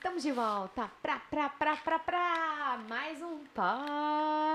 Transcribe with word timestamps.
Estamos 0.00 0.22
de 0.22 0.32
volta. 0.32 0.90
Pra, 1.02 1.20
pra, 1.30 1.50
pra, 1.50 1.76
pra, 1.76 1.98
pra. 1.98 2.78
Mais 2.88 3.20
um 3.20 3.44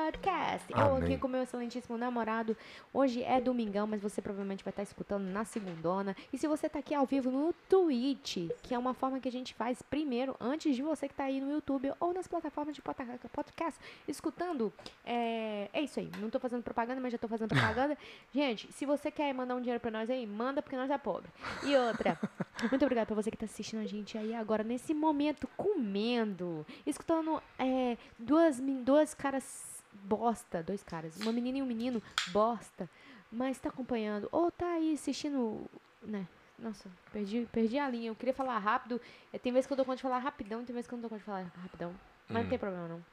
podcast. 0.06 0.72
Eu 0.72 0.96
Amém. 0.96 1.04
aqui 1.04 1.18
com 1.18 1.28
meu 1.28 1.42
excelentíssimo 1.42 1.98
namorado. 1.98 2.56
Hoje 2.94 3.24
é 3.24 3.42
domingão, 3.42 3.88
mas 3.88 4.00
você 4.00 4.22
provavelmente 4.22 4.64
vai 4.64 4.72
estar 4.72 4.84
escutando 4.84 5.24
na 5.24 5.44
segundona. 5.46 6.16
E 6.32 6.38
se 6.38 6.48
você 6.48 6.70
tá 6.70 6.78
aqui 6.78 6.94
ao 6.94 7.08
vivo 7.08 7.32
no 7.32 7.52
Twitch, 7.68 8.50
que 8.62 8.76
é 8.76 8.78
uma 8.78 8.94
forma 8.94 9.20
que 9.20 9.28
a 9.28 9.32
gente 9.32 9.56
faz 9.56 9.82
primeiro, 9.82 10.36
antes 10.40 10.76
de 10.76 10.84
você 10.84 11.08
que 11.08 11.16
tá 11.16 11.24
aí 11.24 11.42
no 11.42 11.52
YouTube 11.52 11.92
ou 12.00 12.14
nas 12.14 12.28
plataformas 12.28 12.76
de 12.76 12.84
podcast, 12.84 13.80
escutando. 14.08 14.72
É, 15.04 15.70
é 15.74 15.82
isso 15.82 16.00
aí. 16.00 16.12
Não 16.20 16.30
tô 16.30 16.40
fazendo 16.40 16.62
propaganda, 16.62 17.02
mas 17.02 17.12
já 17.12 17.18
tô 17.18 17.28
fazendo 17.28 17.50
propaganda. 17.50 17.98
gente, 18.32 18.72
se 18.74 18.86
você 18.86 19.10
quer 19.10 19.34
mandar 19.34 19.56
um 19.56 19.60
dinheiro 19.60 19.80
pra 19.80 19.90
nós 19.90 20.08
aí, 20.08 20.28
manda 20.28 20.62
porque 20.62 20.76
nós 20.76 20.92
é 20.92 20.98
pobre. 21.00 21.32
E 21.64 21.76
outra, 21.76 22.20
muito 22.70 22.86
obrigada 22.86 23.08
pra 23.08 23.16
você 23.16 23.32
que 23.32 23.38
tá 23.38 23.46
assistindo 23.46 23.80
a 23.80 23.88
gente 23.88 24.20
aí 24.20 24.36
agora, 24.36 24.64
nesse 24.64 24.94
momento, 24.94 25.50
comendo, 25.58 26.64
escutando 26.86 27.42
é, 27.58 27.98
duas, 28.20 28.60
duas 28.60 29.16
caras 29.16 29.75
bosta, 30.06 30.64
dois 30.64 30.84
caras, 30.84 31.18
uma 31.18 31.32
menina 31.32 31.58
e 31.58 31.62
um 31.62 31.66
menino 31.66 32.02
bosta, 32.28 32.90
mas 33.32 33.60
tá 33.60 33.70
acompanhando, 33.70 34.30
ou 34.32 34.52
tá 34.52 34.68
aí 34.68 34.94
assistindo, 34.94 35.66
né? 36.02 36.28
Nossa, 36.58 36.90
perdi, 37.12 37.48
perdi 37.52 37.78
a 37.78 37.90
linha. 37.90 38.10
Eu 38.10 38.16
queria 38.16 38.34
falar 38.34 38.58
rápido. 38.60 39.02
É, 39.34 39.38
Tem 39.38 39.52
vezes 39.52 39.68
que 39.68 39.74
eu 39.74 39.78
dou 39.78 39.86
conta 39.86 39.98
de 39.98 40.02
falar 40.02 40.20
rapidão, 40.20 40.64
tem 40.64 40.74
vezes 40.74 40.88
que 40.88 40.94
eu 40.94 40.98
não 40.98 41.02
dou 41.02 41.10
conta 41.10 41.20
de 41.20 41.26
falar 41.26 41.52
rapidão. 41.62 41.94
Mas 42.30 42.44
não 42.44 42.50
tem 42.50 42.58
problema, 42.58 42.88
não. 42.88 43.04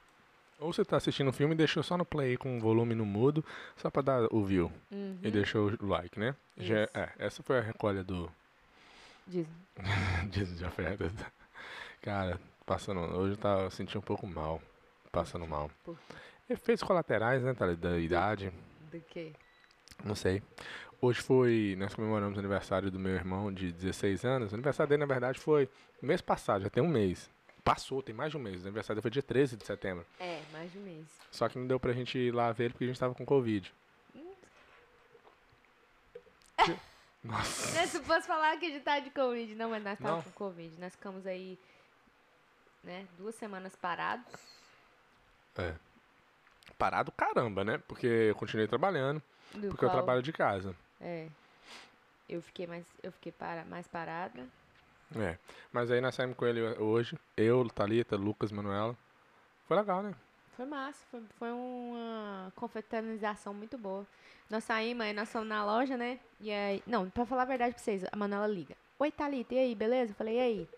Ou 0.60 0.72
você 0.72 0.84
tá 0.84 0.96
assistindo 0.96 1.28
um 1.28 1.32
filme 1.32 1.54
e 1.54 1.56
deixou 1.58 1.82
só 1.82 1.98
no 1.98 2.04
play 2.04 2.36
com 2.36 2.56
o 2.56 2.60
volume 2.60 2.94
no 2.94 3.04
mudo, 3.04 3.44
só 3.76 3.90
pra 3.90 4.00
dar 4.00 4.32
o 4.32 4.44
view. 4.44 4.70
Uhum. 4.92 5.18
E 5.20 5.30
deixou 5.30 5.72
o 5.80 5.86
like, 5.86 6.20
né? 6.20 6.36
Já, 6.56 6.88
é, 6.94 7.12
essa 7.18 7.42
foi 7.42 7.58
a 7.58 7.60
recolha 7.60 8.04
do 8.04 8.30
Diz. 9.26 9.46
dízimo 10.30 10.58
de 10.58 10.64
ofertas. 10.64 11.12
Cara, 12.00 12.40
passando. 12.64 13.00
Hoje 13.00 13.32
eu 13.32 13.36
tava 13.36 13.70
sentindo 13.70 13.98
um 13.98 14.02
pouco 14.02 14.26
mal. 14.26 14.60
Passando 15.10 15.46
mal. 15.46 15.70
Por 15.84 15.98
Efeitos 16.52 16.82
colaterais, 16.82 17.42
né? 17.42 17.54
Da 17.76 17.98
idade. 17.98 18.52
Do 18.90 19.00
quê? 19.08 19.32
Não 20.04 20.14
sei. 20.14 20.42
Hoje 21.00 21.20
foi. 21.20 21.74
Nós 21.78 21.94
comemoramos 21.94 22.36
o 22.36 22.40
aniversário 22.40 22.90
do 22.90 22.98
meu 22.98 23.14
irmão 23.14 23.52
de 23.52 23.72
16 23.72 24.24
anos. 24.24 24.52
O 24.52 24.54
aniversário 24.54 24.88
dele, 24.88 25.00
na 25.00 25.06
verdade, 25.06 25.38
foi 25.38 25.68
mês 26.00 26.20
passado, 26.20 26.62
já 26.62 26.70
tem 26.70 26.82
um 26.82 26.88
mês. 26.88 27.30
Passou, 27.64 28.02
tem 28.02 28.14
mais 28.14 28.30
de 28.30 28.36
um 28.36 28.40
mês. 28.40 28.62
O 28.62 28.66
aniversário 28.66 28.96
dele 28.96 29.02
foi 29.02 29.10
dia 29.10 29.22
13 29.22 29.56
de 29.56 29.64
setembro. 29.64 30.04
É, 30.18 30.42
mais 30.52 30.70
de 30.72 30.78
um 30.78 30.82
mês. 30.82 31.06
Só 31.30 31.48
que 31.48 31.58
não 31.58 31.66
deu 31.66 31.78
pra 31.80 31.92
gente 31.92 32.18
ir 32.18 32.34
lá 32.34 32.50
ver 32.52 32.64
ele 32.64 32.72
porque 32.74 32.84
a 32.84 32.88
gente 32.88 33.00
tava 33.00 33.14
com 33.14 33.24
Covid. 33.24 33.72
Nossa. 37.22 37.86
Se 37.86 38.00
fosse 38.00 38.26
falar 38.26 38.56
que 38.58 38.66
a 38.66 38.70
gente 38.70 38.82
tá 38.82 38.98
de 38.98 39.10
Covid, 39.10 39.54
não, 39.54 39.70
mas 39.70 39.82
nós 39.82 39.98
tava 39.98 40.16
Não. 40.16 40.22
com 40.22 40.30
Covid. 40.32 40.74
Nós 40.80 40.92
ficamos 40.92 41.24
aí, 41.24 41.56
né, 42.82 43.06
duas 43.16 43.34
semanas 43.36 43.76
parados. 43.76 44.26
É. 45.56 45.74
Parado 46.82 47.12
caramba, 47.12 47.62
né? 47.62 47.78
Porque 47.86 48.06
eu 48.06 48.34
continuei 48.34 48.66
trabalhando. 48.66 49.22
do 49.54 49.68
Porque 49.68 49.84
eu 49.84 49.88
qual- 49.88 49.92
trabalho 49.92 50.20
de 50.20 50.32
casa. 50.32 50.74
É. 51.00 51.28
Eu 52.28 52.42
fiquei 52.42 52.66
mais, 52.66 52.84
eu 53.04 53.12
fiquei 53.12 53.30
para, 53.30 53.64
mais 53.66 53.86
parada. 53.86 54.44
É. 55.14 55.38
Mas 55.72 55.92
aí 55.92 56.00
nós 56.00 56.14
saímos 56.14 56.36
com 56.36 56.44
ele 56.44 56.60
hoje. 56.80 57.16
Eu, 57.36 57.68
Thalita, 57.68 58.16
Lucas, 58.16 58.50
Manuela. 58.50 58.96
Foi 59.68 59.76
legal, 59.76 60.02
né? 60.02 60.12
Foi 60.56 60.66
massa, 60.66 60.98
foi, 61.08 61.22
foi 61.38 61.52
uma 61.52 62.52
confraternização 62.56 63.54
muito 63.54 63.78
boa. 63.78 64.04
Nós 64.50 64.64
saímos, 64.64 65.06
aí 65.06 65.12
nós 65.12 65.30
fomos 65.30 65.46
na 65.48 65.64
loja, 65.64 65.96
né? 65.96 66.18
E 66.40 66.50
aí. 66.50 66.82
Não, 66.84 67.08
pra 67.08 67.24
falar 67.24 67.42
a 67.42 67.46
verdade 67.46 67.74
pra 67.74 67.82
vocês, 67.84 68.04
a 68.10 68.16
Manuela 68.16 68.48
liga. 68.48 68.74
Oi, 68.98 69.12
Thalita, 69.12 69.54
e 69.54 69.58
aí, 69.58 69.74
beleza? 69.76 70.10
Eu 70.10 70.16
falei, 70.16 70.36
e 70.36 70.40
aí? 70.40 70.68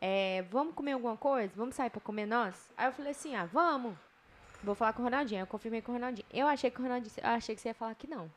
É, 0.00 0.42
vamos 0.50 0.74
comer 0.74 0.92
alguma 0.92 1.16
coisa? 1.16 1.52
Vamos 1.54 1.76
sair 1.76 1.90
pra 1.90 2.00
comer 2.00 2.26
nós? 2.26 2.68
Aí 2.76 2.86
eu 2.88 2.92
falei 2.92 3.12
assim, 3.12 3.36
ah, 3.36 3.44
vamos. 3.46 3.94
Vou 4.62 4.74
falar 4.74 4.92
com 4.92 5.00
o 5.02 5.04
Ronaldinho. 5.04 5.40
Eu 5.40 5.46
confirmei 5.46 5.80
com 5.82 5.92
o 5.92 5.94
Ronaldinho. 5.94 6.26
Eu 6.32 6.46
achei 6.46 6.70
que 6.70 6.80
o 6.80 6.82
Ronaldinho. 6.82 7.12
Eu 7.22 7.28
achei 7.30 7.54
que 7.54 7.60
você 7.60 7.68
ia 7.68 7.74
falar 7.74 7.94
que 7.94 8.06
não. 8.06 8.30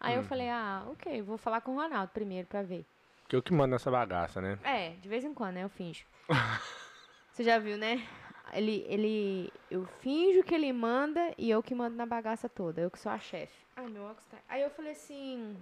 Aí 0.00 0.14
eu 0.14 0.20
Uhum. 0.22 0.26
falei, 0.26 0.48
ah, 0.50 0.84
ok, 0.90 1.22
vou 1.22 1.38
falar 1.38 1.60
com 1.60 1.72
o 1.72 1.76
Ronaldo 1.76 2.12
primeiro 2.12 2.46
pra 2.46 2.62
ver. 2.62 2.84
Que 3.28 3.34
eu 3.36 3.42
que 3.42 3.52
mando 3.52 3.72
nessa 3.72 3.90
bagaça, 3.90 4.40
né? 4.40 4.58
É, 4.62 4.90
de 4.90 5.08
vez 5.08 5.24
em 5.24 5.32
quando, 5.32 5.54
né? 5.54 5.64
Eu 5.64 5.68
finjo. 5.70 6.04
Você 7.32 7.42
já 7.42 7.58
viu, 7.58 7.76
né? 7.76 8.06
Ele, 8.52 8.84
ele. 8.88 9.52
Eu 9.70 9.84
finjo 10.00 10.42
que 10.44 10.54
ele 10.54 10.72
manda 10.72 11.32
e 11.38 11.50
eu 11.50 11.62
que 11.62 11.74
mando 11.74 11.96
na 11.96 12.06
bagaça 12.06 12.48
toda. 12.48 12.80
Eu 12.80 12.90
que 12.90 12.98
sou 12.98 13.10
a 13.10 13.18
chefe. 13.18 13.64
Ai, 13.76 13.88
meu 13.88 14.02
óculos 14.04 14.26
tá. 14.26 14.36
Aí 14.48 14.62
eu 14.62 14.70
falei 14.70 14.92
assim. 14.92 15.56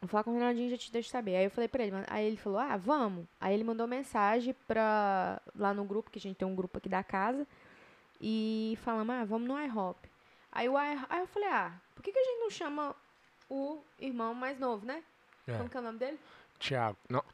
Vou 0.00 0.08
falar 0.08 0.24
com 0.24 0.30
o 0.30 0.34
Ronaldinho 0.34 0.66
e 0.68 0.70
já 0.70 0.76
te 0.78 0.90
deixo 0.90 1.10
saber. 1.10 1.36
Aí 1.36 1.44
eu 1.44 1.50
falei 1.50 1.68
pra 1.68 1.84
ele, 1.84 1.92
aí 2.08 2.26
ele 2.26 2.36
falou, 2.36 2.58
ah, 2.58 2.76
vamos. 2.76 3.26
Aí 3.40 3.54
ele 3.54 3.62
mandou 3.64 3.86
mensagem 3.86 4.54
pra. 4.66 5.40
lá 5.54 5.74
no 5.74 5.84
grupo, 5.84 6.10
que 6.10 6.18
a 6.18 6.22
gente 6.22 6.36
tem 6.36 6.48
um 6.48 6.54
grupo 6.56 6.78
aqui 6.78 6.88
da 6.88 7.04
casa. 7.04 7.46
E 8.22 8.78
falamos, 8.82 9.14
ah, 9.16 9.24
vamos 9.24 9.48
no 9.48 9.58
IHOP. 9.60 10.08
Aí, 10.52 10.68
o 10.68 10.78
I- 10.78 11.04
aí 11.08 11.20
eu 11.20 11.26
falei, 11.26 11.48
ah, 11.48 11.72
por 11.94 12.02
que, 12.02 12.12
que 12.12 12.18
a 12.18 12.22
gente 12.24 12.38
não 12.40 12.50
chama 12.50 12.94
o 13.50 13.82
irmão 13.98 14.32
mais 14.32 14.58
novo, 14.58 14.86
né? 14.86 15.02
É. 15.46 15.56
Como 15.56 15.68
que 15.68 15.76
é 15.76 15.80
o 15.80 15.82
nome 15.82 15.98
dele? 15.98 16.18
Tiago. 16.58 16.96
Não. 17.08 17.24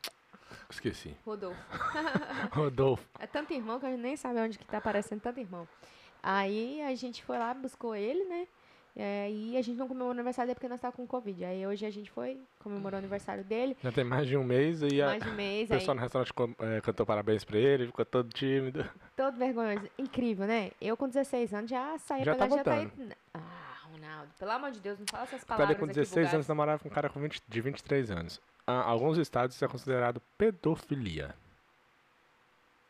Esqueci. 0.71 1.15
Rodolfo. 1.27 1.61
Rodolfo. 2.53 3.05
É 3.19 3.27
tanto 3.27 3.53
irmão 3.53 3.79
que 3.79 3.85
a 3.87 3.91
gente 3.91 4.01
nem 4.01 4.17
sabe 4.17 4.41
onde 4.41 4.59
que 4.59 4.65
tá 4.65 4.79
aparecendo 4.79 5.21
tanto 5.21 5.39
irmão. 5.41 5.69
Aí 6.23 6.81
a 6.83 6.95
gente 6.95 7.23
foi 7.23 7.39
lá, 7.39 7.53
buscou 7.55 7.95
ele, 7.95 8.25
né? 8.25 8.49
É, 9.01 9.31
e 9.31 9.57
a 9.57 9.63
gente 9.63 9.77
não 9.79 9.87
comemorou 9.87 10.11
o 10.11 10.17
aniversário 10.17 10.49
dele 10.49 10.57
porque 10.57 10.67
nós 10.69 10.81
tava 10.81 10.93
com 10.97 11.07
Covid. 11.07 11.45
Aí 11.45 11.65
hoje 11.65 11.87
a 11.87 11.91
gente 11.91 12.11
foi, 12.11 12.37
comemorou 12.59 12.97
o 12.97 12.99
aniversário 12.99 13.45
dele. 13.45 13.77
Já 13.81 13.93
tem 13.93 14.03
mais 14.03 14.27
de 14.27 14.37
um 14.37 14.43
mês 14.43 14.83
e 14.83 15.01
Mais 15.01 15.23
de 15.23 15.29
um 15.29 15.33
o 15.33 15.37
mês, 15.37 15.71
aí 15.71 15.79
pessoal 15.79 15.95
no 15.95 16.01
restaurante 16.01 16.33
com- 16.35 16.53
é, 16.59 16.81
cantou 16.81 17.07
parabéns 17.07 17.45
pra 17.45 17.57
ele, 17.57 17.87
ficou 17.87 18.05
todo 18.05 18.29
tímido. 18.31 18.85
todo 19.17 19.37
vergonhoso. 19.39 19.89
Incrível, 19.97 20.49
né? 20.49 20.73
Eu 20.81 20.97
com 20.97 21.07
16 21.07 21.55
anos 21.55 21.71
já 21.71 21.97
saía 21.99 22.25
Já 22.25 22.35
pela 22.35 22.49
tá 22.49 22.57
já 22.57 22.65
tá 22.65 22.91
Ah, 23.35 23.41
Ronaldo, 23.93 24.33
pelo 24.37 24.51
amor 24.51 24.73
de 24.73 24.81
Deus, 24.81 24.99
não 24.99 25.07
fala 25.09 25.23
essas 25.23 25.45
palavras 25.45 25.79
com 25.79 25.85
aqui 25.85 25.95
16 25.95 26.11
vulgares. 26.15 26.35
anos 26.35 26.49
namorava 26.49 26.83
com 26.83 26.89
um 26.89 26.93
cara 26.93 27.09
com 27.09 27.21
20, 27.21 27.41
de 27.47 27.61
23 27.61 28.11
anos. 28.11 28.41
Ah, 28.67 28.83
alguns 28.83 29.17
estados 29.17 29.55
isso 29.55 29.65
é 29.65 29.69
considerado 29.69 30.21
pedofilia. 30.37 31.37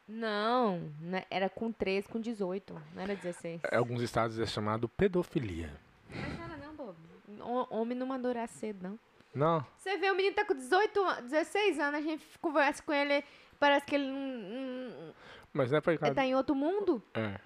Não, 0.09 0.91
né? 1.01 1.25
era 1.31 1.51
com 1.51 1.71
13, 1.71 2.09
com 2.09 2.19
18, 2.19 2.75
não 2.95 3.03
era 3.03 3.15
16. 3.15 3.61
Em 3.71 3.77
alguns 3.77 4.01
estados 4.01 4.39
é 4.39 4.47
chamado 4.47 4.89
pedofilia. 4.89 5.71
Mas 6.11 6.41
era 6.41 6.57
não, 6.57 6.75
bobo. 6.75 6.97
Hom- 7.41 7.67
Homem 7.71 7.97
não 7.97 8.07
amadurece 8.07 8.59
cedo, 8.59 8.83
não. 8.89 8.99
Não, 9.35 9.65
Você 9.77 9.97
vê, 9.99 10.11
o 10.11 10.17
menino 10.17 10.35
tá 10.35 10.45
com 10.45 10.55
18, 10.55 11.05
an- 11.05 11.23
16 11.23 11.79
anos, 11.79 12.01
a 12.01 12.03
gente 12.03 12.25
conversa 12.41 12.83
com 12.83 12.93
ele, 12.93 13.23
parece 13.61 13.85
que 13.87 13.95
ele 13.95 14.07
não. 14.11 15.15
mas 15.53 15.71
não 15.71 15.79
é 15.79 15.81
por 15.81 15.91
ele 15.93 16.15
tá 16.15 16.25
em 16.25 16.35
outro 16.35 16.55
mundo, 16.55 17.03
É. 17.15 17.39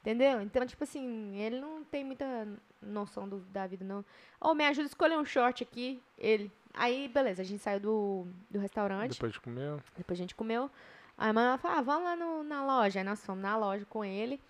entendeu? 0.00 0.42
Então, 0.42 0.66
tipo 0.66 0.82
assim, 0.82 1.36
ele 1.38 1.60
não 1.60 1.84
tem 1.84 2.04
muita 2.04 2.46
noção 2.82 3.28
do- 3.28 3.38
da 3.52 3.66
vida, 3.66 3.84
não. 3.84 4.04
Ô, 4.40 4.52
me 4.52 4.64
ajuda 4.66 4.86
a 4.86 4.88
escolher 4.88 5.16
um 5.16 5.24
short 5.24 5.62
aqui, 5.62 6.02
ele. 6.18 6.50
Aí, 6.74 7.06
beleza, 7.08 7.42
a 7.42 7.44
gente 7.44 7.62
saiu 7.62 7.80
do, 7.80 8.26
do 8.50 8.58
restaurante, 8.58 9.12
Depois 9.12 9.32
de 9.32 9.40
comer... 9.40 9.76
depois 9.96 10.18
a 10.18 10.22
gente 10.22 10.34
comeu. 10.34 10.70
Aí 11.16 11.30
a 11.30 11.32
mãe 11.32 11.58
falou, 11.58 11.78
ah, 11.78 11.82
vamos 11.82 12.04
lá 12.04 12.16
no- 12.16 12.42
na 12.42 12.64
loja. 12.66 13.00
Aí 13.00 13.04
nós 13.04 13.24
fomos 13.24 13.42
na 13.42 13.56
loja 13.56 13.84
com 13.86 14.04
ele. 14.04 14.40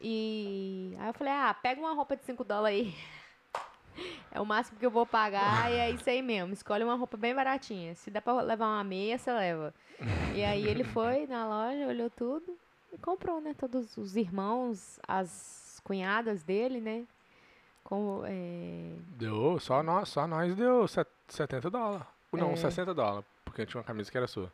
E 0.00 0.96
aí 0.98 1.08
eu 1.08 1.14
falei, 1.14 1.32
ah, 1.32 1.54
pega 1.54 1.80
uma 1.80 1.92
roupa 1.94 2.16
de 2.16 2.24
5 2.24 2.42
dólares 2.44 2.78
aí. 2.86 2.94
É 4.32 4.40
o 4.40 4.46
máximo 4.46 4.78
que 4.78 4.86
eu 4.86 4.90
vou 4.90 5.04
pagar 5.04 5.70
e 5.70 5.74
é 5.74 5.90
isso 5.90 6.08
aí 6.08 6.22
mesmo. 6.22 6.54
Escolhe 6.54 6.82
uma 6.84 6.94
roupa 6.94 7.16
bem 7.16 7.34
baratinha. 7.34 7.94
Se 7.96 8.08
der 8.10 8.20
pra 8.22 8.40
levar 8.40 8.66
uma 8.66 8.84
meia, 8.84 9.18
você 9.18 9.30
leva. 9.32 9.74
E 10.34 10.42
aí 10.44 10.66
ele 10.66 10.84
foi 10.84 11.26
na 11.26 11.46
loja, 11.46 11.86
olhou 11.88 12.08
tudo 12.08 12.56
e 12.92 12.96
comprou, 12.96 13.40
né? 13.40 13.52
Todos 13.58 13.98
os 13.98 14.16
irmãos, 14.16 14.98
as 15.06 15.82
cunhadas 15.84 16.42
dele, 16.44 16.80
né? 16.80 17.04
Com, 17.84 18.22
é, 18.24 18.92
Deu, 19.18 19.58
só 19.60 19.82
nós, 19.82 20.08
só 20.08 20.26
nós 20.26 20.54
deu 20.54 20.86
set- 20.86 21.08
70 21.28 21.68
dólares. 21.68 22.06
Não, 22.32 22.52
É. 22.52 22.56
60 22.56 22.94
dólares, 22.94 23.26
porque 23.44 23.66
tinha 23.66 23.80
uma 23.80 23.84
camisa 23.84 24.10
que 24.10 24.16
era 24.16 24.28
sua. 24.28 24.50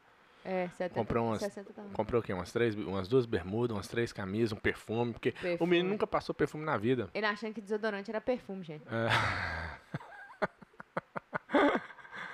É, 0.46 0.68
70, 0.76 0.94
Comprou 0.94 1.26
umas- 1.26 1.40
60 1.42 1.72
dólares. 1.72 1.94
Comprou 1.96 2.20
o 2.20 2.24
quê? 2.24 2.32
Umas, 2.32 2.52
três, 2.52 2.74
umas 2.74 3.08
duas 3.08 3.26
bermudas, 3.26 3.76
umas 3.76 3.88
três 3.88 4.12
camisas, 4.12 4.52
um 4.52 4.56
perfume, 4.56 5.12
porque 5.12 5.30
o 5.30 5.32
Perfume. 5.40 5.70
menino 5.70 5.88
nunca 5.90 6.06
passou 6.06 6.34
perfume 6.34 6.64
na 6.64 6.76
vida. 6.76 7.08
Ele 7.14 7.26
achando 7.26 7.52
que 7.54 7.60
desodorante 7.60 8.10
era 8.10 8.20
perfume, 8.20 8.62
gente. 8.64 8.84
É, 8.88 9.08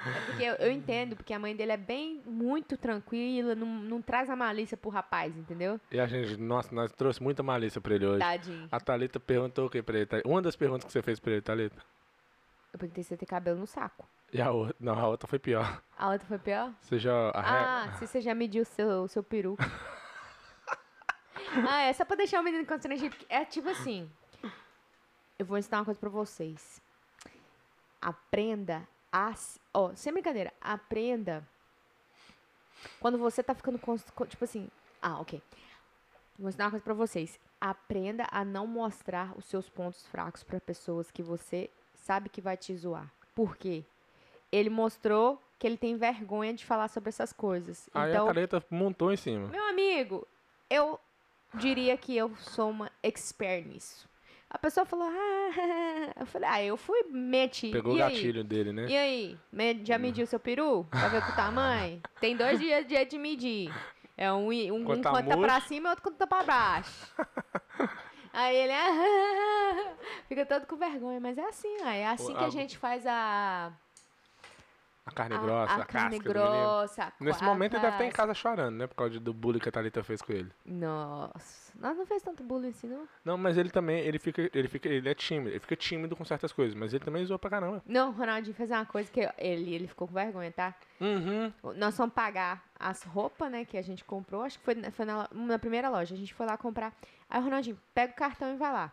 É 0.05 0.21
porque 0.27 0.43
eu, 0.43 0.55
eu 0.55 0.73
entendo, 0.73 1.15
porque 1.15 1.33
a 1.33 1.39
mãe 1.39 1.55
dele 1.55 1.71
é 1.71 1.77
bem, 1.77 2.21
muito 2.27 2.77
tranquila, 2.77 3.55
não, 3.55 3.67
não 3.69 4.03
traz 4.03 4.29
a 4.29 4.35
malícia 4.35 4.77
pro 4.77 4.91
rapaz, 4.91 5.37
entendeu? 5.37 5.81
e 5.93 6.01
a 6.01 6.07
gente, 6.09 6.37
nossa, 6.37 6.75
nós 6.75 6.91
trouxe 6.93 7.23
muita 7.23 7.41
malícia 7.41 7.81
pra 7.81 7.95
ele 7.95 8.07
hoje. 8.07 8.19
Tadinho. 8.19 8.67
A 8.73 8.81
Thalita 8.81 9.21
perguntou 9.21 9.67
o 9.67 9.71
que 9.71 9.81
pra 9.81 9.99
ele? 9.99 10.09
Uma 10.25 10.43
das 10.43 10.57
perguntas 10.57 10.85
que 10.85 10.91
você 10.91 11.03
fez 11.03 11.21
pra 11.21 11.31
ele, 11.33 11.41
Thalita. 11.43 11.81
Eu 12.73 12.79
perguntei 12.79 13.03
se 13.05 13.09
você 13.11 13.17
tem 13.17 13.27
cabelo 13.27 13.59
no 13.61 13.67
saco. 13.67 14.07
E 14.33 14.41
a 14.41 14.51
outra, 14.51 14.75
não, 14.81 14.99
a 14.99 15.09
outra 15.09 15.29
foi 15.29 15.39
pior. 15.39 15.83
A 15.99 16.11
outra 16.11 16.27
foi 16.27 16.39
pior? 16.39 16.73
Você 16.81 16.99
já... 16.99 17.31
A 17.31 17.83
Ah, 17.85 17.93
se 17.99 18.07
você 18.07 18.21
já 18.21 18.35
mediu 18.35 18.63
o 18.63 18.67
seu, 18.67 19.07
seu 19.09 19.23
peru. 19.23 19.57
ah, 21.69 21.83
é 21.83 21.93
só 21.93 22.05
pra 22.05 22.17
deixar 22.17 22.41
o 22.41 22.45
menino 22.45 22.65
constrangido. 22.67 23.15
É 23.29 23.45
tipo 23.45 23.69
assim. 23.69 24.11
Eu 25.39 25.45
vou 25.45 25.59
ensinar 25.59 25.79
uma 25.79 25.85
coisa 25.85 26.01
pra 26.01 26.09
vocês. 26.09 26.81
Aprenda 28.01 28.87
a. 29.13 29.33
Ó, 29.75 29.95
sem 29.95 30.13
brincadeira. 30.13 30.53
Aprenda 30.61 31.47
Quando 33.01 33.19
você 33.19 33.43
tá 33.43 33.55
ficando 33.55 33.79
com- 33.79 33.97
tipo 34.27 34.45
assim, 34.45 34.69
ah, 35.01 35.21
ok. 35.21 35.43
Vou 36.39 36.49
ensinar 36.49 36.65
uma 36.65 36.71
coisa 36.71 36.85
pra 36.85 36.95
vocês. 36.95 37.39
Aprenda 37.61 38.27
a 38.31 38.45
não 38.45 38.67
mostrar 38.67 39.37
os 39.37 39.45
seus 39.45 39.69
pontos 39.69 40.07
fracos 40.07 40.43
pra 40.43 40.61
pessoas 40.61 41.11
que 41.11 41.23
você 41.23 41.71
sabe 42.03 42.29
que 42.29 42.41
vai 42.41 42.57
te 42.57 42.77
zoar. 42.77 43.11
Por 43.35 43.57
quê? 43.57 43.85
Ele 44.51 44.69
mostrou 44.69 45.41
que 45.59 45.67
ele 45.67 45.77
tem 45.77 45.97
vergonha 45.97 46.53
de 46.53 46.65
falar 46.65 46.89
sobre 46.89 47.09
essas 47.09 47.33
coisas. 47.33 47.89
Aí 47.95 48.11
então, 48.11 48.29
a 48.29 48.35
Thalita 48.35 48.63
montou 48.69 49.13
em 49.13 49.17
cima. 49.17 49.49
meu 49.49 49.65
amigo, 49.69 50.27
eu 50.69 50.99
diria 51.55 51.97
que 51.97 52.17
eu 52.17 52.35
sou 52.37 52.71
uma 52.71 52.91
expert 53.03 53.67
nisso. 53.67 54.09
A 54.51 54.59
pessoa 54.59 54.85
falou, 54.85 55.09
ah, 55.09 56.13
eu 56.21 56.27
falei, 56.27 56.49
ah, 56.51 56.63
eu 56.63 56.77
fui, 56.77 57.05
meti. 57.05 57.71
Pegou 57.71 57.97
e 57.97 58.01
o 58.01 58.05
aí? 58.05 58.13
gatilho 58.13 58.45
dele, 58.45 58.73
né? 58.73 58.87
E 58.87 58.97
aí, 58.97 59.39
já 59.85 59.97
mediu 59.97 60.27
seu 60.27 60.39
peru? 60.39 60.85
Pra 60.91 61.09
ver 61.09 61.23
o 61.23 61.37
tamanho? 61.37 62.03
Tem 62.21 62.37
dois 62.37 62.59
dias 62.59 62.87
dia 62.87 63.07
de 63.07 63.17
medir. 63.17 63.73
É 64.17 64.31
um, 64.31 64.49
um, 64.49 64.75
um 64.75 64.85
Quando 64.85 65.03
tá 65.03 65.11
conta 65.11 65.37
pra 65.39 65.61
cima 65.63 65.89
e 65.89 65.91
outro 65.91 66.05
conta 66.05 66.27
pra 66.27 66.43
baixo. 66.43 67.15
Aí 68.33 68.57
ele 68.57 68.73
ah, 68.73 69.95
fica 70.29 70.47
todo 70.47 70.67
com 70.67 70.77
vergonha, 70.77 71.21
mas 71.21 71.37
é 71.39 71.45
assim, 71.49 71.77
ó, 71.83 71.87
é 71.89 72.07
assim 72.07 72.33
O- 72.33 72.37
que 72.37 72.45
a 72.45 72.47
a- 72.47 72.51
gente 72.51 72.79
faz 72.79 73.07
a, 73.07 73.71
A 75.05 75.11
carne 75.11 75.35
a, 75.35 75.39
grossa, 75.39 75.73
a, 75.73 75.77
a 75.83 75.85
carne 75.85 76.17
casca 76.19 76.33
grossa. 76.33 77.03
a 77.05 77.13
Nesse 77.25 77.39
qua- 77.41 77.49
momento 77.49 77.75
ele 77.75 77.81
deve 77.83 77.93
estar 77.95 78.05
em 78.05 78.09
casca. 78.09 78.23
casa 78.23 78.35
chorando, 78.35 78.77
né? 78.77 78.87
Por 78.87 78.95
causa 78.95 79.19
do 79.21 79.35
bullying 79.35 79.59
que 79.59 79.69
a 79.69 79.73
Thalita 79.73 80.03
fez 80.05 80.23
com 80.23 80.33
ele. 80.33 80.51
Nossa, 80.65 81.73
nós 81.79 81.97
não 81.97 82.07
fez 82.07 82.23
tanto 82.23 82.43
bullying 82.45 82.69
assim, 82.71 82.87
não? 82.87 83.07
Não, 83.25 83.37
mas 83.37 83.59
ele 83.59 83.69
também, 83.71 83.99
ele 84.01 84.19
fica, 84.19 84.49
ele 84.55 84.69
fica, 84.69 84.89
ele 84.89 85.09
é 85.09 85.15
tímido, 85.15 85.51
ele 85.51 85.59
fica 85.61 85.75
tímido 85.77 86.15
com 86.17 86.25
certas 86.25 86.53
coisas, 86.53 86.75
mas 86.75 86.95
ele 86.95 87.05
também 87.05 87.25
zoa 87.27 87.39
pra 87.39 87.51
caramba. 87.51 87.83
Não, 87.85 88.11
o 88.11 88.13
Ronaldinho 88.13 88.55
fez 88.55 88.71
uma 88.71 88.87
coisa 88.87 89.11
que 89.11 89.21
ele, 89.39 89.75
ele 89.75 89.89
ficou 89.89 90.07
com 90.07 90.15
vergonha, 90.15 90.53
tá? 90.53 90.75
Uhum. 91.01 91.53
Nós 91.77 91.97
fomos 91.97 92.15
pagar 92.15 92.63
as 92.79 93.03
roupas, 93.03 93.51
né, 93.51 93.65
que 93.65 93.77
a 93.77 93.83
gente 93.83 94.05
comprou. 94.05 94.43
Acho 94.43 94.59
que 94.59 94.65
foi, 94.65 94.75
foi 94.93 95.05
na, 95.05 95.29
na 95.33 95.59
primeira 95.59 95.89
loja. 95.91 96.15
A 96.15 96.19
gente 96.19 96.33
foi 96.33 96.47
lá 96.47 96.57
comprar. 96.57 96.93
Aí 97.33 97.41
o 97.41 97.45
Ronaldinho, 97.45 97.81
pega 97.95 98.13
o 98.13 98.17
cartão 98.17 98.53
e 98.53 98.57
vai 98.59 98.71
lá. 98.71 98.93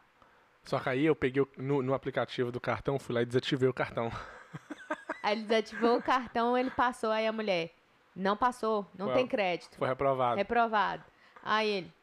Só 0.63 0.79
que 0.79 0.87
aí 0.87 1.05
eu 1.05 1.13
peguei 1.13 1.41
o- 1.43 1.49
no, 1.57 1.81
no 1.83 1.93
aplicativo 1.93 2.53
do 2.53 2.59
cartão, 2.61 2.97
fui 2.97 3.13
lá 3.13 3.21
e 3.21 3.25
desativei 3.25 3.67
o 3.67 3.73
cartão. 3.73 4.09
Aí 5.21 5.33
ele 5.37 5.43
desativou 5.43 5.97
o 5.97 6.01
cartão, 6.01 6.57
ele 6.57 6.71
passou. 6.71 7.11
Aí 7.11 7.27
a 7.27 7.31
mulher, 7.33 7.75
não 8.15 8.37
passou, 8.37 8.89
não 8.97 9.07
Foi- 9.07 9.15
tem 9.15 9.27
crédito. 9.27 9.75
Foi 9.77 9.87
reprovado. 9.89 10.37
Reprovado. 10.37 11.03
Aí 11.43 11.67
ele, 11.69 11.93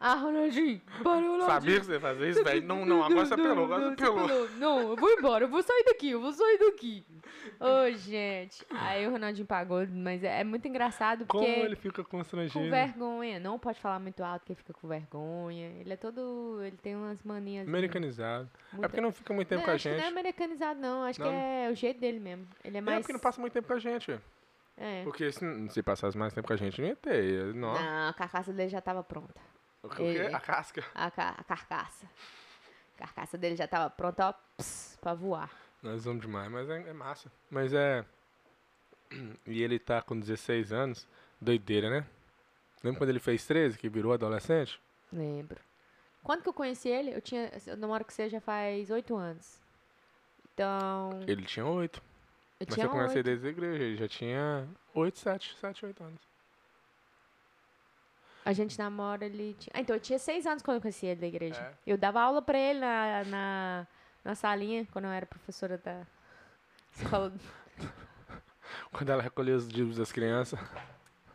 ah, 0.00 0.14
Ronaldinho, 0.16 0.80
parou 1.02 1.36
lá. 1.38 1.46
Sabia 1.46 1.80
que 1.80 1.86
você 1.86 1.92
ia 1.94 2.00
fazer 2.00 2.28
isso, 2.30 2.44
velho? 2.44 2.66
Não, 2.66 2.84
não, 2.84 3.02
agora 3.02 3.24
você 3.24 3.34
apelou, 3.34 3.64
agora 3.64 3.80
você 3.88 3.92
apelou. 4.04 4.48
Não, 4.58 4.80
eu 4.90 4.96
vou 4.96 5.10
embora, 5.12 5.44
eu 5.44 5.48
vou 5.48 5.62
sair 5.62 5.82
daqui, 5.86 6.10
eu 6.10 6.20
vou 6.20 6.32
sair 6.32 6.58
daqui. 6.58 7.06
Ô, 7.58 7.90
gente. 7.96 8.66
Aí 8.70 9.06
o 9.06 9.10
Ronaldinho 9.12 9.46
pagou, 9.46 9.86
mas 9.88 10.22
é, 10.22 10.40
é 10.40 10.44
muito 10.44 10.66
engraçado 10.68 11.24
Como 11.26 11.44
porque... 11.44 11.58
ele 11.60 11.76
fica 11.76 12.04
Com 12.04 12.18
constrangido. 12.18 12.68
vergonha. 12.68 13.40
Não 13.40 13.58
pode 13.58 13.80
falar 13.80 13.98
muito 13.98 14.22
alto 14.22 14.44
que 14.44 14.52
ele 14.52 14.58
fica 14.58 14.74
com 14.74 14.86
vergonha. 14.86 15.68
Ele 15.80 15.92
é 15.92 15.96
todo. 15.96 16.60
Ele 16.62 16.76
tem 16.76 16.94
umas 16.96 17.22
manias. 17.22 17.66
Americanizado. 17.66 18.50
muito- 18.72 18.84
É 18.84 18.88
porque 18.88 19.00
não 19.00 19.12
fica 19.12 19.32
muito 19.32 19.48
tempo 19.48 19.60
Não, 19.60 19.66
com 19.66 19.70
a 19.74 19.78
que 19.78 19.88
não 19.88 19.94
é 19.94 19.98
gente. 20.00 20.08
americanizado, 20.08 20.80
não. 20.80 21.04
Acho 21.04 21.20
Não? 21.20 21.28
que 21.30 21.34
é 21.34 21.68
o 21.72 21.74
jeito 21.74 22.00
dele 22.00 22.20
mesmo. 22.20 22.46
Ele 22.62 22.76
é 22.76 22.78
É 22.78 22.80
mais. 22.82 22.98
porque 23.00 23.12
não 23.12 23.20
passa 23.20 23.40
muito 23.40 23.52
tempo 23.54 23.66
com 23.68 23.74
a 23.74 23.78
gente. 23.78 24.18
É. 24.76 25.02
Porque 25.04 25.30
se, 25.32 25.68
se 25.70 25.82
passasse 25.82 26.18
mais 26.18 26.32
tempo 26.34 26.46
com 26.48 26.52
a 26.52 26.56
gente, 26.56 26.80
não 26.80 26.88
ia 26.88 26.96
ter. 26.96 27.54
Não. 27.54 27.72
Não, 27.72 28.08
a 28.08 28.12
carcaça 28.12 28.52
dele 28.52 28.68
já 28.68 28.80
tava 28.82 29.02
pronta. 29.02 29.40
O 29.84 29.88
quê? 29.88 30.02
ele- 30.02 30.34
A 30.34 30.40
casca. 30.40 30.84
A, 30.94 31.10
ca- 31.10 31.34
a 31.38 31.44
carcaça. 31.44 32.06
A 32.96 32.98
carcaça 32.98 33.36
dele 33.38 33.56
já 33.56 33.66
tava 33.68 33.90
pronta, 33.90 34.28
ó, 34.28 34.32
ps, 34.56 34.96
pra 35.00 35.14
voar. 35.14 35.50
Nós 35.82 36.04
vamos 36.04 36.22
demais, 36.22 36.50
mas 36.50 36.68
é, 36.70 36.88
é 36.88 36.92
massa. 36.92 37.30
Mas 37.50 37.72
é. 37.72 38.04
E 39.46 39.62
ele 39.62 39.78
tá 39.78 40.00
com 40.02 40.18
16 40.18 40.72
anos. 40.72 41.06
Doideira, 41.40 41.90
né? 41.90 42.06
Lembra 42.82 42.98
quando 42.98 43.10
ele 43.10 43.18
fez 43.20 43.46
13, 43.46 43.78
que 43.78 43.88
virou 43.88 44.12
adolescente? 44.12 44.80
Lembro. 45.12 45.60
Quando 46.22 46.42
que 46.42 46.48
eu 46.48 46.52
conheci 46.54 46.88
ele? 46.88 47.14
Eu 47.14 47.20
tinha. 47.20 47.50
Eu 47.66 47.76
namoro 47.76 48.04
com 48.04 48.10
você 48.10 48.28
já 48.30 48.40
faz 48.40 48.90
oito 48.90 49.14
anos. 49.16 49.58
Então. 50.52 51.10
Ele 51.26 51.44
tinha 51.44 51.66
8. 51.66 51.98
Eu 52.60 52.66
Mas 52.66 52.74
tinha 52.74 52.88
conhece 52.88 53.18
ele 53.18 53.30
oito. 53.30 53.40
desde 53.40 53.46
a 53.46 53.50
igreja. 53.50 53.84
Ele 53.84 53.96
já 53.96 54.08
tinha 54.08 54.66
8, 54.94 55.18
7, 55.18 55.56
7, 55.60 55.84
8 55.86 56.02
anos. 56.04 56.20
A 58.44 58.52
gente 58.52 58.78
namora, 58.78 59.24
ele 59.24 59.54
tinha... 59.58 59.72
Ah, 59.74 59.80
então 59.80 59.96
eu 59.96 60.00
tinha 60.00 60.18
seis 60.18 60.46
anos 60.46 60.62
quando 60.62 60.76
eu 60.76 60.80
conheci 60.80 61.06
ele 61.06 61.20
da 61.20 61.26
igreja. 61.26 61.58
É. 61.60 61.74
Eu 61.86 61.96
dava 61.96 62.20
aula 62.20 62.42
pra 62.42 62.58
ele 62.58 62.78
na, 62.78 63.24
na, 63.24 63.86
na 64.22 64.34
salinha, 64.34 64.86
quando 64.92 65.06
eu 65.06 65.10
era 65.10 65.24
professora 65.24 65.78
da 65.78 66.06
escola. 66.94 67.32
Quando 68.92 69.10
ela 69.10 69.22
recolheu 69.22 69.56
os 69.56 69.68
dívidos 69.68 69.98
das 69.98 70.10
crianças. 70.10 70.58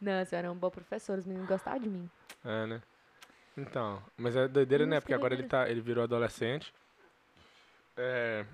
Nossa, 0.02 0.36
eu 0.36 0.40
era 0.40 0.50
uma 0.50 0.56
boa 0.56 0.72
professora, 0.72 1.20
os 1.20 1.26
meninos 1.26 1.48
gostavam 1.48 1.80
de 1.80 1.90
mim. 1.90 2.10
É, 2.44 2.66
né? 2.66 2.82
Então, 3.56 4.02
mas 4.18 4.36
é 4.36 4.48
doideira, 4.48 4.86
né? 4.86 4.96
Nossa, 4.96 5.02
Porque 5.02 5.14
que 5.14 5.18
agora 5.18 5.34
ele, 5.34 5.44
tá, 5.44 5.70
ele 5.70 5.82
virou 5.82 6.04
adolescente. 6.04 6.74
É. 7.98 8.46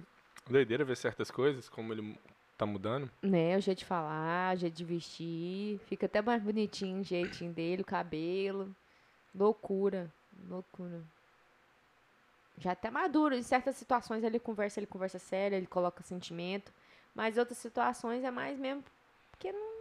Doideira 0.49 0.83
ver 0.83 0.97
certas 0.97 1.31
coisas, 1.31 1.69
como 1.69 1.93
ele 1.93 2.17
tá 2.57 2.65
mudando. 2.65 3.09
Né, 3.21 3.57
o 3.57 3.61
jeito 3.61 3.79
de 3.79 3.85
falar, 3.85 4.55
o 4.55 4.59
jeito 4.59 4.75
de 4.75 4.85
vestir. 4.85 5.79
Fica 5.87 6.05
até 6.05 6.21
mais 6.21 6.41
bonitinho 6.41 7.01
o 7.01 7.03
jeitinho 7.03 7.51
dele, 7.53 7.81
o 7.81 7.85
cabelo. 7.85 8.75
Loucura, 9.33 10.11
loucura. 10.49 11.01
Já 12.57 12.71
até 12.71 12.89
maduro. 12.89 13.35
Em 13.35 13.43
certas 13.43 13.75
situações 13.75 14.23
ele 14.23 14.39
conversa, 14.39 14.79
ele 14.79 14.87
conversa 14.87 15.19
sério, 15.19 15.57
ele 15.57 15.67
coloca 15.67 16.01
sentimento. 16.03 16.71
Mas 17.13 17.37
outras 17.37 17.57
situações 17.57 18.23
é 18.23 18.31
mais 18.31 18.57
mesmo 18.59 18.83
porque 19.31 19.51
não. 19.51 19.75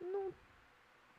Não, 0.00 0.32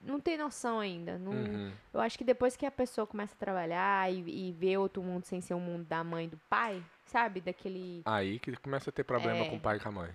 não 0.01 0.19
tem 0.19 0.38
noção 0.38 0.80
ainda. 0.80 1.18
Não, 1.18 1.31
Uhum. 1.31 1.72
Eu 1.94 2.01
acho 2.01 2.18
que 2.18 2.24
depois 2.25 2.57
que 2.57 2.66
a 2.66 2.72
pessoa 2.72 3.07
começa 3.07 3.34
a 3.34 3.38
trabalhar 3.38 4.12
e, 4.12 4.50
e 4.50 4.51
ver 4.51 4.78
outro 4.78 5.01
mundo 5.01 5.24
sem 5.24 5.40
ser 5.40 5.54
o 5.54 5.60
mundo 5.60 5.86
da 5.86 6.04
mãe 6.04 6.25
e 6.25 6.30
do 6.30 6.38
pai, 6.50 6.84
sabe? 7.06 7.40
Daquele. 7.40 8.01
Aí 8.06 8.40
que 8.40 8.54
começa 8.57 8.90
a 8.90 8.94
ter 8.94 9.06
problema 9.06 9.40
É. 9.45 9.50
com 9.50 9.56
o 9.56 9.60
pai 9.62 9.78
e 9.78 9.80
com 9.80 9.88
a 9.90 9.92
mãe. 9.94 10.10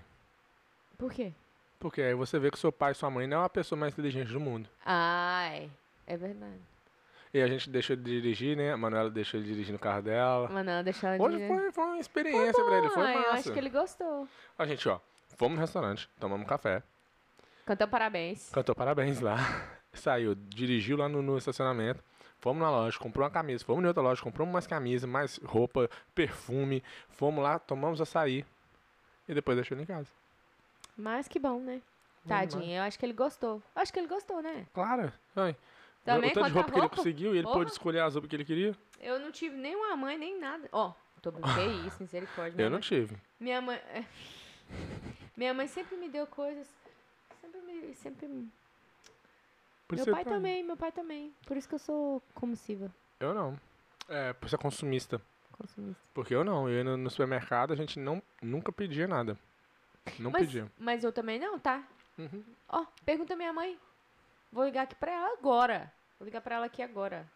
Por 0.99 1.13
quê? 1.13 1.33
Porque 1.79 2.03
aí 2.03 2.15
você 2.15 2.39
vê 2.39 2.51
que 2.51 2.59
seu 2.59 2.73
pai 2.73 2.91
e 2.93 2.95
sua 2.95 3.09
mãe 3.09 3.27
não 3.27 3.43
é 3.43 3.45
a 3.47 3.49
pessoa 3.49 3.79
mais 3.79 3.93
inteligente 3.93 4.33
do 4.33 4.41
mundo. 4.41 4.69
Ai, 4.85 5.71
é 6.07 6.17
verdade. 6.17 6.59
E 7.33 7.41
a 7.41 7.47
gente 7.47 7.71
deixou 7.71 7.95
de 7.95 8.03
dirigir, 8.03 8.57
né? 8.57 8.73
A 8.73 8.77
Manuela 8.77 9.11
deixou 9.11 9.39
de 9.41 9.47
dirigir 9.47 9.73
no 9.73 9.79
carro 9.79 10.03
dela. 10.03 10.49
Mas 10.51 10.65
não, 10.67 10.83
deixa 10.83 11.09
ela 11.15 11.23
Hoje 11.25 11.39
de... 11.39 11.47
foi, 11.47 11.71
foi 11.73 11.85
uma 11.85 11.99
experiência 11.99 12.65
pra 12.65 12.79
ele, 12.79 12.89
foi 12.89 13.07
Ah, 13.07 13.13
eu 13.13 13.21
massa. 13.21 13.33
acho 13.35 13.53
que 13.53 13.59
ele 13.59 13.71
gostou. 13.71 14.27
A 14.59 14.67
gente, 14.67 14.89
ó, 14.89 14.99
fomos 15.37 15.55
no 15.57 15.61
restaurante, 15.61 16.09
tomamos 16.19 16.47
café, 16.49 16.83
Cantou 17.67 17.87
parabéns. 17.87 18.49
cantou 18.51 18.75
parabéns 18.75 19.21
lá, 19.21 19.37
saiu, 19.93 20.35
dirigiu 20.35 20.97
lá 20.97 21.07
no, 21.07 21.21
no 21.21 21.37
estacionamento, 21.37 22.03
fomos 22.41 22.63
na 22.63 22.71
loja, 22.71 22.99
comprou 22.99 23.25
uma 23.25 23.31
camisa, 23.31 23.63
fomos 23.63 23.85
em 23.85 23.87
outra 23.87 24.03
loja, 24.03 24.23
compramos 24.23 24.51
mais 24.53 24.67
camisa, 24.67 25.07
mais 25.07 25.37
roupa, 25.45 25.89
perfume, 26.15 26.83
fomos 27.11 27.45
lá, 27.45 27.59
tomamos 27.59 28.01
açaí 28.01 28.43
e 29.29 29.35
depois 29.35 29.55
deixou 29.57 29.77
ele 29.77 29.83
em 29.83 29.87
casa. 29.87 30.09
Mas 30.99 31.29
que 31.29 31.39
bom, 31.39 31.61
né? 31.61 31.81
Tadinho, 32.27 32.77
eu 32.77 32.83
acho 32.83 32.99
que 32.99 33.07
ele 33.07 33.13
gostou. 33.13 33.63
Eu 33.75 33.83
acho 33.83 33.93
que 33.93 33.99
ele 33.99 34.09
gostou, 34.09 34.43
né? 34.43 34.67
Claro, 34.75 35.13
ai. 35.37 35.57
Também 36.05 36.31
o 36.31 36.35
tanto 36.35 36.47
de 36.47 36.53
quanto 36.53 36.59
a 36.59 36.61
roupa 36.61 36.71
que 36.71 36.75
ele 36.75 36.81
roupa? 36.81 36.97
conseguiu 36.97 37.35
e 37.35 37.39
ele 37.39 37.47
pôde 37.47 37.71
escolher 37.71 38.01
as 38.01 38.15
roupas 38.15 38.29
que 38.29 38.37
ele 38.37 38.45
queria. 38.45 38.77
Eu 39.01 39.19
não 39.21 39.31
tive 39.31 39.57
nenhuma 39.57 39.97
mãe, 39.97 40.19
nem 40.19 40.39
nada. 40.39 40.69
Ó, 40.73 40.93
tô 41.23 41.31
que 41.33 41.39
isso, 41.87 42.03
misericórdia. 42.03 42.61
Eu 42.61 42.69
não 42.69 42.79
mãe- 42.79 42.83
tive. 42.83 43.17
Minha 43.39 43.61
mãe... 43.61 43.81
Minha 45.37 45.55
mãe 45.55 45.69
sempre 45.69 45.97
me 45.97 46.09
deu 46.09 46.27
coisas... 46.27 46.67
Sempre 47.41 47.61
me... 47.61 47.95
Sempre... 47.95 48.29
Meu 48.29 50.05
pai 50.05 50.05
também. 50.05 50.25
também, 50.25 50.65
meu 50.65 50.77
pai 50.77 50.93
também. 50.93 51.33
Por 51.47 51.57
isso 51.57 51.69
que 51.69 51.75
eu 51.77 51.79
sou 51.79 52.21
comissiva. 52.35 52.93
eu 53.21 53.33
não. 53.33 53.59
É, 54.09 54.33
por 54.35 54.49
ser 54.49 54.59
consumista. 54.59 55.21
Consumista. 55.53 56.03
Porque 56.13 56.35
eu 56.35 56.45
não. 56.45 56.69
Eu 56.69 56.77
ia 56.77 56.85
no, 56.85 56.97
no 56.97 57.09
supermercado, 57.09 57.73
a 57.73 57.77
gente 57.77 57.99
não, 57.99 58.23
nunca 58.43 58.71
pedia 58.71 59.07
nada. 59.07 59.39
Não 60.19 60.31
mas, 60.31 60.49
mas 60.79 61.05
eu 61.05 61.13
também 61.13 61.39
não, 61.39 61.59
tá? 61.59 61.83
Uhum. 62.19 62.45
Ó, 62.69 62.85
pergunta 63.05 63.37
minha 63.37 63.53
mãe. 63.53 63.79
Vou 64.53 64.65
ligar 64.65 64.83
aqui 64.83 64.95
pra 64.95 65.13
ela 65.13 65.33
agora. 65.39 65.93
Vou 66.19 66.25
ligar 66.27 66.41
pra 66.41 66.57
ela 66.57 66.67
aqui 66.67 66.83
agora. 66.83 67.27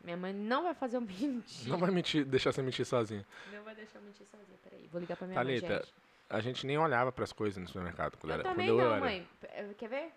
Minha 0.00 0.16
mãe 0.16 0.32
não 0.32 0.62
vai 0.62 0.74
fazer 0.74 0.98
um 0.98 1.02
mentir. 1.06 1.68
Não 1.68 1.78
vai 1.78 1.90
mentir, 1.90 2.24
deixar 2.24 2.52
você 2.52 2.62
mentir 2.62 2.86
sozinho. 2.86 3.24
Não 3.52 3.62
vai 3.62 3.74
deixar 3.74 3.98
eu 3.98 4.02
mentir 4.02 4.26
sozinha. 4.26 4.58
Peraí, 4.64 4.88
vou 4.90 5.00
ligar 5.00 5.16
pra 5.16 5.26
minha 5.26 5.42
mãe, 5.42 5.60
Thalita, 5.60 5.84
gente. 5.84 5.94
A 6.30 6.40
gente 6.40 6.66
nem 6.66 6.76
olhava 6.78 7.10
pras 7.10 7.32
coisas 7.32 7.56
no 7.60 7.66
supermercado. 7.66 8.16
Quando 8.18 8.30
Eu 8.32 8.34
era, 8.34 8.42
também 8.42 8.68
quando 8.68 8.80
eu 8.80 8.84
não, 8.84 8.92
era. 8.92 9.00
mãe. 9.00 9.28
Eh, 9.42 9.74
Quer 9.78 9.88
ver? 9.88 10.12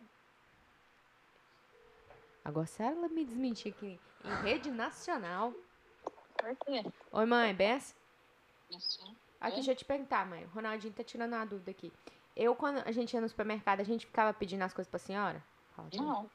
Agora, 2.43 2.65
se 2.65 2.81
ela 2.81 3.07
me 3.07 3.23
desmentir 3.23 3.73
aqui 3.73 3.99
em 4.25 4.43
rede 4.43 4.71
nacional... 4.71 5.53
Por 6.37 6.55
quê? 6.65 6.83
Oi, 7.11 7.25
mãe, 7.25 7.53
Bess? 7.53 7.95
Isso. 8.71 9.15
Aqui, 9.41 9.53
É? 9.53 9.55
deixa 9.55 9.71
eu 9.71 9.75
te 9.75 9.83
perguntar, 9.83 10.25
mãe. 10.25 10.45
O 10.45 10.49
Ronaldinho 10.55 10.93
tá 10.93 11.03
tirando 11.03 11.33
uma 11.33 11.45
dúvida 11.45 11.71
aqui. 11.71 11.91
Eu, 12.35 12.55
quando 12.55 12.81
a 12.85 12.91
gente 12.91 13.13
ia 13.13 13.19
no 13.19 13.27
supermercado, 13.27 13.81
a 13.81 13.83
gente 13.83 14.05
ficava 14.05 14.31
pedindo 14.33 14.61
as 14.63 14.73
coisas 14.73 14.89
pra 14.89 14.99
senhora? 14.99 15.43
Tia. 15.89 16.01
Não. 16.01 16.29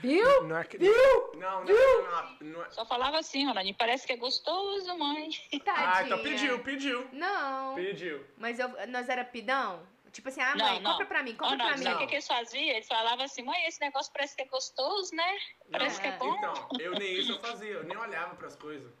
Viu? 0.00 0.44
Não 0.44 0.56
é 0.58 0.64
que. 0.64 0.78
Não, 0.78 1.32
não, 1.34 1.64
não, 1.64 1.64
não, 1.64 2.36
não 2.40 2.64
é. 2.64 2.70
Só 2.70 2.84
falava 2.84 3.18
assim, 3.18 3.46
Ronaldinho, 3.46 3.74
parece 3.76 4.06
que 4.06 4.12
é 4.12 4.16
gostoso, 4.16 4.96
mãe. 4.98 5.28
Tadinha. 5.64 5.88
Ah, 5.94 6.02
então 6.04 6.22
pediu, 6.22 6.58
pediu. 6.60 7.08
Não. 7.12 7.74
Pediu. 7.74 8.24
Mas 8.36 8.58
eu, 8.58 8.68
nós 8.88 9.08
era 9.08 9.24
pidão? 9.24 9.82
Tipo 10.12 10.28
assim, 10.28 10.42
ah, 10.42 10.54
Não, 10.54 10.66
mãe, 10.66 10.80
não. 10.80 10.90
compra 10.92 11.06
pra 11.06 11.22
mim, 11.22 11.34
compra 11.34 11.56
pra 11.56 11.66
Nod, 11.68 11.78
mim. 11.78 11.84
sabe 11.84 11.96
o 11.96 11.98
que, 12.00 12.06
que 12.06 12.14
eles 12.16 12.26
faziam? 12.26 12.62
Eles 12.76 12.86
falavam 12.86 13.24
assim, 13.24 13.42
mãe, 13.42 13.64
esse 13.66 13.80
negócio 13.80 14.12
parece 14.12 14.36
que 14.36 14.42
é 14.42 14.46
gostoso, 14.46 15.14
né? 15.14 15.38
Parece 15.70 16.00
que 16.00 16.06
é 16.06 16.18
bom. 16.18 16.36
Então, 16.36 16.68
eu 16.78 16.92
nem 16.92 17.14
isso 17.18 17.32
eu 17.32 17.38
fazia, 17.40 17.70
eu 17.70 17.84
nem 17.84 17.96
olhava 17.96 18.34
pras 18.36 18.54
coisas. 18.56 18.92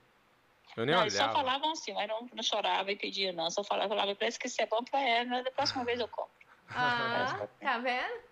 Eu 0.76 0.86
nem 0.86 0.94
Não, 0.94 1.02
eles 1.02 1.12
só 1.14 1.24
olhava. 1.24 1.38
falavam 1.38 1.72
assim, 1.72 1.92
mas 1.92 2.08
não, 2.08 2.26
não 2.32 2.42
chorava 2.42 2.90
e 2.90 2.96
pedia, 2.96 3.32
não. 3.32 3.50
Só 3.50 3.62
falava, 3.62 3.88
falava, 3.90 4.14
parece 4.14 4.38
que 4.38 4.46
isso 4.46 4.60
é 4.62 4.66
bom 4.66 4.82
pra 4.84 5.00
ela, 5.00 5.24
mas 5.28 5.44
da 5.44 5.50
próxima 5.50 5.84
vez 5.84 6.00
eu 6.00 6.08
compro. 6.08 6.32
Ah, 6.70 7.46
tá 7.60 7.78
vendo? 7.78 8.22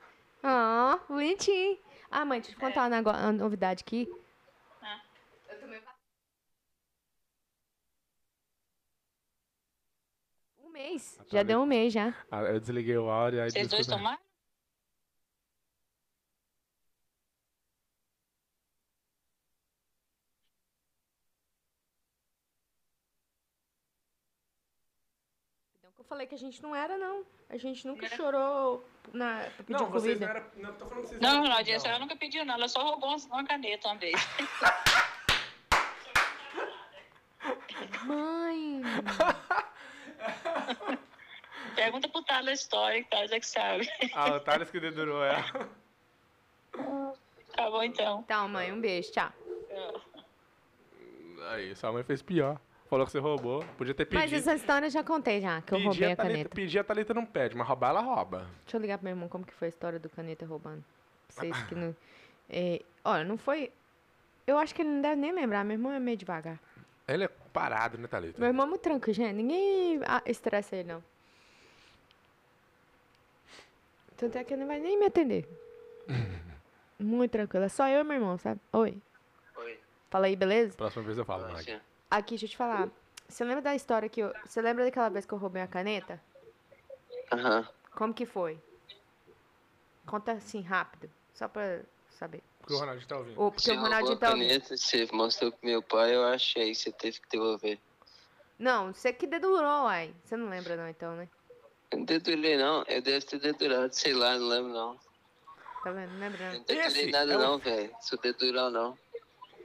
Ah, 0.43 0.99
bonitinho. 1.09 1.79
Ah, 2.11 2.25
mãe, 2.25 2.41
deixa 2.41 2.53
eu 2.53 2.59
te 2.59 2.61
contar 2.61 2.83
uma, 2.85 2.89
nego- 2.97 3.11
uma 3.11 3.33
novidade 3.33 3.83
aqui. 3.87 4.09
Ah. 4.83 5.01
Eu 5.51 5.61
tomei. 5.61 5.81
Um 10.65 10.71
mês. 10.71 11.17
Ah, 11.21 11.25
tá 11.25 11.29
Já 11.33 11.39
ali. 11.41 11.49
deu 11.49 11.61
um 11.61 11.67
mês 11.67 11.93
já. 11.93 12.15
Ah, 12.31 12.41
Eu 12.41 12.59
desliguei 12.59 12.97
o 12.97 13.11
áudio 13.11 13.43
aí 13.43 13.51
Vocês 13.51 13.69
dois 13.69 13.87
desculpa. 13.87 13.99
tomaram? 14.03 14.30
Falei 26.11 26.27
que 26.27 26.35
a 26.35 26.39
gente 26.39 26.61
não 26.61 26.75
era, 26.75 26.99
não. 26.99 27.25
A 27.49 27.57
gente 27.57 27.87
nunca 27.87 28.07
Era. 28.07 28.17
chorou 28.17 28.85
na, 29.13 29.45
pra 29.57 29.65
pedir 29.65 29.73
Não, 29.81 29.91
vocês 29.91 30.19
comida. 30.19 30.27
não 30.27 30.37
eram. 30.37 30.47
Não, 30.57 30.73
tô 30.75 30.87
falando 30.87 31.03
que 31.05 31.09
vocês 31.09 31.21
Não, 31.21 31.45
eram- 31.45 31.55
Nodinha, 31.57 31.77
a 31.77 31.81
senhora 31.81 31.99
nunca 32.01 32.17
pediu, 32.17 32.45
não. 32.45 32.55
Ela 32.55 32.69
só 32.69 32.83
roubou 32.83 33.17
uma 33.31 33.45
caneta 33.47 33.89
uma 33.89 33.97
vez. 33.97 34.21
Mãe! 38.05 38.83
Pergunta 41.77 42.09
pro 42.09 42.23
Tala 42.25 42.51
a 42.51 42.53
história, 42.53 43.03
que 43.03 43.09
Thales 43.11 43.33
é 43.33 43.41
que 43.41 43.47
sabe. 43.47 43.89
Ah, 44.15 44.35
o 44.35 44.41
Thales 44.41 44.71
que 44.71 44.81
dedurou 44.81 45.25
ela. 45.25 45.45
Tá 47.57 47.71
bom, 47.71 47.83
então. 47.83 48.23
Tá, 48.25 48.47
mãe, 48.49 48.73
um 48.73 48.81
beijo, 48.81 49.13
tchau. 49.13 49.33
Aí, 51.53 51.75
sua 51.77 51.93
mãe 51.93 52.03
fez 52.03 52.21
pior. 52.21 52.61
Falou 52.91 53.07
que 53.07 53.13
você 53.13 53.21
roubou. 53.21 53.65
Podia 53.79 53.95
ter 53.95 54.05
pedido. 54.05 54.21
Mas 54.21 54.33
essa 54.33 54.53
história 54.53 54.87
eu 54.87 54.91
já 54.91 55.05
contei 55.05 55.41
já, 55.41 55.63
que 55.63 55.73
eu 55.73 55.79
roubei 55.79 56.11
a 56.11 56.17
Thalita- 56.17 56.23
caneta. 56.23 56.55
Pedir 56.57 56.81
a 56.81 56.85
Thalita 56.85 57.15
não 57.15 57.25
pede, 57.25 57.57
mas 57.57 57.65
roubar 57.69 57.91
ela 57.91 58.01
rouba. 58.01 58.49
Deixa 58.65 58.77
eu 58.77 58.81
ligar 58.81 58.99
pro 58.99 59.05
meu 59.05 59.13
irmão 59.13 59.29
como 59.29 59.47
que 59.47 59.55
foi 59.55 59.67
a 59.67 59.69
história 59.69 60.01
do 60.01 60.09
caneta 60.09 60.45
roubando. 60.45 60.85
Pra 61.33 61.45
Vocês 61.45 61.63
que 61.69 61.77
não. 61.77 61.95
É, 62.49 62.83
olha, 63.05 63.23
não 63.23 63.39
foi. 63.39 63.71
Eu 64.45 64.59
acho 64.59 64.75
que 64.75 64.83
ele 64.83 64.89
não 64.89 65.01
deve 65.01 65.15
nem 65.15 65.31
lembrar. 65.31 65.65
Meu 65.65 65.77
irmão 65.77 65.93
é 65.93 66.01
meio 66.01 66.17
devagar. 66.17 66.59
Ele 67.07 67.23
é 67.23 67.29
parado, 67.53 67.97
né, 67.97 68.09
Thalita? 68.09 68.41
Meu 68.41 68.49
irmão 68.49 68.67
é 68.67 68.69
muito 68.71 68.83
tranquilo, 68.83 69.15
gente. 69.15 69.37
Ninguém 69.37 70.01
ah, 70.05 70.23
estressa 70.27 70.75
ele, 70.75 70.89
não. 70.89 71.05
Tanto 74.17 74.37
é 74.37 74.43
que 74.43 74.53
ele 74.53 74.63
não 74.63 74.67
vai 74.67 74.81
nem 74.81 74.99
me 74.99 75.07
atender. 75.07 75.49
muito 76.99 77.31
tranquilo. 77.31 77.67
É 77.67 77.69
só 77.69 77.87
eu 77.87 78.01
e 78.01 78.05
meu 78.05 78.17
irmão, 78.17 78.37
sabe? 78.37 78.61
Oi. 78.73 78.99
Oi. 79.59 79.79
Fala 80.11 80.27
aí, 80.27 80.35
beleza? 80.35 80.77
Próxima 80.77 81.05
vez 81.05 81.17
eu 81.17 81.25
falo, 81.25 81.53
Mag. 81.53 81.81
Aqui, 82.11 82.31
deixa 82.31 82.47
eu 82.47 82.51
te 82.51 82.57
falar. 82.57 82.89
Você 83.29 83.45
lembra 83.45 83.63
da 83.63 83.75
história 83.75 84.09
que 84.09 84.21
eu. 84.21 84.35
Você 84.45 84.61
lembra 84.61 84.85
daquela 84.85 85.09
vez 85.09 85.25
que 85.25 85.33
eu 85.33 85.39
roubei 85.39 85.63
a 85.63 85.67
caneta? 85.69 86.21
Aham. 87.33 87.69
Como 87.95 88.13
que 88.13 88.27
foi? 88.27 88.59
Conta 90.07 90.33
assim, 90.33 90.61
rápido. 90.63 91.09
Só 91.35 91.47
pra 91.47 91.81
saber. 92.19 92.43
Porque 92.59 92.75
o 92.75 92.79
Ronaldinho 92.79 93.07
tá 93.09 93.17
ouvindo. 93.19 93.41
Ou 93.41 93.51
porque 93.53 93.65
Você 93.65 93.73
o 93.77 93.81
Ronaldinho 93.81 94.17
tá 94.17 94.31
ouvindo. 94.31 94.49
caneta, 94.49 94.77
você 94.77 95.09
mostrou 95.13 95.53
pro 95.53 95.61
meu 95.69 95.83
pai, 95.83 96.15
eu 96.15 96.25
achei, 96.25 96.75
você 96.75 96.91
teve 96.91 97.21
que 97.21 97.29
devolver. 97.31 97.79
Não, 98.59 98.93
você 98.93 99.13
que 99.13 99.27
dedurou, 99.27 99.85
uai. 99.85 100.13
Você 100.25 100.37
não 100.37 100.49
lembra 100.51 100.77
não, 100.77 100.89
então, 100.89 101.15
né? 101.15 101.29
Eu 101.91 101.99
não 101.99 102.05
dedurei 102.05 102.57
não, 102.57 102.85
eu 102.89 103.01
devo 103.01 103.25
ter 103.27 103.39
dedurado, 103.41 103.93
sei 103.95 104.13
lá, 104.13 104.37
não 104.39 104.49
lembro 104.49 104.73
não. 104.73 104.99
Tá 105.83 105.91
vendo? 105.93 106.13
Não 106.13 106.21
lembra 106.21 106.39
Eu 106.45 106.53
não. 106.53 106.59
não 106.59 106.65
dedurei 106.65 106.87
Esse 106.87 107.11
nada 107.11 107.33
é 107.33 107.37
o- 107.37 107.41
não, 107.41 107.59
velho. 107.59 107.97
Sou 108.01 108.19
dedurão 108.19 108.71
não. 108.71 108.99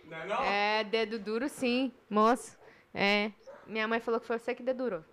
Não 0.06 0.18
é 0.18 0.26
não? 0.26 0.44
É, 0.44 0.84
dedo 0.84 1.20
duro 1.20 1.50
sim, 1.50 1.92
moço. 2.10 2.58
É. 2.94 3.32
Minha 3.68 3.88
mãe 3.88 4.00
falou 4.00 4.20
que 4.20 4.28
foi 4.28 4.38
você 4.38 4.54
que 4.54 4.64
dedurou. 4.64 5.04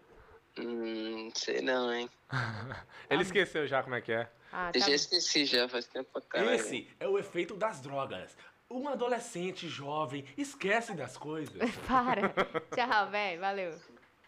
Hum, 0.58 1.30
sei 1.34 1.62
não, 1.62 1.92
hein. 1.92 2.11
Ele 3.08 3.22
esqueceu 3.22 3.66
já 3.66 3.82
como 3.82 3.94
é 3.94 4.00
que 4.00 4.12
é. 4.12 4.28
Ah, 4.52 4.68
Eu 4.68 4.72
tá 4.75 4.78
já 4.80 4.87
bom. 4.87 4.92
esqueci 4.92 5.46
já, 5.46 5.68
faz 5.68 5.87
tempo 5.87 6.11
pra 6.12 6.20
caralho. 6.20 6.54
Esse 6.54 6.87
é 7.00 7.08
o 7.08 7.18
efeito 7.18 7.54
das 7.56 7.80
drogas. 7.80 8.37
Um 8.70 8.88
adolescente 8.88 9.68
jovem 9.68 10.25
esquece 10.37 10.94
das 10.94 11.16
coisas. 11.16 11.54
Para. 11.88 12.28
Tchau, 12.75 13.11
velho. 13.11 13.40
Valeu. 13.40 13.78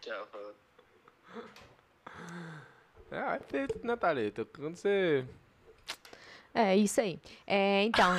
Tchau. 0.01 0.27
É, 3.11 3.17
é 3.17 3.35
efeito, 3.37 3.85
né, 3.85 3.95
Thalita? 3.95 4.45
Quando 4.45 4.75
você. 4.75 5.25
É, 6.57 6.75
isso 6.77 7.01
aí. 7.01 7.19
É, 7.45 7.83
então, 7.83 8.09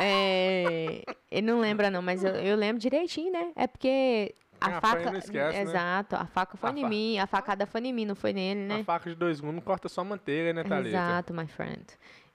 é, 0.00 1.02
ele 1.28 1.44
não 1.46 1.58
lembra 1.58 1.90
não, 1.90 2.00
mas 2.00 2.22
eu, 2.22 2.32
eu 2.36 2.56
lembro 2.56 2.80
direitinho, 2.80 3.32
né? 3.32 3.50
É 3.56 3.66
porque 3.66 4.32
a 4.60 4.76
Ah, 4.76 4.80
faca... 4.80 5.18
esquece, 5.18 5.58
né? 5.58 5.62
Exato, 5.62 6.14
a 6.14 6.24
faca 6.24 6.56
foi 6.56 6.70
A 6.70 6.72
em 6.72 6.82
fa- 6.82 6.88
mim, 6.88 7.18
a 7.18 7.26
facada 7.26 7.66
foi 7.66 7.80
em 7.80 7.92
mim, 7.92 8.04
não 8.06 8.14
foi 8.14 8.32
nele, 8.32 8.60
né? 8.60 8.80
A 8.80 8.84
faca 8.84 9.10
de 9.10 9.16
dois 9.16 9.40
gumes 9.40 9.64
corta 9.64 9.88
só 9.88 10.04
manteiga, 10.04 10.52
né, 10.52 10.62
Thalita? 10.62 10.88
Exato, 10.96 11.34
my 11.34 11.48
friend. 11.48 11.84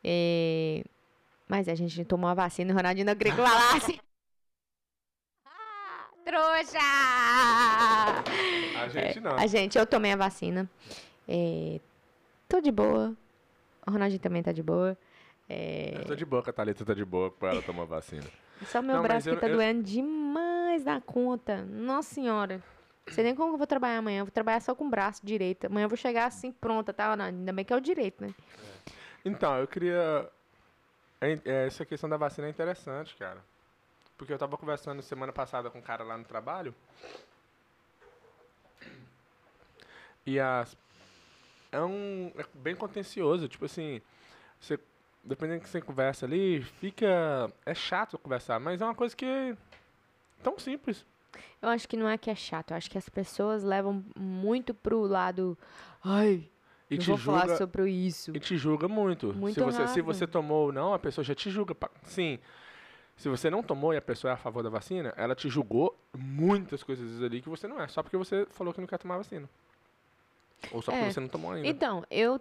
É, 0.04 0.84
Mas 1.48 1.70
a 1.70 1.76
gente 1.76 2.04
tomou 2.04 2.30
a 2.30 2.34
vacina 2.34 2.72
e 2.72 2.74
o 2.74 2.76
Ronaldinho 2.76 3.06
não 3.06 3.16
queria 3.16 3.32
que 3.34 3.42
falasse. 3.42 4.00
Ah, 5.46 6.10
Trouxa! 6.26 6.80
A 8.78 8.88
gente 8.90 9.20
não. 9.22 9.38
A 9.38 9.48
gente, 9.48 9.78
eu 9.78 9.86
tomei 9.86 10.12
a 10.12 10.16
vacina. 10.18 10.70
É, 11.28 11.80
Tô 12.50 12.60
de 12.62 12.72
boa. 12.72 13.16
O 13.88 13.92
Ronaldinho 13.92 14.20
também 14.20 14.44
tá 14.44 14.52
de 14.52 14.62
boa. 14.62 14.98
É, 15.48 15.94
Eu 15.98 16.06
tô 16.06 16.16
de 16.16 16.26
boa, 16.26 16.44
a 16.46 16.52
Thalita 16.54 16.84
tá 16.84 16.94
de 16.94 17.06
boa 17.06 17.30
pra 17.32 17.50
ela 17.52 17.62
tomar 17.62 17.86
vacina. 17.86 18.26
Só 18.66 18.82
meu 18.82 18.96
Não, 18.96 19.04
braço 19.04 19.30
eu- 19.30 19.36
que 19.36 19.42
tá 19.42 19.48
eu- 19.48 19.56
doendo 19.58 19.84
demais 19.84 20.84
da 20.84 21.00
conta. 21.02 21.64
Nossa 21.66 22.14
senhora. 22.14 22.64
Não 23.06 23.14
sei 23.14 23.24
nem 23.24 23.36
como 23.36 23.54
eu 23.54 23.58
vou 23.58 23.68
trabalhar 23.68 24.00
amanhã. 24.00 24.22
Eu 24.22 24.26
vou 24.26 24.32
trabalhar 24.32 24.60
só 24.62 24.74
com 24.74 24.88
o 24.88 24.90
braço 24.90 25.24
direito. 25.24 25.68
Amanhã 25.68 25.86
eu 25.86 25.90
vou 25.90 25.98
chegar 25.98 26.26
assim 26.26 26.52
pronta, 26.52 26.92
tá? 26.92 27.16
Não, 27.16 27.26
ainda 27.26 27.54
bem 27.54 27.64
que 27.64 27.72
é 27.72 27.76
o 27.76 27.80
direito, 27.82 28.24
né? 28.26 28.34
Então, 29.24 29.56
eu 29.58 29.68
queria. 29.68 30.28
é- 31.22 31.40
é, 31.46 31.68
Essa 31.68 31.86
questão 31.86 32.10
da 32.10 32.18
vacina 32.18 32.48
é 32.48 32.50
interessante, 32.50 33.16
cara. 33.16 33.38
Porque 34.18 34.34
eu 34.34 34.38
tava 34.40 34.58
conversando 34.58 35.02
semana 35.04 35.32
passada 35.32 35.70
com 35.70 35.78
um 35.78 35.82
cara 35.82 36.04
lá 36.04 36.18
no 36.18 36.24
trabalho. 36.24 36.74
E 40.26 40.40
as. 40.40 40.76
É 41.72 41.82
um. 41.82 42.32
É 42.38 42.46
bem 42.56 42.76
contencioso. 42.76 43.48
Tipo 43.48 43.66
assim. 43.66 44.02
Você, 44.60 44.80
dependendo 45.26 45.60
do 45.60 45.64
que 45.64 45.70
você 45.70 45.82
conversa 45.82 46.26
ali, 46.26 46.62
fica. 46.62 47.52
É 47.66 47.74
chato 47.74 48.18
conversar, 48.18 48.60
mas 48.60 48.82
é 48.82 48.86
uma 48.86 48.96
coisa 48.96 49.16
que. 49.16 49.26
é 49.26 49.56
Tão 50.44 50.58
simples. 50.60 51.06
Eu 51.62 51.70
acho 51.70 51.88
que 51.88 51.98
não 51.98 52.08
é 52.08 52.18
que 52.18 52.30
é 52.30 52.36
chato. 52.36 52.72
Eu 52.72 52.78
acho 52.78 52.90
que 52.90 52.98
as 52.98 53.10
pessoas 53.10 53.64
levam 53.64 54.04
muito 54.16 54.74
pro 54.74 55.02
lado. 55.02 55.58
Ai, 56.04 56.48
E 56.90 56.96
não 56.96 57.02
te 57.02 57.08
vou 57.10 57.18
julga. 57.18 57.40
falar 57.40 57.58
sobre 57.58 57.90
isso. 57.92 58.32
E 58.36 58.40
te 58.40 58.56
julga 58.56 58.88
muito. 58.88 59.34
Muito 59.34 59.56
se, 59.56 59.60
você, 59.62 59.88
se 59.88 60.02
você 60.02 60.28
tomou 60.28 60.68
ou 60.68 60.72
não, 60.72 60.94
a 60.94 61.00
pessoa 61.00 61.26
já 61.26 61.34
te 61.36 61.50
julga. 61.50 61.76
Sim. 62.04 62.40
Se 63.18 63.28
você 63.30 63.50
não 63.50 63.64
tomou 63.64 63.94
e 63.94 63.98
a 63.98 64.02
pessoa 64.02 64.32
é 64.32 64.34
a 64.34 64.38
favor 64.38 64.62
da 64.62 64.70
vacina, 64.70 65.14
ela 65.18 65.34
te 65.36 65.50
julgou 65.50 65.98
muitas 66.18 66.84
coisas 66.84 67.22
ali 67.24 67.42
que 67.42 67.50
você 67.50 67.68
não 67.68 67.82
é. 67.82 67.88
Só 67.88 68.04
porque 68.04 68.18
você 68.18 68.46
falou 68.52 68.74
que 68.74 68.80
não 68.82 68.88
quer 68.88 68.98
tomar 69.00 69.18
vacina. 69.18 69.50
Ou 70.72 70.82
só 70.82 70.92
porque 70.92 71.06
É. 71.08 71.12
você 71.12 71.20
não 71.20 71.28
tomou 71.28 71.52
ainda. 71.54 71.68
Então, 71.68 72.04
eu. 72.12 72.40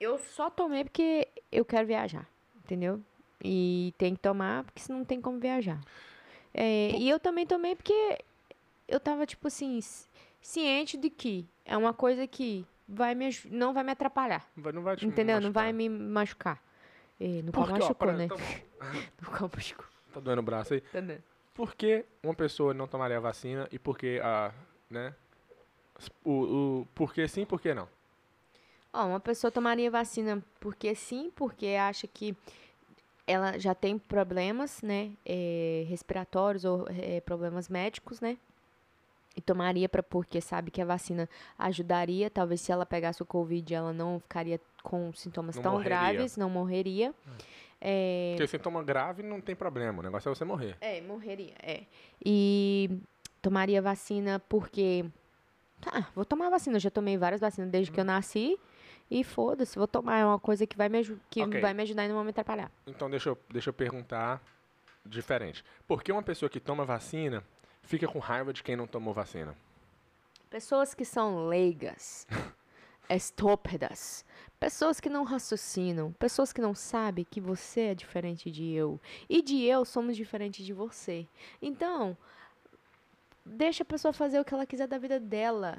Eu 0.00 0.18
só 0.18 0.48
tomei 0.50 0.84
porque 0.84 1.28
eu 1.50 1.64
quero 1.64 1.86
viajar. 1.86 2.28
Entendeu? 2.64 3.00
E 3.42 3.94
tem 3.98 4.14
que 4.14 4.20
tomar, 4.20 4.64
porque 4.64 4.80
senão 4.80 4.98
não 5.00 5.06
tem 5.06 5.20
como 5.20 5.38
viajar. 5.38 5.80
É, 6.52 6.90
e 6.90 7.08
eu 7.08 7.18
também 7.20 7.46
tomei 7.46 7.74
porque 7.76 8.18
eu 8.86 8.98
tava, 9.00 9.24
tipo 9.26 9.46
assim, 9.48 9.80
ci- 9.80 10.08
ciente 10.40 10.96
de 10.96 11.08
que 11.10 11.46
é 11.64 11.76
uma 11.76 11.92
coisa 11.94 12.26
que 12.26 12.66
vai 12.88 13.14
me, 13.14 13.28
não 13.50 13.72
vai 13.72 13.84
me 13.84 13.92
atrapalhar. 13.92 14.46
Não 14.56 14.82
vai 14.82 14.96
te 14.96 15.06
Entendeu? 15.06 15.40
Não 15.40 15.52
vai 15.52 15.72
machucar. 15.72 15.74
me 15.74 15.88
machucar. 15.88 16.62
É, 17.20 17.26
nunca 17.42 17.52
Porque, 17.52 17.72
ó, 17.72 17.74
machucou, 17.76 17.94
para- 17.94 18.12
né? 18.12 18.28
tá, 18.78 18.92
Nunca 19.22 19.50
machucou. 19.56 19.86
tá 20.12 20.20
doendo 20.20 20.40
o 20.40 20.44
braço 20.44 20.74
aí. 20.74 20.80
Tá 20.80 21.00
dando. 21.00 21.22
Por 21.54 21.74
que 21.74 22.04
uma 22.22 22.34
pessoa 22.34 22.72
não 22.72 22.86
tomaria 22.86 23.16
a 23.16 23.20
vacina 23.20 23.68
e 23.72 23.78
por 23.78 23.98
que 23.98 24.20
a. 24.22 24.52
né? 24.88 25.14
O, 26.24 26.30
o, 26.82 26.88
por 26.94 27.12
que 27.12 27.26
sim, 27.26 27.44
por 27.44 27.60
que 27.60 27.74
não? 27.74 27.88
Ó, 28.92 29.06
uma 29.06 29.20
pessoa 29.20 29.50
tomaria 29.50 29.90
vacina 29.90 30.42
porque 30.60 30.94
sim, 30.94 31.30
porque 31.34 31.66
acha 31.78 32.06
que 32.06 32.36
ela 33.26 33.58
já 33.58 33.74
tem 33.74 33.98
problemas, 33.98 34.80
né, 34.82 35.10
eh, 35.26 35.84
respiratórios 35.88 36.64
ou 36.64 36.86
eh, 36.88 37.20
problemas 37.20 37.68
médicos, 37.68 38.20
né? 38.20 38.38
E 39.36 39.40
tomaria 39.40 39.88
para 39.88 40.02
porque 40.02 40.40
sabe 40.40 40.70
que 40.70 40.80
a 40.80 40.84
vacina 40.84 41.28
ajudaria, 41.58 42.28
talvez 42.30 42.60
se 42.62 42.72
ela 42.72 42.84
pegasse 42.86 43.22
o 43.22 43.26
Covid, 43.26 43.72
ela 43.74 43.92
não 43.92 44.18
ficaria 44.18 44.58
com 44.82 45.12
sintomas 45.12 45.54
Não 45.56 45.62
tão 45.62 45.72
morreria. 45.72 45.98
graves, 45.98 46.36
não 46.36 46.50
morreria. 46.50 47.14
É, 47.80 48.34
Porque 48.36 48.48
sintoma 48.48 48.82
grave 48.82 49.22
não 49.22 49.40
tem 49.40 49.54
problema. 49.54 50.00
O 50.00 50.02
negócio 50.02 50.28
é 50.28 50.34
você 50.34 50.44
morrer. 50.44 50.76
é, 50.80 51.00
morreria, 51.02 51.54
é. 51.62 51.82
E 52.24 52.90
tomaria 53.40 53.80
vacina 53.80 54.40
porque. 54.48 55.04
Tá, 55.80 56.08
vou 56.16 56.24
tomar 56.24 56.50
vacina. 56.50 56.76
Eu 56.76 56.80
já 56.80 56.90
tomei 56.90 57.16
várias 57.16 57.40
vacinas 57.40 57.70
desde 57.70 57.92
que 57.92 58.00
eu 58.00 58.04
nasci. 58.04 58.58
E 59.10 59.24
foda-se, 59.24 59.78
vou 59.78 59.88
tomar. 59.88 60.18
É 60.18 60.24
uma 60.24 60.38
coisa 60.38 60.66
que 60.66 60.76
vai 60.76 60.88
me, 60.88 61.02
que 61.30 61.42
Ok. 61.42 61.60
vai 61.60 61.72
me 61.72 61.82
ajudar 61.82 62.04
e 62.04 62.08
não 62.08 62.16
vai 62.16 62.24
me 62.24 62.30
atrapalhar. 62.30 62.70
Então 62.86 63.08
deixa 63.08 63.30
eu, 63.30 63.38
deixa 63.50 63.70
eu 63.70 63.74
perguntar 63.74 64.42
diferente. 65.04 65.64
Por 65.86 66.02
que 66.02 66.12
uma 66.12 66.22
pessoa 66.22 66.50
que 66.50 66.60
toma 66.60 66.84
vacina 66.84 67.42
fica 67.82 68.06
com 68.06 68.18
raiva 68.18 68.52
de 68.52 68.62
quem 68.62 68.76
não 68.76 68.86
tomou 68.86 69.14
vacina? 69.14 69.56
Pessoas 70.50 70.94
que 70.94 71.04
são 71.04 71.46
leigas, 71.46 72.26
estúpidas, 73.08 74.24
pessoas 74.60 75.00
que 75.00 75.08
não 75.08 75.24
raciocinam, 75.24 76.12
pessoas 76.12 76.52
que 76.52 76.60
não 76.60 76.74
sabem 76.74 77.24
que 77.24 77.40
você 77.40 77.80
é 77.80 77.94
diferente 77.94 78.50
de 78.50 78.72
eu 78.72 79.00
e 79.28 79.40
de 79.42 79.64
eu 79.64 79.84
somos 79.84 80.16
diferentes 80.16 80.64
de 80.64 80.72
você. 80.72 81.26
Então, 81.62 82.16
deixa 83.44 83.82
a 83.82 83.86
pessoa 83.86 84.12
fazer 84.12 84.38
o 84.40 84.44
que 84.44 84.52
ela 84.52 84.66
quiser 84.66 84.86
da 84.86 84.98
vida 84.98 85.18
dela. 85.18 85.78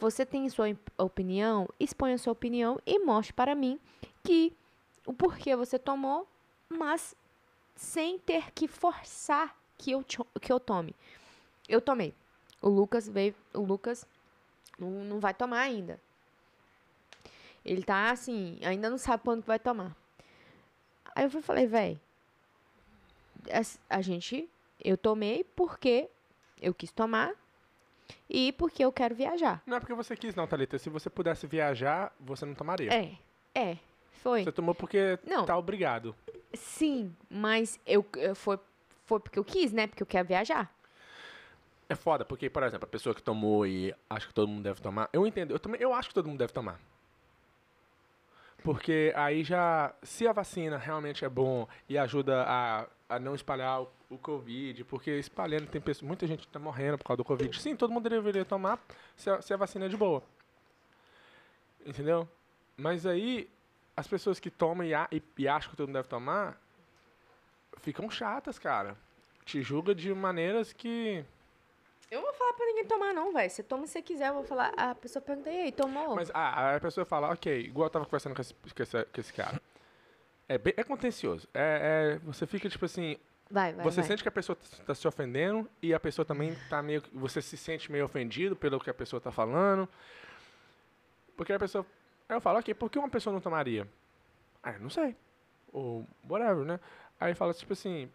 Você 0.00 0.24
tem 0.24 0.48
sua 0.48 0.70
op- 0.70 0.92
opinião, 0.96 1.68
exponha 1.78 2.16
sua 2.16 2.32
opinião 2.32 2.80
e 2.86 2.98
mostre 2.98 3.34
para 3.34 3.54
mim 3.54 3.78
que 4.24 4.52
o 5.06 5.12
porquê 5.12 5.54
você 5.54 5.78
tomou, 5.78 6.26
mas 6.68 7.14
sem 7.76 8.18
ter 8.18 8.50
que 8.52 8.66
forçar 8.66 9.54
que 9.76 9.90
eu, 9.90 10.04
que 10.40 10.52
eu 10.52 10.58
tome. 10.58 10.94
Eu 11.68 11.80
tomei. 11.80 12.14
O 12.62 12.68
Lucas 12.68 13.08
veio. 13.08 13.34
O 13.54 13.60
Lucas 13.60 14.06
não, 14.78 14.90
não 15.04 15.20
vai 15.20 15.34
tomar 15.34 15.60
ainda. 15.60 16.00
Ele 17.64 17.82
tá 17.82 18.10
assim, 18.10 18.58
ainda 18.64 18.88
não 18.88 18.98
sabe 18.98 19.22
quando 19.22 19.42
que 19.42 19.48
vai 19.48 19.58
tomar. 19.58 19.94
Aí 21.14 21.24
eu 21.24 21.42
falei, 21.42 21.66
véi, 21.66 22.00
a 23.88 24.00
gente. 24.00 24.48
Eu 24.82 24.96
tomei 24.96 25.44
porque 25.44 26.08
eu 26.60 26.72
quis 26.72 26.90
tomar 26.90 27.34
e 28.28 28.52
porque 28.52 28.84
eu 28.84 28.92
quero 28.92 29.14
viajar. 29.14 29.62
Não 29.66 29.76
é 29.76 29.80
porque 29.80 29.94
você 29.94 30.16
quis, 30.16 30.34
não, 30.34 30.46
Thalita. 30.46 30.78
Se 30.78 30.88
você 30.90 31.08
pudesse 31.10 31.46
viajar, 31.46 32.12
você 32.18 32.44
não 32.44 32.54
tomaria. 32.54 32.92
É, 32.92 33.12
é, 33.54 33.76
foi. 34.12 34.44
Você 34.44 34.52
tomou 34.52 34.74
porque 34.74 35.18
Não. 35.26 35.44
tá 35.44 35.56
obrigado. 35.56 36.14
Sim, 36.54 37.14
mas 37.28 37.78
eu, 37.86 38.04
eu 38.16 38.34
foi, 38.34 38.58
foi 39.04 39.20
porque 39.20 39.38
eu 39.38 39.44
quis, 39.44 39.72
né? 39.72 39.86
Porque 39.86 40.02
eu 40.02 40.06
quero 40.06 40.26
viajar. 40.28 40.72
É 41.88 41.94
foda, 41.96 42.24
porque, 42.24 42.48
por 42.48 42.62
exemplo, 42.62 42.84
a 42.84 42.88
pessoa 42.88 43.14
que 43.14 43.22
tomou 43.22 43.66
e 43.66 43.92
acha 44.08 44.28
que 44.28 44.34
todo 44.34 44.46
mundo 44.48 44.62
deve 44.62 44.80
tomar. 44.80 45.08
Eu 45.12 45.26
entendo, 45.26 45.52
eu 45.52 45.58
também 45.58 45.80
eu 45.80 45.92
acho 45.92 46.08
que 46.08 46.14
todo 46.14 46.28
mundo 46.28 46.38
deve 46.38 46.52
tomar. 46.52 46.78
Porque 48.62 49.12
aí 49.16 49.42
já, 49.42 49.92
se 50.02 50.26
a 50.28 50.32
vacina 50.32 50.76
realmente 50.76 51.24
é 51.24 51.28
bom 51.28 51.66
e 51.88 51.96
ajuda 51.98 52.44
a, 52.46 52.86
a 53.10 53.18
não 53.18 53.34
espalhar 53.34 53.82
o, 53.82 53.90
o 54.08 54.16
Covid, 54.16 54.84
porque 54.84 55.10
espalhando 55.18 55.66
tem 55.66 55.80
pessoas, 55.80 56.06
muita 56.06 56.26
gente 56.26 56.46
tá 56.48 56.58
morrendo 56.58 56.96
por 56.96 57.04
causa 57.04 57.18
do 57.18 57.24
Covid. 57.24 57.60
Sim, 57.60 57.76
todo 57.76 57.92
mundo 57.92 58.08
deveria 58.08 58.44
tomar 58.44 58.78
se 59.16 59.28
a, 59.28 59.42
se 59.42 59.52
a 59.52 59.56
vacina 59.56 59.86
é 59.86 59.88
de 59.88 59.96
boa. 59.96 60.22
Entendeu? 61.84 62.28
Mas 62.76 63.06
aí, 63.06 63.50
as 63.96 64.06
pessoas 64.06 64.38
que 64.38 64.50
tomam 64.50 64.86
e, 64.86 64.94
a- 64.94 65.08
e, 65.10 65.22
e 65.38 65.48
acham 65.48 65.70
que 65.70 65.76
todo 65.76 65.88
mundo 65.88 65.96
deve 65.96 66.08
tomar, 66.08 66.60
ficam 67.78 68.10
chatas, 68.10 68.58
cara. 68.58 68.96
Te 69.44 69.62
julga 69.62 69.94
de 69.94 70.12
maneiras 70.14 70.72
que. 70.72 71.24
Eu 72.10 72.20
vou 72.20 72.32
falar 72.34 72.52
pra 72.54 72.66
ninguém 72.66 72.84
tomar, 72.86 73.12
não, 73.14 73.32
velho. 73.32 73.48
Você 73.50 73.62
toma 73.62 73.86
se 73.86 73.92
você 73.94 74.02
quiser, 74.02 74.28
eu 74.28 74.34
vou 74.34 74.44
falar. 74.44 74.72
A 74.76 74.94
pessoa 74.94 75.22
pergunta, 75.22 75.50
e 75.50 75.60
aí, 75.62 75.72
tomou? 75.72 76.14
Mas 76.14 76.30
ah, 76.34 76.76
a 76.76 76.80
pessoa 76.80 77.04
fala, 77.04 77.30
ok, 77.32 77.60
igual 77.60 77.86
eu 77.86 77.90
tava 77.90 78.04
conversando 78.04 78.34
com 78.34 78.40
esse, 78.42 78.54
com 78.54 78.82
esse, 78.82 79.04
com 79.04 79.20
esse 79.20 79.32
cara. 79.32 79.60
É, 80.50 80.58
bem, 80.58 80.74
é 80.76 80.82
contencioso. 80.82 81.46
É, 81.54 82.16
é- 82.16 82.18
você 82.24 82.44
fica 82.44 82.68
tipo 82.68 82.84
assim, 82.84 83.16
vai, 83.48 83.72
vai. 83.72 83.84
você 83.84 84.00
vai. 84.00 84.08
sente 84.08 84.20
que 84.24 84.28
a 84.28 84.32
pessoa 84.32 84.58
está 84.60 84.92
se 84.96 85.06
ofendendo 85.06 85.70
e 85.80 85.94
a 85.94 86.00
pessoa 86.00 86.26
também 86.26 86.56
tá 86.68 86.82
meio. 86.82 87.00
Você 87.12 87.40
se 87.40 87.56
sente 87.56 87.92
meio 87.92 88.04
ofendido 88.04 88.56
pelo 88.56 88.80
que 88.80 88.90
a 88.90 88.94
pessoa 88.94 89.20
tá 89.20 89.30
falando. 89.30 89.88
Porque 91.36 91.52
a 91.52 91.58
pessoa. 91.58 91.86
Aí 92.28 92.34
eu 92.34 92.40
falo, 92.40 92.58
ok, 92.58 92.74
por 92.74 92.90
que 92.90 92.98
uma 92.98 93.08
pessoa 93.08 93.32
não 93.32 93.40
tomaria? 93.40 93.86
Ah, 94.60 94.76
não 94.80 94.90
sei. 94.90 95.14
Ou 95.72 96.04
whatever, 96.28 96.64
né? 96.64 96.80
Aí 97.20 97.32
fala, 97.32 97.54
tipo 97.54 97.72
assim. 97.72 98.10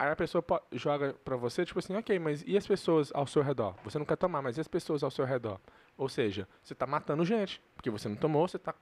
Aí 0.00 0.10
a 0.10 0.16
pessoa 0.16 0.44
joga 0.72 1.14
pra 1.24 1.36
você, 1.36 1.64
tipo 1.64 1.78
assim, 1.78 1.94
ok, 1.94 2.18
mas 2.18 2.42
e 2.44 2.56
as 2.56 2.66
pessoas 2.66 3.12
ao 3.14 3.28
seu 3.28 3.42
redor? 3.42 3.76
Você 3.84 4.00
não 4.00 4.04
quer 4.04 4.16
tomar, 4.16 4.42
mas 4.42 4.56
e 4.56 4.60
as 4.60 4.66
pessoas 4.66 5.04
ao 5.04 5.12
seu 5.12 5.24
redor? 5.24 5.60
Ou 5.96 6.08
seja, 6.08 6.48
você 6.60 6.74
tá 6.74 6.88
matando 6.88 7.24
gente. 7.24 7.62
Porque 7.76 7.88
você 7.88 8.08
não 8.08 8.16
tomou, 8.16 8.48
você 8.48 8.58
tá 8.58 8.74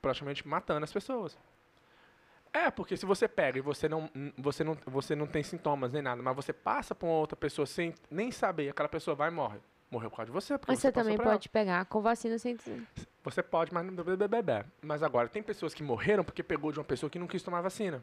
praticamente 0.00 0.48
matando 0.48 0.84
as 0.84 0.92
pessoas. 0.92 1.36
É, 2.52 2.70
porque 2.70 2.96
se 2.96 3.06
você 3.06 3.26
pega 3.26 3.58
e 3.58 3.62
você 3.62 3.88
não, 3.88 4.10
n- 4.14 4.32
você 4.36 4.62
não, 4.62 4.76
você 4.86 5.14
não 5.16 5.26
tem 5.26 5.42
sintomas 5.42 5.92
nem 5.92 6.02
nada, 6.02 6.22
mas 6.22 6.36
você 6.36 6.52
passa 6.52 6.94
pra 6.94 7.08
uma 7.08 7.16
outra 7.16 7.34
pessoa 7.36 7.64
sem 7.66 7.94
nem 8.10 8.30
saber, 8.30 8.68
aquela 8.68 8.88
pessoa 8.88 9.14
vai 9.14 9.28
e 9.28 9.32
morre. 9.32 9.58
Morreu 9.90 10.10
por 10.10 10.16
causa 10.16 10.30
de 10.30 10.34
você, 10.34 10.54
Mas 10.66 10.78
você, 10.78 10.88
você 10.88 10.92
também 10.92 11.16
pode 11.18 11.48
pegar 11.50 11.84
com 11.86 12.00
vacina 12.00 12.38
sem. 12.38 12.56
Você 13.24 13.42
pode, 13.42 13.72
mas 13.74 13.84
não 13.84 13.92
bebê. 13.94 14.64
Mas 14.80 15.02
agora, 15.02 15.28
tem 15.28 15.42
pessoas 15.42 15.74
que 15.74 15.82
morreram 15.82 16.24
porque 16.24 16.42
pegou 16.42 16.72
de 16.72 16.78
uma 16.78 16.84
pessoa 16.84 17.10
que 17.10 17.18
não 17.18 17.26
quis 17.26 17.42
tomar 17.42 17.60
vacina. 17.60 18.02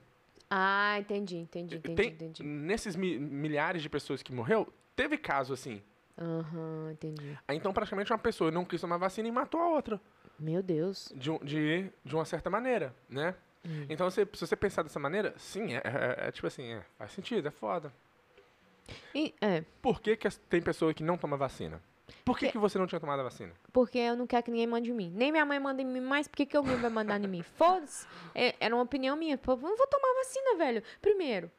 Ah, 0.50 0.98
entendi, 1.00 1.38
entendi, 1.38 1.78
entendi, 1.78 1.96
tem, 1.96 2.10
entendi. 2.12 2.44
Nesses 2.44 2.96
mi- 2.96 3.18
milhares 3.20 3.82
de 3.84 3.90
pessoas 3.90 4.22
que 4.24 4.32
morreu, 4.34 4.72
teve 4.96 5.18
caso 5.18 5.54
assim. 5.54 5.82
Aham, 6.18 6.92
entendi. 6.92 7.38
Aí, 7.48 7.56
Então, 7.58 7.72
praticamente, 7.74 8.12
uma 8.12 8.18
pessoa 8.20 8.52
não 8.52 8.66
quis 8.66 8.82
tomar 8.82 8.98
vacina 8.98 9.28
e 9.28 9.32
matou 9.32 9.60
a 9.62 9.70
outra. 9.70 10.02
Meu 10.40 10.62
Deus. 10.64 11.12
De, 11.16 11.38
de, 11.40 11.92
de 12.04 12.16
uma 12.16 12.26
certa 12.26 12.50
maneira, 12.50 12.96
né? 13.10 13.36
Hum. 13.66 13.86
Então, 13.90 14.10
você, 14.10 14.28
se 14.34 14.48
você 14.48 14.56
pensar 14.56 14.84
dessa 14.84 15.00
maneira, 15.00 15.34
sim, 15.38 15.74
é, 15.74 15.82
é- 15.84 16.28
é 16.28 16.32
tipo 16.32 16.48
assim, 16.48 16.74
é, 16.74 16.82
faz 16.98 17.12
sentido, 17.12 17.48
é 17.48 17.52
foda. 17.52 17.92
E- 19.14 19.34
é, 19.42 19.64
Por 19.82 20.02
que, 20.02 20.16
que 20.16 20.30
tem 20.50 20.62
pessoa 20.62 20.94
que 20.94 21.04
não 21.04 21.18
toma 21.18 21.38
vacina? 21.38 21.82
Por 22.26 22.38
que, 22.40 22.48
Que- 22.48 22.52
que 22.54 22.58
você 22.58 22.78
não 22.80 22.88
tinha 22.88 23.00
tomado 23.00 23.20
a 23.20 23.24
vacina? 23.24 23.54
porque 23.72 23.98
eu 24.00 24.16
não 24.16 24.26
quero 24.26 24.44
que 24.44 24.52
ninguém 24.52 24.66
mande 24.66 24.90
em 24.90 24.94
mim. 24.94 25.12
Nem 25.14 25.32
minha 25.32 25.46
mãe 25.46 25.60
manda 25.60 25.82
em 25.82 25.86
mim, 25.86 26.00
mas 26.00 26.28
por 26.28 26.38
que, 26.38 26.46
que 26.46 26.58
alguém 26.58 26.76
vai 26.78 26.90
mandar 26.90 27.24
em 27.24 27.28
mim? 27.28 27.44
Foda-se. 27.56 28.08
É- 28.34 28.56
era 28.60 28.74
uma 28.76 28.84
opinião 28.84 29.16
minha. 29.16 29.38
Pô, 29.38 29.54
eu 29.54 29.58
não 29.58 29.78
vou 29.78 29.88
tomar 29.88 30.14
vacina, 30.16 30.56
velho. 30.58 30.82
Primeiro, 31.02 31.52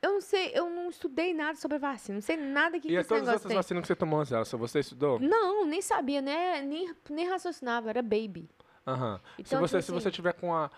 eu 0.00 0.12
não 0.12 0.20
sei, 0.22 0.50
eu 0.54 0.70
não 0.70 0.88
estudei 0.88 1.34
nada 1.34 1.58
sobre 1.58 1.78
vacina. 1.78 2.14
Não 2.14 2.22
sei 2.22 2.36
nada 2.38 2.80
que, 2.80 2.88
e 2.88 2.90
que 2.90 2.96
a 2.96 3.00
esse 3.00 3.08
todas 3.08 3.22
as 3.22 3.26
negócio 3.26 3.44
outras 3.46 3.48
tem. 3.50 3.56
vacinas 3.56 3.82
que 3.82 3.86
você 3.88 3.96
tomou, 3.96 4.24
se 4.24 4.56
você 4.56 4.78
estudou? 4.80 5.18
Não, 5.20 5.66
nem 5.66 5.82
sabia, 5.82 6.22
né? 6.22 6.62
Nem, 6.62 6.94
nem 7.10 7.28
raciocinava, 7.28 7.90
era 7.90 8.00
baby. 8.00 8.48
Aham. 8.86 9.20
se 9.36 9.42
Então, 9.42 9.60
você, 9.60 9.76
tipo 9.78 9.82
se 9.86 9.92
você 9.92 10.08
assim- 10.08 10.14
tiver 10.14 10.32
com 10.32 10.54
a. 10.54 10.70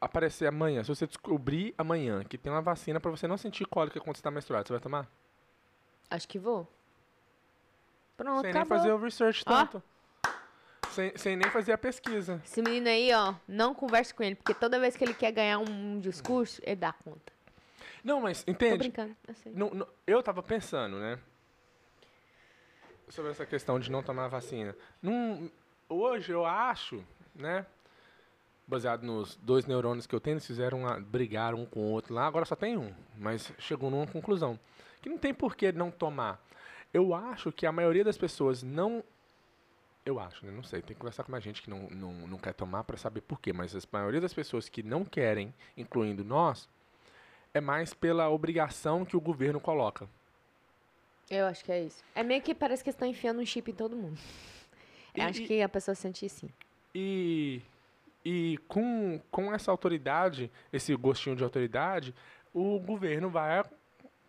Aparecer 0.00 0.46
amanhã, 0.46 0.82
se 0.84 0.88
você 0.88 1.06
descobrir 1.06 1.74
amanhã 1.76 2.22
que 2.24 2.38
tem 2.38 2.52
uma 2.52 2.62
vacina 2.62 3.00
pra 3.00 3.10
você 3.10 3.26
não 3.26 3.36
sentir 3.36 3.66
cólica 3.66 3.98
quando 4.00 4.16
você 4.16 4.22
tá 4.22 4.30
menstruado, 4.30 4.66
você 4.68 4.72
vai 4.74 4.80
tomar? 4.80 5.08
Acho 6.08 6.28
que 6.28 6.38
vou. 6.38 6.66
Pronto, 8.16 8.42
sem 8.42 8.52
nem 8.52 8.62
acabou. 8.62 8.78
fazer 8.78 8.92
o 8.92 8.98
research 8.98 9.42
Ó. 9.46 9.50
tanto. 9.66 9.82
Sem, 10.90 11.16
sem 11.16 11.36
nem 11.36 11.50
fazer 11.50 11.72
a 11.72 11.78
pesquisa. 11.78 12.40
Esse 12.44 12.62
menino 12.62 12.88
aí, 12.88 13.12
ó, 13.12 13.34
não 13.46 13.74
converse 13.74 14.14
com 14.14 14.22
ele, 14.22 14.36
porque 14.36 14.54
toda 14.54 14.78
vez 14.80 14.96
que 14.96 15.04
ele 15.04 15.14
quer 15.14 15.32
ganhar 15.32 15.58
um 15.58 15.98
discurso, 16.00 16.60
ele 16.64 16.76
dá 16.76 16.92
conta. 16.92 17.32
Não, 18.02 18.20
mas 18.20 18.42
Tô 18.44 18.50
entende? 18.52 18.78
brincando, 18.78 19.16
eu 19.26 19.34
sei. 19.34 19.52
Não- 19.52 19.70
não- 19.70 19.88
eu 20.06 20.22
tava 20.22 20.42
pensando, 20.42 20.96
né? 20.98 21.18
Sobre 23.08 23.30
essa 23.32 23.44
questão 23.44 23.78
de 23.80 23.90
não 23.90 24.02
tomar 24.02 24.28
vacina. 24.28 24.76
Num- 25.02 25.50
hoje 25.88 26.32
eu 26.32 26.44
acho, 26.44 27.04
né? 27.34 27.66
Baseado 28.68 29.02
nos 29.02 29.34
dois 29.36 29.64
neurônios 29.64 30.06
que 30.06 30.14
eu 30.14 30.20
tenho, 30.20 30.34
eles 30.34 30.46
fizeram 30.46 30.80
uma, 30.80 31.00
brigar 31.00 31.54
um 31.54 31.64
com 31.64 31.80
o 31.80 31.90
outro 31.90 32.12
lá. 32.14 32.26
Agora 32.26 32.44
só 32.44 32.54
tem 32.54 32.76
um, 32.76 32.92
mas 33.16 33.50
chegou 33.58 33.90
numa 33.90 34.06
conclusão. 34.06 34.60
Que 35.00 35.08
não 35.08 35.16
tem 35.16 35.32
por 35.32 35.56
que 35.56 35.72
não 35.72 35.90
tomar. 35.90 36.38
Eu 36.92 37.14
acho 37.14 37.50
que 37.50 37.64
a 37.64 37.72
maioria 37.72 38.04
das 38.04 38.18
pessoas 38.18 38.62
não. 38.62 39.02
Eu 40.04 40.20
acho, 40.20 40.44
né? 40.44 40.52
Não 40.52 40.62
sei. 40.62 40.82
Tem 40.82 40.94
que 40.94 41.00
conversar 41.00 41.24
com 41.24 41.32
mais 41.32 41.42
gente 41.42 41.62
que 41.62 41.70
não, 41.70 41.88
não, 41.90 42.12
não 42.26 42.38
quer 42.38 42.52
tomar 42.52 42.84
para 42.84 42.96
saber 42.98 43.22
por 43.22 43.40
quê. 43.40 43.52
Mas 43.54 43.74
a 43.74 43.78
maioria 43.90 44.20
das 44.20 44.34
pessoas 44.34 44.68
que 44.68 44.82
não 44.82 45.02
querem, 45.04 45.54
incluindo 45.76 46.22
nós, 46.24 46.68
é 47.54 47.60
mais 47.62 47.94
pela 47.94 48.28
obrigação 48.28 49.04
que 49.04 49.16
o 49.16 49.20
governo 49.20 49.60
coloca. 49.60 50.06
Eu 51.30 51.46
acho 51.46 51.64
que 51.64 51.72
é 51.72 51.84
isso. 51.84 52.02
É 52.14 52.22
meio 52.22 52.40
que 52.42 52.54
parece 52.54 52.82
que 52.84 52.90
estão 52.90 53.06
enfiando 53.08 53.40
um 53.40 53.46
chip 53.46 53.70
em 53.70 53.74
todo 53.74 53.96
mundo. 53.96 54.18
Eu 55.14 55.24
E- 55.24 55.26
acho 55.26 55.42
que 55.46 55.62
a 55.62 55.68
pessoa 55.68 55.94
sente 55.94 56.24
assim. 56.26 56.48
E, 56.94 57.60
e 58.30 58.58
com, 58.68 59.20
com 59.30 59.54
essa 59.54 59.70
autoridade, 59.70 60.50
esse 60.72 60.94
gostinho 60.96 61.34
de 61.36 61.42
autoridade, 61.44 62.14
o 62.52 62.78
governo 62.80 63.30
vai 63.30 63.62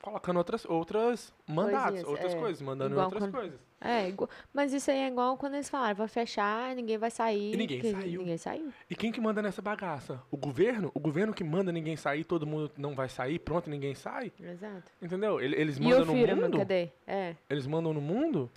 colocando 0.02 0.38
outras, 0.38 0.64
outras 0.66 1.34
mandatos, 1.46 1.82
Coisinhas, 2.04 2.08
outras 2.08 2.34
é. 2.34 2.40
coisas, 2.40 2.62
mandando 2.62 2.98
outras 3.00 3.24
quando- 3.24 3.32
coisas. 3.32 3.60
É, 3.82 4.10
igual- 4.10 4.30
mas 4.54 4.74
isso 4.74 4.92
aí 4.92 4.98
é 4.98 5.08
igual 5.08 5.38
quando 5.38 5.54
eles 5.54 5.70
falaram, 5.70 5.96
vai 5.96 6.08
fechar, 6.10 6.76
ninguém 6.76 6.98
vai 6.98 7.10
sair. 7.10 7.54
E 7.54 7.58
ninguém 7.58 7.82
saiu. 7.82 8.20
Ninguém 8.20 8.38
saiu. 8.38 8.74
E 8.90 8.96
quem 8.96 9.10
que 9.12 9.22
manda 9.22 9.42
nessa 9.42 9.62
bagaça? 9.62 10.22
O 10.30 10.36
governo? 10.38 10.92
O 10.94 11.00
governo 11.00 11.34
que 11.34 11.44
manda 11.46 11.72
ninguém 11.72 11.96
sair, 11.96 12.24
todo 12.26 12.46
mundo 12.46 12.72
não 12.78 12.94
vai 12.94 13.08
sair, 13.08 13.40
pronto, 13.40 13.70
ninguém 13.70 13.96
sai? 13.96 14.32
Exato. 14.40 14.92
Entendeu? 15.02 15.40
Ele- 15.40 15.56
Eles 15.56 15.80
mandam 15.80 16.06
no 16.06 16.14
Firman, 16.14 16.36
mundo. 16.46 16.58
cadê? 16.58 16.90
É. 17.08 17.36
Eles 17.50 17.66
mandam 17.68 17.94
no 17.94 18.02
mundo. 18.02 18.50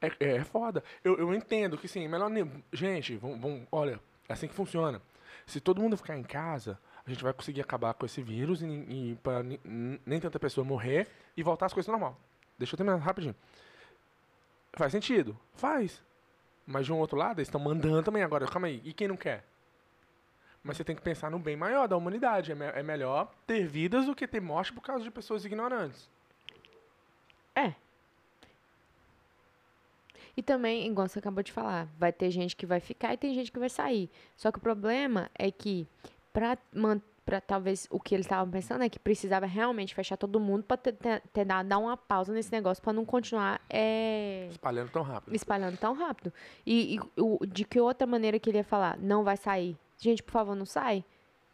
É, 0.00 0.06
é, 0.20 0.36
é 0.36 0.44
foda. 0.44 0.82
Eu, 1.02 1.18
eu 1.18 1.34
entendo 1.34 1.76
que 1.78 1.86
sim, 1.88 2.08
melhor. 2.08 2.30
Gente, 2.72 3.16
vamos, 3.16 3.40
vamos, 3.40 3.62
olha, 3.70 4.00
é 4.28 4.32
assim 4.32 4.48
que 4.48 4.54
funciona. 4.54 5.00
Se 5.46 5.60
todo 5.60 5.80
mundo 5.80 5.96
ficar 5.96 6.16
em 6.16 6.22
casa, 6.22 6.78
a 7.06 7.10
gente 7.10 7.22
vai 7.22 7.32
conseguir 7.32 7.60
acabar 7.60 7.92
com 7.94 8.06
esse 8.06 8.22
vírus 8.22 8.62
e, 8.62 8.66
e 8.66 9.18
para 9.22 9.42
nem 9.42 10.20
tanta 10.20 10.38
pessoa 10.38 10.64
morrer 10.64 11.06
e 11.36 11.42
voltar 11.42 11.66
às 11.66 11.72
coisas 11.74 11.88
normal. 11.90 12.18
Deixa 12.58 12.74
eu 12.74 12.76
terminar 12.78 12.96
rapidinho. 12.98 13.34
Faz 14.72 14.92
sentido? 14.92 15.38
Faz. 15.54 16.02
Mas 16.66 16.86
de 16.86 16.92
um 16.92 16.98
outro 16.98 17.16
lado, 17.18 17.38
eles 17.40 17.48
estão 17.48 17.60
mandando 17.60 18.02
também 18.02 18.22
agora. 18.22 18.46
Calma 18.46 18.68
aí, 18.68 18.80
e 18.84 18.92
quem 18.92 19.06
não 19.08 19.16
quer? 19.16 19.44
Mas 20.62 20.78
você 20.78 20.84
tem 20.84 20.96
que 20.96 21.02
pensar 21.02 21.30
no 21.30 21.38
bem 21.38 21.56
maior 21.56 21.86
da 21.86 21.96
humanidade. 21.96 22.50
É, 22.52 22.54
me- 22.54 22.64
é 22.64 22.82
melhor 22.82 23.30
ter 23.46 23.66
vidas 23.66 24.06
do 24.06 24.14
que 24.14 24.26
ter 24.26 24.40
morte 24.40 24.72
por 24.72 24.80
causa 24.80 25.04
de 25.04 25.10
pessoas 25.10 25.44
ignorantes. 25.44 26.08
É. 27.54 27.74
E 30.36 30.42
também, 30.42 30.86
igual 30.86 31.08
você 31.08 31.18
acabou 31.18 31.42
de 31.42 31.52
falar, 31.52 31.86
vai 31.98 32.12
ter 32.12 32.30
gente 32.30 32.56
que 32.56 32.66
vai 32.66 32.80
ficar 32.80 33.14
e 33.14 33.16
tem 33.16 33.34
gente 33.34 33.52
que 33.52 33.58
vai 33.58 33.68
sair. 33.68 34.10
Só 34.36 34.50
que 34.50 34.58
o 34.58 34.60
problema 34.60 35.30
é 35.38 35.50
que, 35.50 35.86
pra, 36.32 36.58
man, 36.74 37.00
pra 37.24 37.40
talvez 37.40 37.86
o 37.90 38.00
que 38.00 38.14
eles 38.14 38.26
estavam 38.26 38.50
pensando 38.50 38.82
é 38.82 38.88
que 38.88 38.98
precisava 38.98 39.46
realmente 39.46 39.94
fechar 39.94 40.16
todo 40.16 40.38
mundo 40.40 40.64
ter 41.32 41.44
dado 41.44 41.68
dar 41.68 41.78
uma 41.78 41.96
pausa 41.96 42.32
nesse 42.32 42.50
negócio 42.52 42.82
pra 42.82 42.92
não 42.92 43.04
continuar 43.04 43.60
é, 43.70 44.48
Espalhando 44.50 44.90
tão 44.90 45.02
rápido. 45.02 45.34
espalhando 45.34 45.76
tão 45.78 45.94
rápido. 45.94 46.32
E, 46.66 46.96
e 46.96 47.00
o- 47.20 47.46
de 47.46 47.64
que 47.64 47.80
outra 47.80 48.06
maneira 48.06 48.38
que 48.38 48.50
ele 48.50 48.58
ia 48.58 48.64
falar? 48.64 48.98
Não 48.98 49.22
vai 49.24 49.36
sair. 49.36 49.76
Gente, 49.98 50.22
por 50.22 50.32
favor, 50.32 50.54
não 50.56 50.66
sai. 50.66 51.04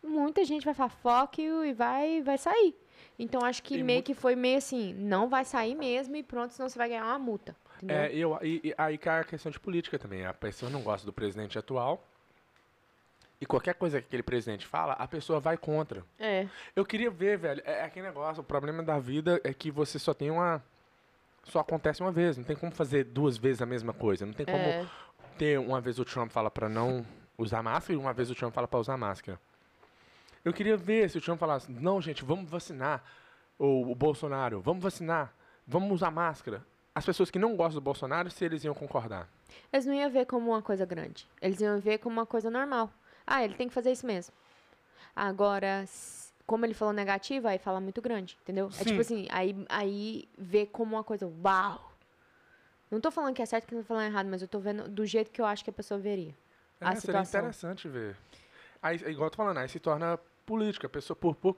Muita 0.02 0.42
gente 0.46 0.64
vai 0.64 0.72
falar 0.72 0.88
fuck 0.88 1.40
you 1.42 1.62
e 1.66 1.74
vai, 1.74 2.22
vai 2.22 2.38
sair. 2.38 2.74
Então 3.18 3.44
acho 3.44 3.62
que 3.62 3.74
Tem 3.74 3.82
meio 3.84 3.96
muito- 3.98 4.06
que 4.06 4.14
foi 4.14 4.34
meio 4.34 4.56
assim, 4.56 4.94
não 4.94 5.28
vai 5.28 5.44
sair 5.44 5.74
mesmo 5.74 6.16
e 6.16 6.22
pronto, 6.22 6.52
senão 6.54 6.66
você 6.68 6.78
vai 6.78 6.88
ganhar 6.88 7.04
uma 7.04 7.18
multa. 7.18 7.54
É, 7.88 8.12
eu, 8.14 8.38
e, 8.42 8.60
e 8.64 8.74
aí 8.76 8.98
cai 8.98 9.20
a 9.20 9.24
questão 9.24 9.50
de 9.50 9.58
política 9.60 9.98
também. 9.98 10.24
A 10.26 10.34
pessoa 10.34 10.70
não 10.70 10.82
gosta 10.82 11.06
do 11.06 11.12
presidente 11.12 11.58
atual. 11.58 12.04
E 13.40 13.46
qualquer 13.46 13.74
coisa 13.74 14.00
que 14.00 14.06
aquele 14.06 14.22
presidente 14.22 14.66
fala, 14.66 14.92
a 14.94 15.08
pessoa 15.08 15.40
vai 15.40 15.56
contra. 15.56 16.04
É. 16.18 16.46
Eu 16.76 16.84
queria 16.84 17.10
ver, 17.10 17.38
velho. 17.38 17.62
É, 17.64 17.80
é 17.80 17.84
aquele 17.84 18.06
negócio. 18.06 18.42
O 18.42 18.44
problema 18.44 18.82
da 18.82 18.98
vida 18.98 19.40
é 19.42 19.54
que 19.54 19.70
você 19.70 19.98
só 19.98 20.12
tem 20.12 20.30
uma. 20.30 20.62
Só 21.44 21.60
acontece 21.60 22.02
uma 22.02 22.12
vez. 22.12 22.36
Não 22.36 22.44
tem 22.44 22.54
como 22.56 22.70
fazer 22.70 23.04
duas 23.04 23.38
vezes 23.38 23.62
a 23.62 23.66
mesma 23.66 23.94
coisa. 23.94 24.26
Não 24.26 24.34
tem 24.34 24.44
como 24.44 24.58
É. 24.58 24.86
ter 25.38 25.58
uma 25.58 25.80
vez 25.80 25.98
o 25.98 26.04
Trump 26.04 26.30
fala 26.30 26.50
pra 26.50 26.68
não 26.68 27.04
usar 27.38 27.62
máscara 27.62 27.94
e 27.94 27.96
uma 27.96 28.12
vez 28.12 28.30
o 28.30 28.34
Trump 28.34 28.52
fala 28.52 28.68
pra 28.68 28.78
usar 28.78 28.98
máscara. 28.98 29.40
Eu 30.44 30.52
queria 30.52 30.76
ver 30.76 31.08
se 31.08 31.16
o 31.16 31.20
Trump 31.20 31.38
falasse, 31.38 31.70
não, 31.72 32.00
gente, 32.00 32.22
vamos 32.24 32.50
vacinar. 32.50 33.02
Ou 33.58 33.90
o 33.90 33.94
Bolsonaro, 33.94 34.60
vamos 34.60 34.82
vacinar, 34.82 35.32
vamos 35.66 35.92
usar 35.92 36.10
máscara. 36.10 36.62
As 36.94 37.04
pessoas 37.06 37.30
que 37.30 37.38
não 37.38 37.56
gostam 37.56 37.80
do 37.80 37.84
Bolsonaro, 37.84 38.30
se 38.30 38.44
eles 38.44 38.64
iam 38.64 38.74
concordar. 38.74 39.28
Eles 39.72 39.86
não 39.86 39.94
iam 39.94 40.10
ver 40.10 40.26
como 40.26 40.50
uma 40.50 40.62
coisa 40.62 40.84
grande. 40.84 41.28
Eles 41.40 41.60
iam 41.60 41.78
ver 41.80 41.98
como 41.98 42.14
uma 42.16 42.26
coisa 42.26 42.50
normal. 42.50 42.92
Ah, 43.26 43.44
ele 43.44 43.54
tem 43.54 43.68
que 43.68 43.74
fazer 43.74 43.92
isso 43.92 44.06
mesmo. 44.06 44.34
Agora, 45.14 45.84
como 46.46 46.64
ele 46.66 46.74
falou 46.74 46.92
negativo, 46.92 47.46
aí 47.46 47.58
fala 47.58 47.80
muito 47.80 48.00
grande, 48.02 48.36
entendeu? 48.42 48.66
É 48.66 48.70
Sim. 48.70 48.84
tipo 48.86 49.00
assim, 49.00 49.26
aí, 49.30 49.54
aí 49.68 50.28
vê 50.36 50.66
como 50.66 50.96
uma 50.96 51.04
coisa, 51.04 51.26
uau! 51.44 51.90
Não 52.90 53.00
tô 53.00 53.10
falando 53.10 53.34
que 53.34 53.42
é 53.42 53.46
certo 53.46 53.66
que 53.68 53.74
eu 53.74 53.78
tô 53.80 53.84
falando 53.84 54.06
errado, 54.06 54.26
mas 54.28 54.42
eu 54.42 54.48
tô 54.48 54.58
vendo 54.58 54.88
do 54.88 55.06
jeito 55.06 55.30
que 55.30 55.40
eu 55.40 55.46
acho 55.46 55.62
que 55.62 55.70
a 55.70 55.72
pessoa 55.72 55.98
veria. 56.00 56.34
A 56.80 56.90
É, 56.92 56.94
seria 56.96 57.00
situação. 57.22 57.40
interessante 57.40 57.88
ver. 57.88 58.16
Aí, 58.82 59.00
é 59.04 59.10
igual 59.10 59.26
eu 59.26 59.30
tô 59.30 59.36
falando, 59.36 59.58
aí 59.58 59.68
se 59.68 59.78
torna 59.78 60.18
política. 60.44 60.86
A 60.88 60.90
pessoa, 60.90 61.14
por, 61.16 61.36
por- 61.36 61.56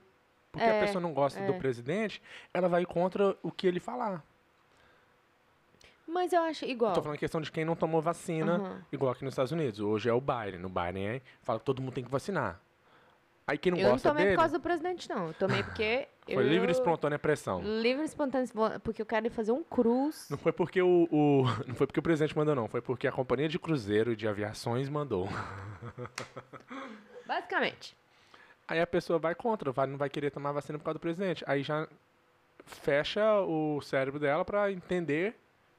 porque 0.51 0.69
É, 0.69 0.73
a 0.73 0.81
pessoa 0.81 1.01
não 1.01 1.15
gosta 1.15 1.43
do 1.43 1.55
é. 1.55 1.59
presidente, 1.59 2.21
ela 2.53 2.69
vai 2.69 2.85
contra 2.85 3.35
o 3.43 3.51
que 3.51 3.67
ele 3.67 3.81
falar. 3.81 4.23
Mas 6.13 6.33
eu 6.33 6.43
acho 6.43 6.67
igual. 6.67 6.93
Tô 6.93 7.01
falando 7.03 7.19
questão 7.19 7.41
de 7.41 7.51
quem 7.51 7.65
não 7.65 7.75
tomou 7.75 8.03
vacina, 8.03 8.57
Aham. 8.57 8.83
igual 8.93 9.13
aqui 9.13 9.25
nos 9.25 9.33
Estados 9.33 9.51
Unidos. 9.51 9.81
Hoje 9.81 10.11
é 10.11 10.13
o 10.13 10.21
Biden. 10.21 10.63
O 10.65 10.69
Biden 10.69 11.09
é, 11.09 11.23
fala 11.43 11.59
que 11.59 11.65
todo 11.65 11.81
mundo 11.81 11.95
tem 11.95 12.05
que 12.05 12.11
vacinar. 12.11 12.61
Aí 13.47 13.57
quem 13.57 13.73
não 13.73 13.79
eu 13.79 13.85
não 13.85 13.93
gosta 13.93 14.11
tomei 14.11 14.25
dele, 14.25 14.37
por 14.37 14.43
causa 14.43 14.59
do 14.59 14.63
presidente, 14.63 15.09
não. 15.09 15.29
Eu 15.29 15.35
tomei 15.35 15.63
porque. 15.63 16.07
foi 16.27 16.35
eu... 16.45 16.49
livre 16.49 16.69
e 16.69 16.73
espontânea 16.73 17.19
pressão. 17.19 17.63
Livre 17.63 18.03
e 18.03 18.05
espontâneo, 18.05 18.47
porque 18.85 19.01
eu 19.01 19.07
quero 19.07 19.31
fazer 19.31 19.53
um 19.53 19.65
cruz. 19.65 20.27
Não 20.31 20.37
foi 20.37 20.53
porque 20.53 20.83
o, 20.83 21.09
o- 21.11 21.45
não 21.67 21.75
foi 21.75 21.87
porque 21.87 21.99
o 21.99 22.03
presidente 22.03 22.37
mandou 22.37 22.55
não, 22.55 22.69
foi 22.69 22.83
porque 22.83 23.09
a 23.09 23.13
companhia 23.13 23.49
de 23.49 23.59
cruzeiro 23.59 24.13
e 24.13 24.17
de 24.17 24.29
aviações 24.29 24.91
mandou. 24.91 25.27
Basicamente. 27.27 27.97
Aí 28.69 28.81
a 28.81 28.87
pessoa 28.87 29.19
vai 29.19 29.35
contra, 29.35 29.73
vai, 29.73 29.87
não 29.87 29.97
vai 29.97 30.11
querer 30.11 30.31
tomar 30.31 30.53
vacina 30.53 30.79
por 30.79 30.85
causa 30.85 30.99
do 30.99 31.01
presidente. 31.01 31.43
Aí 31.47 31.63
já 31.63 31.89
fecha 32.67 33.41
o 33.41 33.81
cérebro 33.81 34.21
dela 34.21 34.45
pra 34.45 34.71
entender 34.71 35.37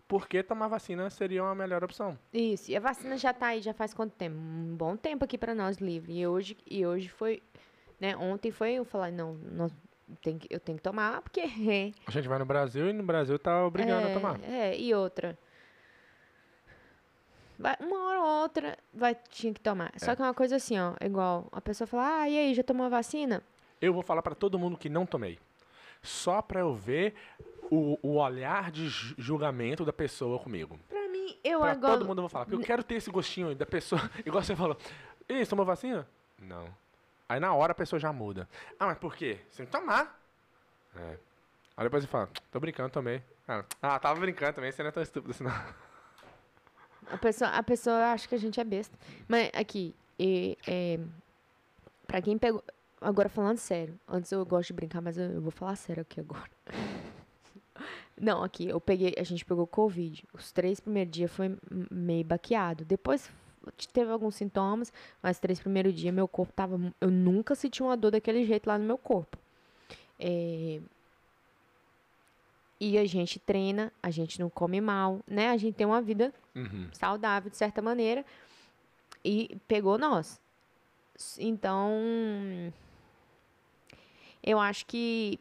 por 0.07 0.27
que 0.27 0.43
tomar 0.43 0.67
vacina 0.67 1.09
seria 1.09 1.43
uma 1.43 1.55
melhor 1.55 1.83
opção. 1.83 2.17
Isso. 2.33 2.71
E 2.71 2.75
a 2.75 2.79
vacina 2.79 3.17
já 3.17 3.33
tá 3.33 3.47
aí, 3.47 3.61
já 3.61 3.73
faz 3.73 3.93
quanto 3.93 4.13
tempo? 4.13 4.35
Um 4.37 4.75
bom 4.75 4.95
tempo 4.95 5.25
aqui 5.25 5.37
pra 5.37 5.55
nós, 5.55 5.77
livre. 5.77 6.19
E 6.19 6.27
hoje, 6.27 6.57
e 6.69 6.85
hoje 6.85 7.09
foi. 7.09 7.41
Né, 7.99 8.15
ontem 8.17 8.51
foi 8.51 8.73
eu 8.73 8.83
falar, 8.85 9.11
não, 9.11 9.33
nós 9.35 9.71
tem 10.21 10.37
que, 10.37 10.47
eu 10.53 10.59
tenho 10.59 10.77
que 10.77 10.83
tomar, 10.83 11.21
porque. 11.21 11.41
A 12.05 12.11
gente 12.11 12.27
vai 12.27 12.37
no 12.37 12.45
Brasil 12.45 12.89
e 12.89 12.93
no 12.93 13.03
Brasil 13.03 13.39
tá 13.39 13.65
obrigando 13.65 14.07
a 14.07 14.09
é, 14.09 14.13
tomar. 14.13 14.43
É, 14.43 14.77
e 14.77 14.93
outra. 14.93 15.37
Vai, 17.57 17.77
uma 17.79 18.07
hora 18.07 18.19
ou 18.19 18.41
outra 18.41 18.77
vai, 18.93 19.15
tinha 19.29 19.53
que 19.53 19.61
tomar. 19.61 19.91
Só 19.97 20.11
É. 20.11 20.15
que 20.15 20.21
é 20.21 20.25
uma 20.25 20.33
coisa 20.33 20.55
assim, 20.57 20.77
ó, 20.79 20.93
igual 21.01 21.47
a 21.51 21.61
pessoa 21.61 21.87
fala, 21.87 22.21
ah, 22.21 22.29
e 22.29 22.37
aí, 22.37 22.53
já 22.53 22.63
tomou 22.63 22.85
a 22.85 22.89
vacina? 22.89 23.41
Eu 23.79 23.93
vou 23.93 24.01
falar 24.03 24.21
pra 24.21 24.35
todo 24.35 24.59
mundo 24.59 24.77
que 24.77 24.89
não 24.89 25.05
tomei. 25.05 25.39
Só 26.01 26.41
pra 26.41 26.59
eu 26.59 26.73
ver 26.73 27.13
o, 27.73 27.99
o 28.01 28.15
olhar 28.17 28.71
de 28.71 28.87
ju- 28.89 29.15
julgamento 29.17 29.83
da 29.85 29.93
pessoa 29.93 30.37
comigo. 30.39 30.79
Pra 30.89 31.07
mim, 31.09 31.37
eu 31.43 31.59
Pra 31.59 31.71
agora. 31.71 31.93
todo 31.93 32.05
mundo 32.05 32.19
eu 32.19 32.23
vou 32.23 32.29
falar. 32.29 32.45
Porque 32.45 32.61
eu 32.61 32.65
quero 32.65 32.83
ter 32.83 32.95
esse 32.95 33.09
gostinho 33.09 33.55
da 33.55 33.65
pessoa. 33.65 34.01
Igual 34.25 34.43
você 34.43 34.55
falou. 34.55 34.77
Ih, 35.29 35.43
você 35.43 35.49
tomou 35.49 35.65
vacina? 35.65 36.07
Não. 36.39 36.65
Aí 37.27 37.39
na 37.39 37.53
hora 37.53 37.71
a 37.71 37.75
pessoa 37.75 37.99
já 37.99 38.11
muda. 38.13 38.47
Ah, 38.79 38.85
mas 38.87 38.97
por 38.97 39.15
quê? 39.15 39.39
Você 39.49 39.57
tem 39.57 39.65
que 39.65 39.71
tomar. 39.71 40.19
É. 40.95 41.17
Aí 41.77 41.83
depois 41.85 42.03
você 42.03 42.07
fala, 42.09 42.29
tô 42.51 42.59
brincando, 42.59 42.89
tomei. 42.91 43.23
Ah, 43.47 43.63
ah, 43.81 43.99
tava 43.99 44.19
brincando 44.19 44.53
também, 44.53 44.71
você 44.71 44.83
não 44.83 44.89
é 44.89 44.91
tão 44.91 45.01
estúpido 45.01 45.31
assim 45.31 45.43
não. 45.43 45.51
A 47.11 47.17
pessoa, 47.17 47.49
a 47.49 47.63
pessoa 47.63 48.11
acha 48.13 48.27
que 48.27 48.35
a 48.35 48.37
gente 48.37 48.59
é 48.59 48.63
besta. 48.63 48.97
Mas 49.27 49.49
aqui, 49.53 49.95
e, 50.19 50.57
é, 50.67 50.99
pra 52.07 52.21
quem 52.21 52.37
pegou. 52.37 52.63
Agora 53.01 53.27
falando 53.27 53.57
sério, 53.57 53.99
antes 54.07 54.31
eu 54.31 54.45
gosto 54.45 54.67
de 54.67 54.73
brincar, 54.73 55.01
mas 55.01 55.17
eu, 55.17 55.25
eu 55.31 55.41
vou 55.41 55.51
falar 55.51 55.75
sério 55.75 56.01
aqui 56.01 56.19
agora. 56.21 56.49
Não, 58.23 58.41
aqui, 58.41 58.69
eu 58.69 58.79
peguei, 58.79 59.13
a 59.17 59.23
gente 59.23 59.43
pegou 59.43 59.67
Covid. 59.67 60.23
Os 60.33 60.49
três 60.49 60.79
primeiros 60.79 61.11
dias 61.11 61.29
foi 61.29 61.57
meio 61.91 62.23
baqueado. 62.23 62.85
Depois 62.85 63.29
teve 63.91 64.09
alguns 64.09 64.35
sintomas, 64.35 64.93
mas 65.21 65.39
três 65.39 65.59
primeiros 65.59 65.93
dias 65.93 66.13
meu 66.13 66.25
corpo 66.25 66.53
tava. 66.53 66.79
Eu 67.01 67.11
nunca 67.11 67.53
senti 67.53 67.83
uma 67.83 67.97
dor 67.97 68.11
daquele 68.11 68.45
jeito 68.45 68.65
lá 68.67 68.77
no 68.77 68.85
meu 68.85 68.97
corpo. 68.97 69.37
É, 70.17 70.79
e 72.79 72.97
a 72.97 73.05
gente 73.05 73.39
treina, 73.39 73.91
a 74.01 74.09
gente 74.09 74.39
não 74.39 74.49
come 74.49 74.79
mal, 74.79 75.19
né? 75.27 75.49
A 75.49 75.57
gente 75.57 75.75
tem 75.75 75.85
uma 75.85 76.01
vida 76.01 76.33
Uhum. 76.55 76.87
saudável 76.93 77.49
de 77.51 77.57
certa 77.57 77.81
maneira 77.81 78.25
e 79.23 79.57
pegou 79.67 79.97
nós. 79.97 80.39
Então, 81.37 81.91
eu 84.41 84.59
acho 84.59 84.85
que 84.85 85.37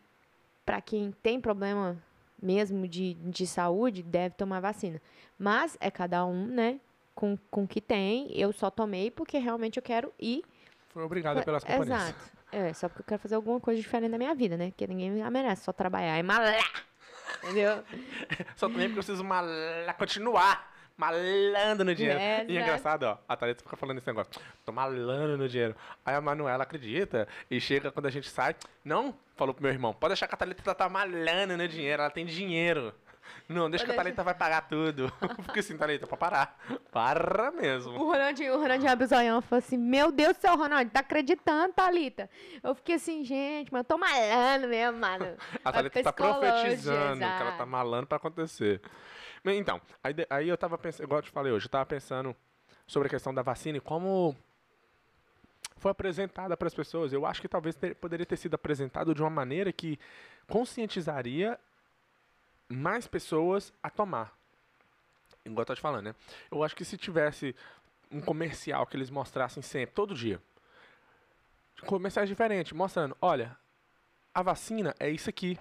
para 0.66 0.80
quem 0.80 1.12
tem 1.22 1.40
problema 1.40 1.96
mesmo 2.42 2.88
de, 2.88 3.14
de 3.14 3.46
saúde, 3.46 4.02
deve 4.02 4.34
tomar 4.34 4.60
vacina. 4.60 5.00
Mas 5.38 5.76
é 5.80 5.90
cada 5.90 6.26
um, 6.26 6.46
né? 6.46 6.80
Com, 7.14 7.38
com 7.50 7.64
o 7.64 7.68
que 7.68 7.80
tem. 7.80 8.30
Eu 8.32 8.52
só 8.52 8.70
tomei 8.70 9.10
porque 9.10 9.38
realmente 9.38 9.76
eu 9.76 9.82
quero 9.82 10.12
ir. 10.18 10.42
Foi 10.88 11.02
obrigada 11.04 11.42
pelas 11.42 11.62
companhias. 11.62 11.86
Exato. 11.88 12.32
É, 12.50 12.72
só 12.74 12.88
porque 12.88 13.02
eu 13.02 13.06
quero 13.06 13.22
fazer 13.22 13.34
alguma 13.34 13.60
coisa 13.60 13.80
diferente 13.80 14.10
da 14.10 14.18
minha 14.18 14.34
vida, 14.34 14.56
né? 14.56 14.70
Porque 14.70 14.86
ninguém 14.86 15.10
merece 15.30 15.64
só 15.64 15.72
trabalhar 15.72 16.18
e 16.18 16.22
malar. 16.22 16.58
Entendeu? 17.42 17.82
Só 18.56 18.68
também 18.68 18.88
porque 18.88 19.00
eu 19.00 19.04
preciso 19.04 19.24
mal... 19.24 19.44
continuar 19.98 20.71
malando 20.96 21.84
no 21.84 21.94
dinheiro. 21.94 22.18
É, 22.18 22.22
e 22.22 22.28
é 22.28 22.42
exato. 22.42 22.52
engraçado, 22.52 23.02
ó, 23.04 23.18
a 23.28 23.36
Thalita 23.36 23.62
fica 23.62 23.76
falando 23.76 23.98
esse 23.98 24.06
negócio, 24.06 24.32
tô 24.64 24.72
malando 24.72 25.36
no 25.36 25.48
dinheiro. 25.48 25.74
Aí 26.04 26.14
a 26.14 26.20
Manuela 26.20 26.62
acredita 26.62 27.26
e 27.50 27.60
chega 27.60 27.90
quando 27.90 28.06
a 28.06 28.10
gente 28.10 28.28
sai, 28.28 28.54
não, 28.84 29.14
falou 29.36 29.54
pro 29.54 29.62
meu 29.62 29.72
irmão, 29.72 29.92
pode 29.92 30.10
deixar 30.10 30.26
que 30.26 30.34
a 30.34 30.38
Thalita 30.38 30.74
tá 30.74 30.88
malando 30.88 31.56
no 31.56 31.68
dinheiro, 31.68 32.02
ela 32.02 32.10
tem 32.10 32.24
dinheiro. 32.24 32.94
Não, 33.48 33.70
deixa 33.70 33.84
que 33.84 33.92
a 33.92 33.94
Thalita 33.94 34.22
vai 34.22 34.34
pagar 34.34 34.68
tudo. 34.68 35.12
Fica 35.46 35.60
assim, 35.60 35.76
Thalita, 35.76 36.06
pra 36.06 36.16
parar. 36.16 36.58
Para 36.90 37.50
mesmo. 37.50 37.92
O 37.92 38.10
Ronaldinho, 38.10 38.54
o 38.54 38.60
Ronaldinho 38.60 38.90
abre 38.90 39.04
o 39.04 39.08
zoião 39.08 39.38
e 39.38 39.42
falou 39.42 39.58
assim: 39.58 39.76
Meu 39.76 40.10
Deus 40.10 40.36
do 40.36 40.40
céu, 40.40 40.56
Ronaldinho, 40.56 40.90
tá 40.90 41.00
acreditando, 41.00 41.72
Thalita? 41.72 42.30
Eu 42.62 42.74
fiquei 42.74 42.96
assim, 42.96 43.24
gente, 43.24 43.72
mas 43.72 43.80
eu 43.80 43.84
tô 43.84 43.98
malando 43.98 44.68
mesmo, 44.68 44.98
mano. 44.98 45.36
A 45.64 45.72
Thalita 45.72 46.02
tá 46.02 46.12
profetizando 46.12 47.18
que 47.18 47.24
ela 47.24 47.38
tá 47.38 47.46
exato. 47.48 47.66
malando 47.66 48.06
pra 48.06 48.16
acontecer. 48.16 48.80
Então, 49.44 49.80
aí, 50.02 50.14
aí 50.30 50.48
eu 50.48 50.56
tava 50.56 50.78
pensando, 50.78 51.04
igual 51.06 51.18
eu 51.18 51.22
te 51.24 51.30
falei 51.30 51.52
hoje, 51.52 51.66
eu 51.66 51.70
tava 51.70 51.86
pensando 51.86 52.34
sobre 52.86 53.06
a 53.08 53.10
questão 53.10 53.34
da 53.34 53.42
vacina 53.42 53.78
e 53.78 53.80
como 53.80 54.36
foi 55.76 55.90
apresentada 55.90 56.56
para 56.56 56.68
as 56.68 56.74
pessoas. 56.74 57.12
Eu 57.12 57.26
acho 57.26 57.40
que 57.40 57.48
talvez 57.48 57.74
ter- 57.74 57.96
poderia 57.96 58.24
ter 58.24 58.36
sido 58.36 58.54
apresentado 58.54 59.14
de 59.14 59.20
uma 59.20 59.30
maneira 59.30 59.72
que 59.72 59.98
conscientizaria 60.48 61.58
mais 62.68 63.06
pessoas 63.08 63.72
a 63.82 63.90
tomar. 63.90 64.32
Igual 65.44 65.62
eu 65.62 65.66
tô 65.66 65.74
te 65.74 65.80
falando, 65.80 66.04
né? 66.04 66.14
Eu 66.50 66.62
acho 66.62 66.76
que 66.76 66.84
se 66.84 66.96
tivesse 66.96 67.54
um 68.12 68.20
comercial 68.20 68.86
que 68.86 68.96
eles 68.96 69.10
mostrassem 69.10 69.62
sempre, 69.62 69.94
todo 69.94 70.14
dia, 70.14 70.40
comerciais 71.86 72.28
diferentes, 72.28 72.72
mostrando, 72.72 73.16
olha, 73.20 73.56
a 74.32 74.40
vacina 74.42 74.94
é 75.00 75.10
isso 75.10 75.28
aqui. 75.28 75.58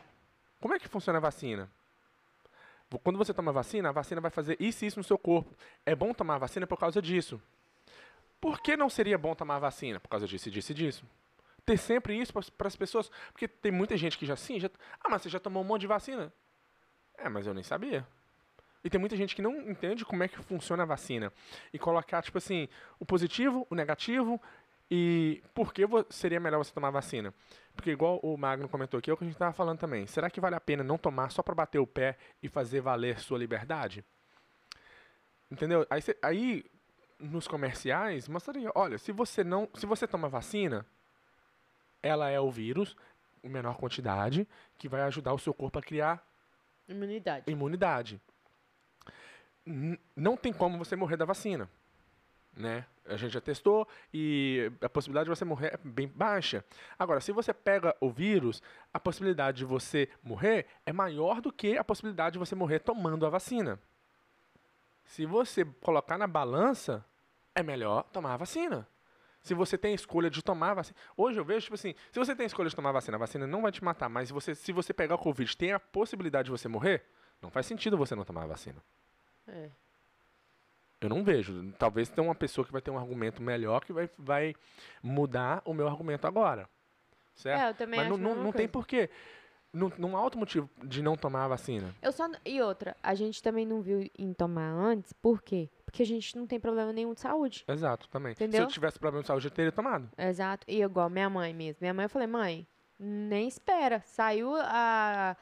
Como 0.60 0.74
é 0.76 0.80
que 0.80 0.88
funciona 0.88 1.18
a 1.18 1.22
vacina? 1.22 1.68
Quando 3.00 3.18
você 3.18 3.34
toma 3.34 3.52
vacina, 3.52 3.90
a 3.90 3.92
vacina 3.92 4.20
vai 4.20 4.32
fazer 4.32 4.58
isso 4.60 4.84
e 4.84 4.88
isso 4.88 5.00
no 5.00 5.04
seu 5.04 5.18
corpo. 5.18 5.56
É 5.86 5.96
bom 5.96 6.14
tomar 6.14 6.36
a 6.36 6.40
vacina 6.40 6.68
por 6.68 6.78
causa 6.78 7.02
disso. 7.02 7.42
Por 8.40 8.60
que 8.60 8.76
não 8.76 8.90
seria 8.90 9.18
bom 9.18 9.36
tomar 9.36 9.58
a 9.58 9.60
vacina? 9.60 10.00
Por 10.00 10.10
causa 10.10 10.28
disso, 10.28 10.50
disso 10.50 10.72
e 10.72 10.76
disso. 10.76 11.06
Ter 11.66 11.78
sempre 11.78 12.20
isso 12.20 12.34
para 12.34 12.68
as 12.68 12.76
pessoas. 12.76 13.12
Porque 13.32 13.48
tem 13.48 13.72
muita 13.72 13.96
gente 13.96 14.18
que 14.18 14.26
já 14.26 14.36
sim, 14.36 14.60
já. 14.60 14.70
Ah, 15.00 15.10
mas 15.10 15.22
você 15.22 15.30
já 15.30 15.40
tomou 15.40 15.64
um 15.64 15.66
monte 15.66 15.82
de 15.82 15.88
vacina? 15.88 16.34
É, 17.18 17.30
mas 17.30 17.46
eu 17.46 17.54
nem 17.54 17.64
sabia. 17.64 18.06
E 18.84 18.90
tem 18.90 19.00
muita 19.00 19.16
gente 19.16 19.36
que 19.36 19.42
não 19.42 19.70
entende 19.70 20.04
como 20.04 20.24
é 20.24 20.28
que 20.28 20.42
funciona 20.42 20.84
a 20.84 20.86
vacina. 20.86 21.32
E 21.72 21.78
colocar, 21.78 22.22
tipo 22.22 22.38
assim, 22.40 22.68
o 23.00 23.06
positivo, 23.06 23.68
o 23.70 23.76
negativo 23.76 24.42
e 24.90 25.44
por 25.54 25.72
que 25.72 25.84
seria 26.10 26.40
melhor 26.40 26.58
você 26.58 26.74
tomar 26.74 26.90
vacina. 26.90 27.34
Porque 27.76 27.92
igual 27.92 28.20
o 28.22 28.38
Magno 28.38 28.68
comentou 28.70 28.98
aqui, 28.98 29.10
é 29.10 29.14
o 29.14 29.18
que 29.18 29.24
a 29.24 29.28
gente 29.28 29.36
estava 29.36 29.54
falando 29.54 29.80
também. 29.80 30.06
Será 30.06 30.30
que 30.30 30.40
vale 30.42 30.56
a 30.56 30.62
pena 30.62 30.84
não 30.84 30.98
tomar 30.98 31.32
só 31.32 31.42
para 31.42 31.56
bater 31.56 31.80
o 31.80 31.88
pé 31.88 32.18
e 32.44 32.48
fazer 32.50 32.82
valer 32.82 33.20
sua 33.20 33.38
liberdade? 33.40 34.04
Entendeu? 35.50 35.86
Aí, 35.90 36.02
cê- 36.02 36.18
aí 36.22 36.64
nos 37.20 37.48
comerciais 37.48 38.28
mostraria, 38.28 38.72
olha, 38.76 38.98
se 38.98 39.12
você 39.12 39.44
não, 39.44 39.70
se 39.76 39.86
você 39.86 40.08
toma 40.08 40.28
vacina, 40.30 40.86
ela 42.02 42.30
é 42.30 42.40
o 42.40 42.50
vírus 42.52 42.96
em 43.44 43.50
menor 43.50 43.78
quantidade 43.78 44.48
que 44.78 44.88
vai 44.90 45.02
ajudar 45.02 45.34
o 45.34 45.40
seu 45.40 45.54
corpo 45.54 45.80
a 45.80 45.82
criar 45.82 46.26
Imunidade. 46.88 47.50
imunidade. 47.50 48.22
N- 49.66 50.00
Não 50.16 50.36
tem 50.36 50.52
como 50.54 50.78
você 50.78 50.96
morrer 50.96 51.18
da 51.18 51.26
vacina, 51.26 51.70
né? 52.56 52.86
A 53.06 53.18
gente 53.18 53.34
já 53.34 53.42
testou 53.42 53.88
e 54.14 54.72
a 54.82 54.90
possibilidade 54.90 55.26
de 55.26 55.36
você 55.36 55.44
morrer 55.44 55.74
é 55.74 55.78
bem 55.84 56.08
baixa. 56.08 56.64
Agora, 56.98 57.20
se 57.20 57.32
você 57.32 57.54
pega 57.54 57.96
o 58.00 58.10
vírus, 58.10 58.62
a 58.94 59.00
possibilidade 59.00 59.58
de 59.58 59.66
você 59.66 60.08
morrer 60.24 60.68
é 60.86 60.94
maior 60.94 61.42
do 61.42 61.52
que 61.52 61.78
a 61.78 61.84
possibilidade 61.84 62.34
de 62.34 62.40
você 62.40 62.56
morrer 62.56 62.80
tomando 62.80 63.26
a 63.26 63.30
vacina. 63.30 63.80
Se 65.06 65.26
você 65.26 65.66
colocar 65.82 66.18
na 66.18 66.28
balança, 66.28 67.04
é 67.56 67.64
melhor 67.64 68.04
tomar 68.04 68.34
a 68.34 68.38
vacina. 68.38 68.88
Se 69.42 69.54
você 69.54 69.78
tem 69.78 69.92
a 69.92 69.96
escolha 69.96 70.30
de 70.30 70.42
tomar 70.44 70.72
a 70.72 70.74
vacina. 70.76 70.96
Hoje 71.18 71.40
eu 71.40 71.44
vejo, 71.44 71.62
tipo 71.62 71.76
assim, 71.76 71.96
se 72.12 72.20
você 72.20 72.36
tem 72.36 72.44
a 72.44 72.48
escolha 72.48 72.70
de 72.70 72.76
tomar 72.76 72.90
a 72.90 72.94
vacina, 72.94 73.18
a 73.18 73.20
vacina 73.20 73.48
não 73.48 73.64
vai 73.64 73.72
te 73.72 73.84
matar, 73.84 74.08
mas 74.08 74.28
se 74.28 74.34
você, 74.34 74.54
se 74.54 74.72
você 74.72 74.94
pegar 74.94 75.16
o 75.16 75.18
Covid 75.18 75.58
tem 75.58 75.74
a 75.74 75.80
possibilidade 75.80 76.46
de 76.46 76.52
você 76.52 76.68
morrer, 76.68 77.04
não 77.42 77.50
faz 77.50 77.66
sentido 77.66 77.98
você 77.98 78.16
não 78.16 78.24
tomar 78.24 78.44
a 78.44 78.48
vacina. 78.48 78.82
É. 79.48 79.70
Eu 81.02 81.10
não 81.10 81.24
vejo. 81.24 81.74
Talvez 81.80 82.10
tenha 82.10 82.26
uma 82.26 82.36
pessoa 82.36 82.64
que 82.64 82.72
vai 82.72 82.82
ter 82.82 82.92
um 82.92 82.98
argumento 82.98 83.42
melhor 83.42 83.84
que 83.84 83.92
vai, 83.92 84.08
vai 84.18 84.56
mudar 85.02 85.62
o 85.66 85.74
meu 85.74 85.88
argumento 85.88 86.28
agora. 86.28 86.70
Certo? 87.34 87.60
É, 87.60 87.70
eu 87.70 87.74
também 87.74 88.00
Mas 88.00 88.12
acho 88.12 88.18
não, 88.22 88.36
não, 88.36 88.52
tem 88.52 88.68
porquê. 88.68 89.10
Não, 89.74 89.92
não 89.98 90.16
há 90.16 90.22
outro 90.22 90.38
motivo 90.40 90.70
de 90.84 91.02
não 91.02 91.18
tomar 91.18 91.46
a 91.46 91.48
vacina. 91.48 91.96
Eu 92.02 92.12
só. 92.12 92.30
E 92.46 92.62
outra, 92.62 92.96
a 93.02 93.16
gente 93.16 93.42
também 93.42 93.66
não 93.66 93.82
viu 93.82 94.08
em 94.18 94.32
tomar 94.32 94.70
antes, 94.70 95.12
por 95.14 95.42
quê? 95.42 95.72
Porque 95.86 96.04
a 96.04 96.06
gente 96.06 96.38
não 96.38 96.46
tem 96.46 96.60
problema 96.60 96.94
nenhum 96.94 97.14
de 97.14 97.22
saúde. 97.22 97.64
Exato, 97.68 98.08
também. 98.10 98.36
Se 98.36 98.44
Entendeu? 98.44 98.64
eu 98.64 98.68
tivesse 98.68 99.00
problema 99.00 99.24
de 99.24 99.28
saúde, 99.28 99.48
eu 99.48 99.52
teria 99.52 99.72
tomado. 99.72 100.08
Exato. 100.18 100.66
E 100.68 100.84
igual 100.84 101.10
minha 101.10 101.30
mãe 101.30 101.54
mesmo. 101.54 101.78
Minha 101.82 101.94
mãe, 101.94 102.06
eu 102.06 102.10
falei, 102.10 102.28
mãe, 102.28 102.68
nem 103.00 103.48
espera. 103.48 104.04
Saiu 104.06 104.54
a, 104.56 105.36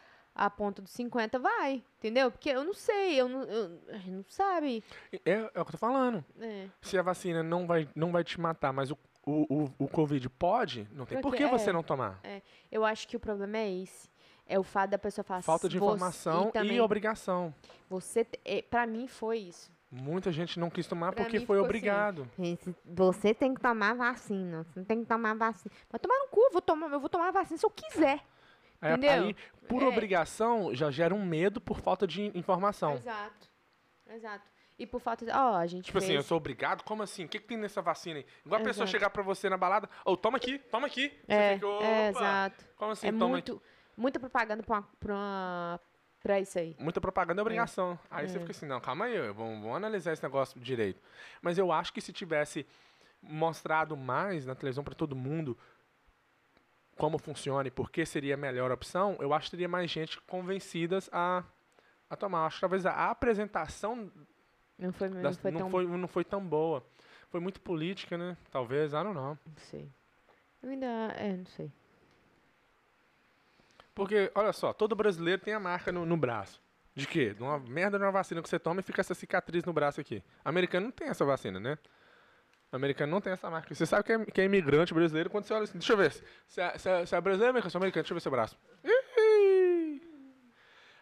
a 0.45 0.49
ponta 0.49 0.81
dos 0.81 0.91
50, 0.91 1.37
vai. 1.39 1.83
Entendeu? 1.97 2.31
Porque 2.31 2.49
eu 2.49 2.63
não 2.63 2.73
sei, 2.73 3.19
eu 3.19 3.27
não, 3.27 3.43
eu- 3.43 3.79
a 3.89 3.97
gente 3.97 4.11
não 4.11 4.25
sabe. 4.27 4.83
É, 5.25 5.31
é 5.31 5.39
o 5.45 5.49
que 5.51 5.59
eu 5.59 5.65
tô 5.71 5.77
falando. 5.77 6.23
É. 6.39 6.67
Se 6.81 6.97
a 6.97 7.01
vacina 7.01 7.43
não 7.43 7.67
vai, 7.67 7.87
não 7.95 8.11
vai 8.11 8.23
te 8.23 8.39
matar, 8.39 8.71
mas 8.71 8.89
o, 8.91 8.97
o, 9.25 9.63
o, 9.63 9.73
o 9.79 9.87
Covid 9.87 10.29
pode, 10.29 10.87
não 10.93 11.05
tem 11.05 11.17
por 11.21 11.29
Porque 11.31 11.43
que 11.43 11.49
você 11.49 11.69
é. 11.69 11.73
não 11.73 11.83
tomar. 11.83 12.19
Eu 12.71 12.85
acho 12.85 13.07
que 13.07 13.17
o 13.17 13.19
problema 13.19 13.57
é 13.57 13.69
esse. 13.83 14.09
É 14.47 14.57
o 14.57 14.63
fato 14.63 14.89
da 14.91 14.97
pessoa 14.97 15.23
falar 15.23 15.41
Falta 15.43 15.69
de 15.69 15.77
"Você- 15.77 15.85
informação 15.85 16.49
e, 16.49 16.51
também, 16.53 16.79
obrigação. 16.81 17.53
Você, 17.89 18.25
é, 18.43 18.61
pra 18.63 18.87
mim 18.87 19.07
foi 19.07 19.37
isso. 19.39 19.71
Muita 19.91 20.31
gente 20.31 20.59
não 20.59 20.69
quis 20.69 20.87
tomar 20.87 21.11
Pra 21.13 21.23
porque 21.23 21.39
foi 21.41 21.57
assim. 21.57 21.65
obrigado. 21.65 22.27
Você 22.85 23.33
tem 23.33 23.53
que 23.53 23.61
tomar 23.61 23.95
vacina. 23.95 24.63
Você 24.73 24.83
tem 24.85 25.01
que 25.01 25.05
tomar 25.05 25.35
vacina. 25.35 25.71
Mas 25.91 26.01
tomar 26.01 26.17
no 26.19 26.27
cu, 26.29 26.39
eu 26.41 26.51
vou 26.51 26.61
tomar, 26.61 26.91
eu 26.91 26.99
vou 26.99 27.09
tomar 27.09 27.31
vacina 27.31 27.57
se 27.57 27.65
eu 27.65 27.69
quiser. 27.69 28.21
Aí- 28.81 28.91
Entendeu? 28.93 29.23
Aí, 29.25 29.35
por 29.67 29.81
É. 29.83 29.85
obrigação, 29.85 30.73
já 30.73 30.89
gera 30.89 31.13
um 31.13 31.25
medo 31.25 31.59
por 31.59 31.79
falta 31.79 32.07
de 32.07 32.35
informação. 32.37 32.93
Exato. 32.95 33.49
Exato. 34.09 34.45
E 34.77 34.87
por 34.87 35.01
falta 35.01 35.25
de. 35.25 35.31
Ó, 35.31 35.55
a 35.57 35.67
gente 35.67 35.85
Tipo 35.85 35.97
assim, 35.97 36.07
fez... 36.07 36.17
eu 36.19 36.23
sou 36.23 36.37
obrigado? 36.37 36.83
Como 36.83 37.03
assim? 37.03 37.25
O 37.25 37.27
que, 37.27 37.37
que 37.39 37.45
tem 37.47 37.57
nessa 37.57 37.81
vacina 37.81 38.19
aí? 38.19 38.25
Igual 38.45 38.61
a 38.61 38.63
pessoa 38.63 38.85
Exato. 38.85 38.91
chegar 38.91 39.09
pra 39.09 39.21
você 39.21 39.49
na 39.49 39.57
balada, 39.57 39.89
ô, 40.05 40.15
toma 40.15 40.37
aqui, 40.37 40.57
toma 40.57 40.87
aqui. 40.87 41.09
Você 41.25 41.33
É, 41.33 41.53
fica, 41.55 41.67
"Opa, 41.67 41.83
é, 41.85 42.09
exato. 42.09 42.65
Como 42.77 42.91
assim, 42.93 43.07
é 43.07 43.11
toma 43.11 43.27
muito, 43.27 43.61
muita 43.97 44.17
propaganda 44.19 44.63
pra, 44.63 44.81
pra, 44.97 45.79
pra 46.23 46.39
isso 46.39 46.57
aí. 46.57 46.77
Muita 46.79 47.01
propaganda 47.01 47.41
é 47.41 47.43
obrigação. 47.43 47.99
Aí 48.09 48.29
você 48.29 48.37
É. 48.37 48.39
fica 48.39 48.51
assim, 48.51 48.65
não, 48.65 48.79
calma 48.79 49.05
aí, 49.05 49.17
vamos, 49.33 49.59
vamos 49.61 49.75
analisar 49.75 50.13
esse 50.13 50.23
negócio 50.23 50.57
direito. 50.61 51.01
Mas 51.41 51.57
eu 51.57 51.73
acho 51.73 51.91
que 51.91 51.99
se 51.99 52.13
tivesse 52.13 52.65
mostrado 53.21 53.97
mais 53.97 54.45
na 54.45 54.55
televisão 54.55 54.81
pra 54.83 54.95
todo 54.95 55.13
mundo 55.13 55.57
como 56.99 57.17
funciona 57.17 57.67
e 57.67 57.71
por 57.71 57.89
que 57.89 58.05
seria 58.05 58.33
a 58.35 58.37
melhor 58.37 58.71
opção, 58.71 59.15
eu 59.19 59.33
acho 59.33 59.45
que 59.45 59.51
teria 59.51 59.67
mais 59.67 59.89
gente 59.89 60.19
convencidas 60.21 61.09
a, 61.11 61.43
a 62.09 62.15
tomar. 62.15 62.45
Acho 62.45 62.57
que 62.57 62.61
talvez 62.61 62.85
a 62.85 63.09
apresentação 63.09 64.11
Não 64.77 64.91
foi, 64.93 65.09
não 65.09 65.21
das- 65.21 65.37
foi 65.37 65.51
não, 65.51 65.59
tão. 65.61 65.69
foi, 65.71 65.85
não 65.87 66.07
foi 66.07 66.23
tão 66.25 66.45
boa. 66.45 66.85
Foi 67.29 67.39
muito 67.39 67.61
política, 67.61 68.17
né? 68.17 68.35
Talvez, 68.51 68.91
I 68.91 68.95
don't 68.97 69.13
know. 69.13 69.37
Não 69.45 69.57
sei. 69.57 69.87
Eu 70.61 70.69
ainda. 70.69 70.85
É, 71.15 71.37
não 71.37 71.45
sei. 71.45 71.71
Porque, 73.93 74.31
olha 74.35 74.53
só, 74.53 74.71
todo 74.73 74.95
brasileiro 74.95 75.41
tem 75.41 75.53
a 75.53 75.59
marca 75.59 75.91
no, 75.91 76.05
no 76.05 76.17
braço. 76.17 76.61
De 76.95 77.05
quê? 77.07 77.33
De 77.33 77.41
uma 77.41 77.59
merda 77.59 77.97
de 77.97 78.03
uma 78.03 78.11
vacina 78.11 78.41
que 78.41 78.49
você 78.49 78.59
toma 78.59 78.79
e 78.79 78.83
fica 78.83 79.01
essa 79.01 79.13
cicatriz 79.13 79.63
no 79.63 79.73
braço 79.73 80.01
aqui. 80.01 80.23
Americano 80.43 80.85
não 80.87 80.91
tem 80.91 81.07
essa 81.07 81.23
vacina, 81.25 81.59
né? 81.59 81.77
Americano 82.71 83.11
não 83.11 83.21
tem 83.21 83.33
essa 83.33 83.49
marca. 83.49 83.73
Você 83.73 83.85
sabe 83.85 84.03
que 84.03 84.11
é, 84.13 84.25
que 84.25 84.41
é 84.41 84.45
imigrante 84.45 84.93
brasileiro 84.93 85.29
quando 85.29 85.45
você 85.45 85.53
olha 85.53 85.63
assim. 85.63 85.77
Deixa 85.79 85.93
eu 85.93 85.97
ver. 85.97 86.11
Você 86.47 86.61
é, 86.61 86.77
você 86.77 86.89
é- 86.89 87.05
você 87.05 87.15
é 87.15 87.21
brasileiro 87.21 87.47
ou 87.47 87.49
americano? 87.51 87.71
Sou 87.71 87.79
americano. 87.79 88.03
Deixa 88.03 88.13
eu 88.13 88.15
ver 88.15 88.21
seu 88.21 88.31
braço. 88.31 88.57
Ih! 88.83 90.01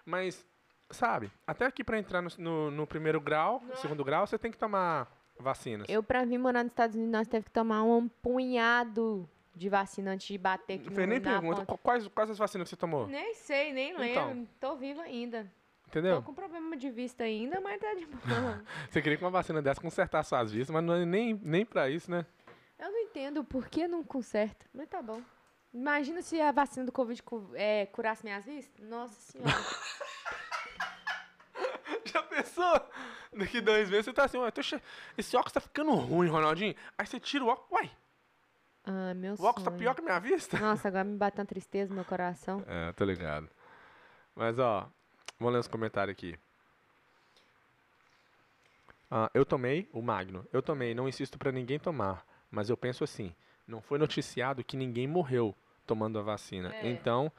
Mas, 0.06 0.45
sabe, 0.89 1.30
até 1.45 1.65
aqui 1.65 1.84
pra 1.84 1.99
entrar 1.99 2.21
no, 2.21 2.30
no- 2.38 2.71
no 2.71 2.88
primeiro 2.88 3.19
grau, 3.19 3.62
no 3.62 3.75
segundo 3.75 4.03
grau, 4.03 4.25
você 4.25 4.38
tem 4.38 4.51
que 4.51 4.58
tomar 4.58 5.12
vacinas. 5.38 5.88
Eu, 5.89 6.01
pra 6.01 6.23
vir 6.23 6.38
morar 6.38 6.63
nos 6.63 6.71
Estados 6.71 6.95
Unidos, 6.95 7.12
nós 7.12 7.27
teve 7.27 7.45
que 7.45 7.51
tomar 7.51 7.84
um 7.84 8.08
punhado 8.08 9.30
de 9.53 9.67
vacina 9.69 10.12
antes 10.12 10.27
de 10.27 10.38
bater 10.38 10.75
aqui 10.75 10.86
Não 10.89 10.95
fez 10.95 11.08
nem 11.10 11.19
pergunta. 11.19 11.65
Quais, 11.84 12.08
quais 12.08 12.30
as 12.30 12.38
vacinas 12.38 12.67
que 12.67 12.69
você 12.69 12.75
tomou? 12.80 13.08
Nem 13.08 13.34
sei, 13.34 13.73
nem 13.73 13.91
lembro. 13.97 14.06
Então. 14.32 14.47
Tô 14.60 14.75
viva 14.77 15.01
ainda. 15.01 15.51
Entendeu? 15.88 16.17
Tô 16.17 16.21
com 16.23 16.34
problema 16.34 16.76
de 16.76 16.89
vista 16.91 17.23
ainda, 17.23 17.62
mas 17.62 17.80
tá 17.80 17.93
de 17.93 18.06
boa. 18.06 18.62
Você 18.89 19.02
queria 19.02 19.17
que 19.17 19.23
uma 19.23 19.32
vacina 19.32 19.62
dessa 19.62 19.80
consertasse 19.82 20.30
suas 20.30 20.52
vistas, 20.52 20.73
mas 20.73 20.84
não 20.84 20.93
é 20.93 21.06
nem, 21.06 21.34
nem 21.41 21.65
pra 21.65 21.89
isso, 21.89 22.12
né? 22.12 22.26
Eu 22.78 22.91
não 22.91 23.00
entendo 23.00 23.43
por 23.43 23.67
que 23.67 23.88
não 23.88 24.04
conserta, 24.04 24.65
mas 24.73 24.88
tá 24.88 25.02
bom. 25.02 25.21
Imagina 25.73 26.21
se 26.21 26.39
a 26.41 26.52
vacina 26.52 26.86
do 26.86 26.91
Covid 26.91 27.21
é, 27.56 27.86
curasse 27.88 28.23
minhas 28.23 28.45
vistas. 28.45 28.86
Nossa 28.88 29.15
senhora. 29.32 29.52
Já 32.06 32.21
pensou? 32.23 32.82
Daqui 33.34 33.62
dois 33.62 33.89
meses 33.89 34.06
você 34.06 34.13
tá 34.13 34.26
assim, 34.26 34.38
ué, 34.38 34.52
che- 34.62 34.82
esse 35.17 35.36
óculos 35.36 35.54
tá 35.54 35.60
ficando 35.60 35.91
ruim, 35.93 36.30
Ronaldinho. 36.30 36.76
Aí 36.97 37.06
você 37.06 37.19
tira 37.19 37.43
o 37.43 37.47
óculos, 37.47 37.71
uai, 37.71 37.91
ah, 38.86 39.13
meu 39.13 39.34
o 39.34 39.43
óculos 39.43 39.63
tá 39.63 39.71
sonho. 39.71 39.78
pior 39.80 39.93
que 39.93 40.02
a 40.02 40.04
minha 40.04 40.19
vista. 40.19 40.58
Nossa, 40.60 40.88
agora 40.88 41.04
me 41.04 41.17
bateu 41.17 41.41
uma 41.41 41.47
tristeza 41.47 41.89
no 41.89 41.95
meu 41.95 42.06
coração. 42.06 42.63
É, 42.67 42.91
tô 42.93 43.04
ligado. 43.06 43.50
Mas 44.36 44.58
ó, 44.60 44.89
vamos 45.39 45.54
ler 45.54 45.60
os 45.60 45.67
comentários 45.67 46.13
aqui. 46.13 46.38
Ah, 49.10 49.30
eu 49.34 49.45
tomei, 49.45 49.89
o 49.93 50.02
Magno, 50.02 50.45
eu 50.52 50.62
tomei, 50.62 50.93
não 50.93 51.08
insisto 51.08 51.38
pra 51.38 51.52
ninguém 51.52 51.80
tomar, 51.80 52.26
mas 52.52 52.69
eu 52.69 52.76
penso 52.76 53.04
assim, 53.04 53.34
não 53.65 53.82
foi 53.82 53.97
noticiado 53.97 54.63
que 54.63 54.76
ninguém 54.76 55.08
morreu 55.08 55.56
tomando 55.86 56.19
a 56.19 56.21
vacina. 56.21 56.73
É. 56.76 56.89
Então, 56.89 57.32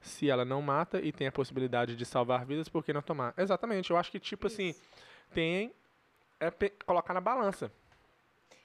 se 0.00 0.28
ela 0.28 0.44
não 0.44 0.60
mata 0.60 1.00
e 1.00 1.10
tem 1.12 1.26
a 1.26 1.32
possibilidade 1.32 1.96
de 1.96 2.04
salvar 2.04 2.44
vidas, 2.44 2.68
por 2.68 2.84
que 2.84 2.92
não 2.92 3.00
tomar? 3.00 3.32
Exatamente, 3.38 3.90
eu 3.90 3.96
acho 3.96 4.10
que 4.10 4.20
tipo 4.20 4.46
assim, 4.48 4.74
tem 5.32 5.72
é 6.38 6.50
colocar 6.84 7.14
na 7.14 7.20
balança. 7.20 7.72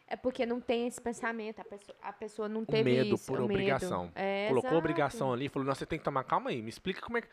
É 0.06 0.16
porque 0.16 0.44
não 0.46 0.60
tem 0.60 0.88
esse 0.88 1.00
pensamento. 1.00 1.62
A 1.62 1.64
pessoa, 1.64 1.98
a 2.02 2.12
pessoa 2.12 2.50
não 2.50 2.62
O 2.62 2.66
teve 2.66 2.92
medo 2.92 3.16
isso. 3.16 3.28
por 3.28 3.40
o 3.40 3.44
medo. 3.44 3.54
obrigação. 3.54 4.12
É, 4.16 4.48
Colocou 4.48 4.70
exato. 4.72 4.80
obrigação 4.80 5.32
ali, 5.32 5.48
falou, 5.48 5.68
não, 5.68 5.76
você 5.76 5.86
tem 5.86 6.00
que 6.00 6.04
tomar, 6.06 6.24
calma 6.24 6.50
aí, 6.50 6.62
me 6.62 6.70
explica 6.70 7.00
como 7.00 7.20
é 7.20 7.22
que... 7.22 7.28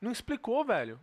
Não 0.00 0.10
explicou, 0.12 0.64
velho. 0.64 0.98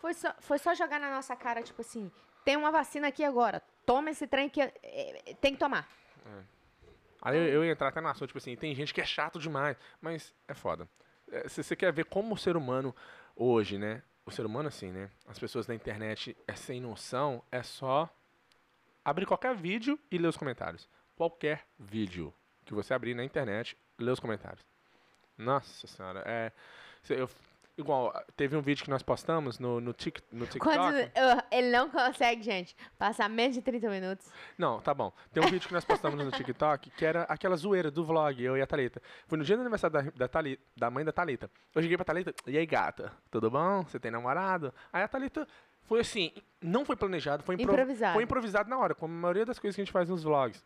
Foi 0.00 0.12
só, 0.14 0.34
foi 0.40 0.58
só 0.58 0.74
jogar 0.74 1.00
na 1.00 1.10
nossa 1.10 1.34
cara, 1.34 1.62
tipo 1.62 1.80
assim, 1.80 2.10
tem 2.44 2.56
uma 2.56 2.70
vacina 2.70 3.08
aqui 3.08 3.24
agora. 3.24 3.62
Toma 3.84 4.10
esse 4.10 4.26
trem 4.26 4.48
que 4.48 4.60
é- 4.60 4.72
é- 4.82 5.34
tem 5.40 5.52
que 5.54 5.58
tomar. 5.58 5.88
Aí 7.22 7.36
eu, 7.36 7.44
eu 7.48 7.64
ia 7.64 7.72
entrar 7.72 7.88
até 7.88 8.00
na 8.00 8.10
assunto, 8.10 8.28
tipo 8.28 8.38
assim, 8.38 8.54
tem 8.56 8.74
gente 8.74 8.92
que 8.92 9.00
é 9.00 9.04
chato 9.04 9.38
demais, 9.38 9.76
mas 10.00 10.34
é 10.46 10.54
foda. 10.54 10.88
É, 11.30 11.48
Se 11.48 11.62
você 11.62 11.74
quer 11.74 11.92
ver 11.92 12.04
como 12.04 12.34
o 12.34 12.38
ser 12.38 12.56
humano 12.56 12.94
hoje, 13.34 13.78
né? 13.78 14.02
O 14.24 14.30
ser 14.30 14.44
humano 14.44 14.68
assim, 14.68 14.90
né? 14.92 15.10
As 15.26 15.38
pessoas 15.38 15.66
na 15.66 15.74
internet 15.74 16.36
é 16.46 16.54
sem 16.54 16.80
noção, 16.80 17.42
é 17.50 17.62
só 17.62 18.08
abrir 19.04 19.24
qualquer 19.26 19.54
vídeo 19.54 19.98
e 20.10 20.18
ler 20.18 20.28
os 20.28 20.36
comentários. 20.36 20.88
Qualquer 21.16 21.64
vídeo 21.78 22.34
que 22.64 22.74
você 22.74 22.92
abrir 22.92 23.14
na 23.14 23.24
internet, 23.24 23.76
lê 23.98 24.10
os 24.10 24.20
comentários. 24.20 24.64
Nossa 25.38 25.86
senhora, 25.86 26.22
é. 26.26 26.52
Eu, 27.08 27.28
Igual, 27.78 28.10
teve 28.36 28.56
um 28.56 28.62
vídeo 28.62 28.82
que 28.84 28.90
nós 28.90 29.02
postamos 29.02 29.58
no, 29.58 29.80
no, 29.82 29.92
Tik- 29.92 30.22
no 30.32 30.46
TikTok. 30.46 30.74
Quando, 30.78 30.96
ele 31.50 31.70
não 31.70 31.90
consegue, 31.90 32.42
gente, 32.42 32.74
passar 32.98 33.28
menos 33.28 33.54
de 33.54 33.60
30 33.60 33.90
minutos. 33.90 34.26
Não, 34.56 34.80
tá 34.80 34.94
bom. 34.94 35.12
Tem 35.30 35.42
um 35.42 35.46
vídeo 35.46 35.68
que 35.68 35.74
nós 35.74 35.84
postamos 35.84 36.24
no 36.24 36.30
TikTok 36.30 36.88
que 36.90 37.04
era 37.04 37.24
aquela 37.24 37.54
zoeira 37.54 37.90
do 37.90 38.02
vlog, 38.02 38.42
eu 38.42 38.56
e 38.56 38.62
a 38.62 38.66
Thalita. 38.66 39.02
Foi 39.26 39.36
no 39.36 39.44
dia 39.44 39.56
do 39.56 39.60
aniversário 39.60 39.92
da, 39.92 40.10
da, 40.10 40.26
Thali- 40.28 40.58
da 40.74 40.90
mãe 40.90 41.04
da 41.04 41.12
Thalita. 41.12 41.50
Eu 41.74 41.82
cheguei 41.82 41.98
pra 41.98 42.04
Thalita, 42.04 42.32
e 42.46 42.56
aí, 42.56 42.64
gata? 42.64 43.12
Tudo 43.30 43.50
bom? 43.50 43.82
Você 43.82 44.00
tem 44.00 44.10
namorado? 44.10 44.72
Aí 44.90 45.02
a 45.02 45.08
Thalita 45.08 45.46
foi 45.84 46.00
assim, 46.00 46.32
não 46.62 46.82
foi 46.84 46.96
planejado, 46.96 47.42
foi, 47.42 47.56
impro- 47.56 47.72
Improvisado. 47.74 48.14
foi 48.14 48.22
improvisado 48.24 48.70
na 48.70 48.78
hora, 48.78 48.94
como 48.94 49.12
a 49.14 49.18
maioria 49.18 49.44
das 49.44 49.58
coisas 49.58 49.76
que 49.76 49.82
a 49.82 49.84
gente 49.84 49.92
faz 49.92 50.08
nos 50.08 50.22
vlogs. 50.24 50.64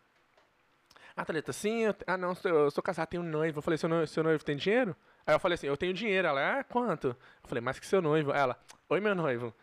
A 1.15 1.25
Thalita, 1.25 1.51
sim, 1.51 1.81
eu, 1.81 1.95
ah 2.07 2.17
não, 2.17 2.33
eu 2.43 2.71
sou 2.71 2.81
casado, 2.81 3.09
tenho 3.09 3.23
noivo. 3.23 3.59
Eu 3.59 3.61
falei, 3.61 3.77
seu 3.77 3.89
noivo, 3.89 4.07
seu 4.07 4.23
noivo 4.23 4.43
tem 4.43 4.55
dinheiro? 4.55 4.95
Aí 5.25 5.35
eu 5.35 5.39
falei 5.39 5.55
assim, 5.55 5.67
eu 5.67 5.77
tenho 5.77 5.93
dinheiro. 5.93 6.27
Ela, 6.27 6.59
ah, 6.59 6.63
quanto? 6.63 7.07
Eu 7.07 7.49
falei, 7.49 7.61
mais 7.61 7.79
que 7.79 7.85
seu 7.85 8.01
noivo. 8.01 8.31
Ela, 8.31 8.57
oi 8.89 8.99
meu 8.99 9.13
noivo. 9.13 9.53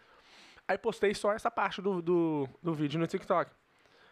Aí 0.66 0.76
postei 0.76 1.14
só 1.14 1.32
essa 1.32 1.50
parte 1.50 1.80
do, 1.80 2.02
do, 2.02 2.48
do 2.62 2.74
vídeo 2.74 3.00
no 3.00 3.06
TikTok. 3.06 3.50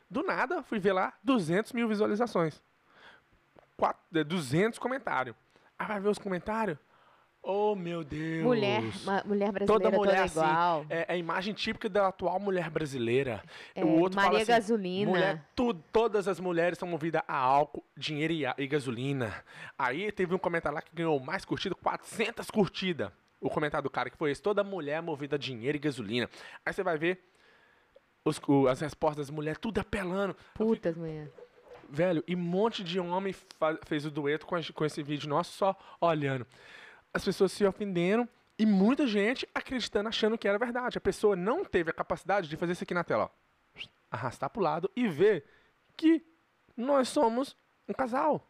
Do 0.08 0.22
nada, 0.22 0.62
fui 0.62 0.78
ver 0.78 0.92
lá, 0.92 1.12
200 1.22 1.72
mil 1.72 1.88
visualizações. 1.88 2.62
Quatro, 3.76 4.00
eh, 4.14 4.24
200 4.24 4.78
comentários. 4.78 5.36
Aí 5.78 5.86
vai 5.86 6.00
ver 6.00 6.08
os 6.08 6.18
comentários. 6.18 6.78
Oh, 7.48 7.76
meu 7.76 8.02
Deus. 8.02 8.42
Mulher, 8.42 8.82
mulher 9.24 9.52
brasileira 9.52 9.66
Toda 9.66 9.84
toda, 9.84 9.96
mulher 9.96 10.22
assim, 10.24 10.40
igual. 10.40 10.84
É, 10.90 11.06
é 11.08 11.12
a 11.14 11.16
imagem 11.16 11.54
típica 11.54 11.88
da 11.88 12.08
atual 12.08 12.40
mulher 12.40 12.68
brasileira. 12.70 13.40
É, 13.74 13.84
o 13.84 14.00
outro 14.00 14.16
Maria 14.20 14.38
assim, 14.38 14.46
Gasolina. 14.52 15.10
Mulher, 15.12 15.44
tu- 15.54 15.72
todas 15.92 16.26
as 16.26 16.40
mulheres 16.40 16.76
são 16.78 16.88
movidas 16.88 17.22
a 17.28 17.36
álcool, 17.36 17.84
dinheiro 17.96 18.32
e, 18.32 18.44
e 18.58 18.66
gasolina. 18.66 19.32
Aí 19.78 20.10
teve 20.10 20.34
um 20.34 20.38
comentário 20.38 20.74
lá 20.74 20.82
que 20.82 20.90
ganhou 20.92 21.20
mais 21.20 21.44
curtida, 21.44 21.74
400 21.76 22.50
curtidas. 22.50 23.10
O 23.40 23.48
comentário 23.48 23.84
do 23.84 23.90
cara 23.90 24.10
que 24.10 24.16
foi 24.16 24.32
esse, 24.32 24.42
toda 24.42 24.64
mulher 24.64 25.00
movida 25.00 25.36
a 25.36 25.38
dinheiro 25.38 25.76
e 25.76 25.78
gasolina. 25.78 26.28
Aí 26.64 26.72
você 26.72 26.82
vai 26.82 26.98
ver 26.98 27.20
os- 28.24 28.40
o- 28.48 28.66
as 28.66 28.80
respostas 28.80 29.28
das 29.28 29.30
mulheres, 29.34 29.58
tudo 29.60 29.78
apelando. 29.78 30.34
Fico, 30.34 30.66
Putas, 30.66 30.96
mulher. 30.96 31.30
Velho, 31.88 32.24
e 32.26 32.34
um 32.34 32.38
monte 32.40 32.82
de 32.82 32.98
homem 32.98 33.32
fez 33.84 34.04
o 34.04 34.10
dueto 34.10 34.44
com, 34.46 34.56
a- 34.56 34.60
com 34.74 34.84
esse 34.84 35.00
vídeo 35.02 35.28
nosso 35.28 35.52
só 35.52 35.76
olhando. 36.00 36.44
As 37.16 37.24
pessoas 37.24 37.50
se 37.50 37.64
ofenderam 37.64 38.28
e 38.58 38.66
muita 38.66 39.06
gente 39.06 39.48
acreditando, 39.54 40.06
achando 40.06 40.36
que 40.36 40.46
era 40.46 40.58
verdade. 40.58 40.98
A 40.98 41.00
pessoa 41.00 41.34
não 41.34 41.64
teve 41.64 41.88
a 41.88 41.94
capacidade 41.94 42.46
de 42.46 42.58
fazer 42.58 42.72
isso 42.72 42.84
aqui 42.84 42.92
na 42.92 43.02
tela, 43.02 43.24
ó. 43.24 43.30
Arrastar 44.10 44.50
pro 44.50 44.60
lado 44.60 44.90
e 44.94 45.08
ver 45.08 45.46
que 45.96 46.22
nós 46.76 47.08
somos 47.08 47.56
um 47.88 47.94
casal. 47.94 48.46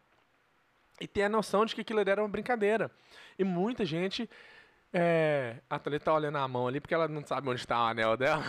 E 0.99 1.07
ter 1.07 1.23
a 1.23 1.29
noção 1.29 1.65
de 1.65 1.73
que 1.73 1.79
aquilo 1.79 2.01
era 2.01 2.21
uma 2.21 2.27
brincadeira. 2.27 2.91
E 3.39 3.43
muita 3.45 3.85
gente. 3.85 4.29
É, 4.91 5.61
a 5.69 5.79
Thalita 5.79 6.03
tá 6.03 6.13
olhando 6.13 6.37
a 6.37 6.45
mão 6.45 6.67
ali 6.67 6.81
porque 6.81 6.93
ela 6.93 7.07
não 7.07 7.25
sabe 7.25 7.47
onde 7.47 7.61
está 7.61 7.81
o 7.81 7.87
anel 7.87 8.17
dela. 8.17 8.43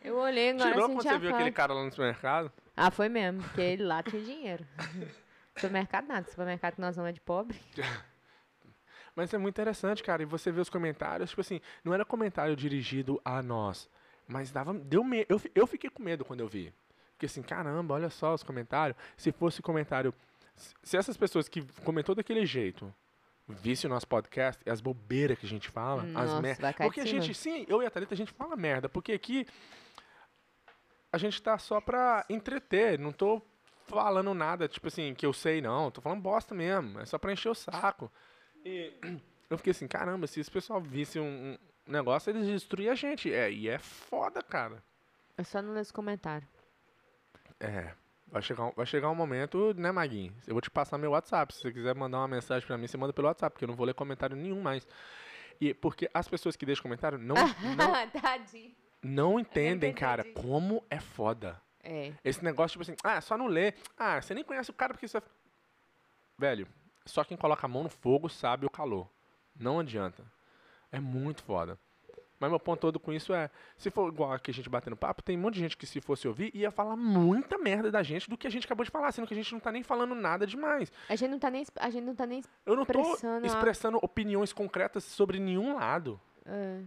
Eu 0.00 0.16
olhei 0.16 0.50
agora 0.50 0.70
Tirou 0.70 0.84
assim 0.84 0.94
quando 0.94 1.08
você 1.08 1.18
viu 1.18 1.34
aquele 1.34 1.50
cara 1.50 1.74
lá 1.74 1.82
no 1.82 1.90
supermercado? 1.90 2.52
Ah, 2.76 2.92
foi 2.92 3.08
mesmo, 3.08 3.42
porque 3.42 3.60
ele 3.60 3.82
lá 3.82 4.00
tinha 4.00 4.22
dinheiro. 4.22 4.64
Supermercado 5.56 6.06
nada, 6.06 6.30
supermercado 6.30 6.74
que 6.76 6.80
nós 6.80 6.94
vamos 6.94 7.10
é 7.10 7.12
de 7.12 7.20
pobre. 7.20 7.60
Mas 9.14 9.32
é 9.34 9.38
muito 9.38 9.54
interessante, 9.54 10.02
cara. 10.02 10.22
E 10.22 10.26
você 10.26 10.50
vê 10.50 10.60
os 10.60 10.70
comentários, 10.70 11.30
tipo 11.30 11.40
assim, 11.42 11.60
não 11.84 11.92
era 11.92 12.04
comentário 12.04 12.56
dirigido 12.56 13.20
a 13.24 13.42
nós. 13.42 13.88
Mas 14.26 14.50
dava. 14.50 14.72
Deu 14.72 15.04
medo. 15.04 15.26
Eu, 15.28 15.40
eu 15.54 15.66
fiquei 15.66 15.90
com 15.90 16.02
medo 16.02 16.24
quando 16.24 16.40
eu 16.40 16.48
vi. 16.48 16.72
Porque 17.12 17.26
assim, 17.26 17.42
caramba, 17.42 17.94
olha 17.94 18.08
só 18.10 18.32
os 18.34 18.42
comentários. 18.42 18.96
Se 19.16 19.30
fosse 19.32 19.60
comentário. 19.60 20.14
se- 20.82 20.96
essas 20.96 21.16
pessoas 21.16 21.48
que 21.48 21.62
comentou 21.84 22.14
daquele 22.14 22.44
jeito 22.46 22.92
visse 23.48 23.86
o 23.86 23.90
nosso 23.90 24.06
podcast 24.08 24.62
e 24.64 24.70
as 24.70 24.80
bobeiras 24.80 25.38
que 25.38 25.44
a 25.44 25.48
gente 25.48 25.68
fala, 25.68 26.02
as 26.04 26.08
Nossa, 26.12 26.40
merdas. 26.40 26.60
vai 26.60 26.72
cair 26.72 26.86
Porque 26.86 27.00
a 27.00 27.04
gente, 27.04 27.34
sim, 27.34 27.66
eu 27.68 27.82
e 27.82 27.86
a 27.86 27.90
Thalita, 27.90 28.14
a 28.14 28.16
gente 28.16 28.32
fala 28.32 28.56
merda. 28.56 28.88
Porque 28.88 29.12
aqui 29.12 29.46
a 31.12 31.18
gente 31.18 31.40
tá 31.42 31.58
só 31.58 31.80
pra 31.80 32.24
entreter. 32.30 32.98
Não 32.98 33.12
tô 33.12 33.42
falando 33.86 34.32
nada, 34.32 34.66
tipo 34.68 34.88
assim, 34.88 35.12
que 35.14 35.26
eu 35.26 35.32
sei, 35.32 35.60
não. 35.60 35.90
Tô 35.90 36.00
falando 36.00 36.20
bosta 36.22 36.54
mesmo. 36.54 36.98
É 37.00 37.04
só 37.04 37.18
pra 37.18 37.32
encher 37.32 37.50
o 37.50 37.54
saco. 37.54 38.10
E 38.64 38.92
eu 39.50 39.58
fiquei 39.58 39.72
assim, 39.72 39.86
caramba, 39.86 40.26
se 40.26 40.40
esse 40.40 40.50
pessoal 40.50 40.80
visse 40.80 41.18
um, 41.18 41.58
um 41.86 41.92
negócio, 41.92 42.30
eles 42.30 42.46
destruíam 42.46 42.92
a 42.92 42.96
gente. 42.96 43.32
É, 43.32 43.50
e 43.50 43.68
é 43.68 43.78
foda, 43.78 44.42
cara. 44.42 44.82
É 45.36 45.42
só 45.42 45.60
não 45.60 45.72
ler 45.72 45.80
os 45.80 45.92
comentários. 45.92 46.48
É. 47.60 47.94
Vai 48.26 48.40
chegar, 48.40 48.64
um, 48.64 48.72
vai 48.74 48.86
chegar 48.86 49.10
um 49.10 49.14
momento, 49.14 49.74
né, 49.74 49.92
Maguinho? 49.92 50.34
Eu 50.46 50.54
vou 50.54 50.62
te 50.62 50.70
passar 50.70 50.96
meu 50.96 51.10
WhatsApp. 51.10 51.52
Se 51.52 51.60
você 51.60 51.72
quiser 51.72 51.94
mandar 51.94 52.18
uma 52.18 52.28
mensagem 52.28 52.66
pra 52.66 52.78
mim, 52.78 52.86
você 52.86 52.96
manda 52.96 53.12
pelo 53.12 53.28
WhatsApp, 53.28 53.52
porque 53.52 53.64
eu 53.64 53.68
não 53.68 53.76
vou 53.76 53.84
ler 53.84 53.92
comentário 53.92 54.34
nenhum 54.34 54.62
mais. 54.62 54.88
E 55.60 55.74
porque 55.74 56.08
as 56.14 56.26
pessoas 56.26 56.56
que 56.56 56.64
deixam 56.64 56.82
comentário 56.82 57.18
não, 57.18 57.34
não, 57.76 57.92
não 59.02 59.38
entendem, 59.38 59.92
cara, 59.92 60.24
como 60.32 60.82
é 60.88 60.98
foda. 60.98 61.60
É. 61.82 62.12
Esse 62.24 62.42
negócio, 62.42 62.80
tipo 62.80 62.82
assim, 62.82 62.96
ah, 63.04 63.20
só 63.20 63.36
não 63.36 63.48
lê. 63.48 63.74
Ah, 63.98 64.20
você 64.20 64.34
nem 64.34 64.44
conhece 64.44 64.70
o 64.70 64.74
cara 64.74 64.94
porque 64.94 65.06
você. 65.06 65.20
Velho, 66.38 66.66
só 67.04 67.24
quem 67.24 67.36
coloca 67.36 67.66
a 67.66 67.68
mão 67.68 67.82
no 67.84 67.88
fogo 67.88 68.28
sabe 68.28 68.66
o 68.66 68.70
calor. 68.70 69.08
Não 69.58 69.78
adianta. 69.80 70.24
É 70.90 71.00
muito 71.00 71.42
foda. 71.42 71.78
Mas 72.38 72.50
meu 72.50 72.58
ponto 72.58 72.80
todo 72.80 72.98
com 72.98 73.12
isso 73.12 73.32
é, 73.32 73.48
se 73.76 73.88
for 73.88 74.12
igual 74.12 74.32
aqui 74.32 74.50
a 74.50 74.54
gente 74.54 74.68
batendo 74.68 74.96
papo, 74.96 75.22
tem 75.22 75.36
um 75.38 75.40
monte 75.40 75.54
de 75.54 75.60
gente 75.60 75.76
que 75.76 75.86
se 75.86 76.00
fosse 76.00 76.26
ouvir 76.26 76.50
ia 76.52 76.72
falar 76.72 76.96
muita 76.96 77.56
merda 77.56 77.88
da 77.88 78.02
gente 78.02 78.28
do 78.28 78.36
que 78.36 78.48
a 78.48 78.50
gente 78.50 78.64
acabou 78.64 78.84
de 78.84 78.90
falar, 78.90 79.12
sendo 79.12 79.28
que 79.28 79.32
a 79.34 79.36
gente 79.36 79.52
não 79.52 79.60
tá 79.60 79.70
nem 79.70 79.84
falando 79.84 80.12
nada 80.12 80.44
demais. 80.44 80.90
A 81.08 81.14
gente 81.14 81.30
não 81.30 81.38
tá 81.38 81.48
nem, 81.50 81.64
a 81.76 81.88
gente 81.88 82.04
não 82.04 82.16
tá 82.16 82.26
nem 82.26 82.42
Eu 82.66 82.74
não 82.74 82.84
tô 82.84 83.00
Expressando 83.44 83.96
a- 83.98 84.00
opiniões 84.04 84.52
concretas 84.52 85.04
sobre 85.04 85.38
nenhum 85.38 85.76
lado. 85.76 86.20
É. 86.44 86.80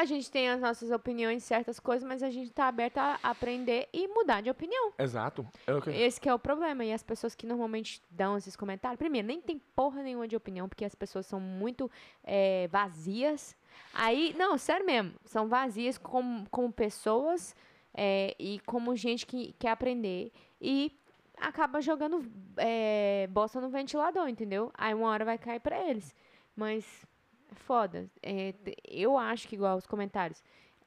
A 0.00 0.04
gente 0.04 0.30
tem 0.30 0.48
as 0.48 0.60
nossas 0.60 0.92
opiniões 0.92 1.38
em 1.38 1.40
certas 1.40 1.80
coisas, 1.80 2.06
mas 2.08 2.22
a 2.22 2.30
gente 2.30 2.52
tá 2.52 2.68
aberto 2.68 2.98
a 2.98 3.18
aprender 3.20 3.88
e 3.92 4.06
mudar 4.06 4.40
de 4.40 4.48
opinião. 4.48 4.92
Exato. 4.96 5.44
O 5.66 5.80
que- 5.82 5.90
Esse 5.90 6.20
que 6.20 6.28
é 6.28 6.32
o 6.32 6.38
problema. 6.38 6.84
E 6.84 6.92
as 6.92 7.02
pessoas 7.02 7.34
que 7.34 7.44
normalmente 7.44 8.00
dão 8.08 8.36
esses 8.36 8.54
comentários, 8.54 8.96
primeiro, 8.96 9.26
nem 9.26 9.40
tem 9.40 9.58
porra 9.74 10.00
nenhuma 10.04 10.28
de 10.28 10.36
opinião, 10.36 10.68
porque 10.68 10.84
as 10.84 10.94
pessoas 10.94 11.26
são 11.26 11.40
muito 11.40 11.90
é, 12.22 12.68
vazias. 12.68 13.56
Aí, 13.92 14.32
não, 14.38 14.56
sério 14.56 14.86
mesmo, 14.86 15.14
são 15.24 15.48
vazias 15.48 15.98
como, 15.98 16.48
como 16.48 16.72
pessoas 16.72 17.56
é, 17.92 18.36
e 18.38 18.60
como 18.60 18.94
gente 18.94 19.26
que 19.26 19.52
quer 19.58 19.70
aprender. 19.70 20.30
E 20.60 20.96
acaba 21.36 21.80
jogando 21.80 22.24
é, 22.56 23.26
bosta 23.32 23.60
no 23.60 23.68
ventilador, 23.68 24.28
entendeu? 24.28 24.70
Aí 24.74 24.94
uma 24.94 25.08
hora 25.08 25.24
vai 25.24 25.38
cair 25.38 25.58
pra 25.58 25.76
eles. 25.90 26.14
Mas 26.54 27.04
é 27.50 27.54
foda. 27.54 28.08
É, 28.22 28.54
eu 28.86 29.16
acho 29.18 29.48
que 29.48 29.54
igual 29.54 29.76
os 29.76 29.86
comentários. 29.86 30.42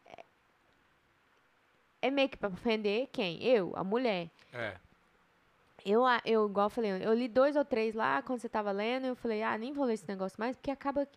É, 0.06 0.24
é 2.04 2.12
meio 2.12 2.30
que 2.30 2.38
pra 2.38 2.50
ofender 2.50 3.08
quem? 3.12 3.44
Eu, 3.44 3.74
a 3.76 3.84
mulher. 3.84 4.30
É. 4.54 4.78
Eu, 5.84 6.04
eu, 6.26 6.48
igual 6.48 6.68
eu 6.68 6.70
falei, 6.70 6.92
eu 7.04 7.14
li 7.14 7.28
dois 7.28 7.56
ou 7.56 7.66
três 7.66 7.96
lá 7.96 8.22
quando 8.22 8.40
você 8.40 8.48
tava 8.50 8.72
lendo, 8.72 9.08
eu 9.08 9.16
falei, 9.16 9.42
ah, 9.42 9.58
nem 9.58 9.74
vou 9.74 9.86
ler 9.86 9.96
esse 9.96 10.08
negócio 10.08 10.40
mais, 10.40 10.56
porque 10.56 10.70
acaba 10.70 11.08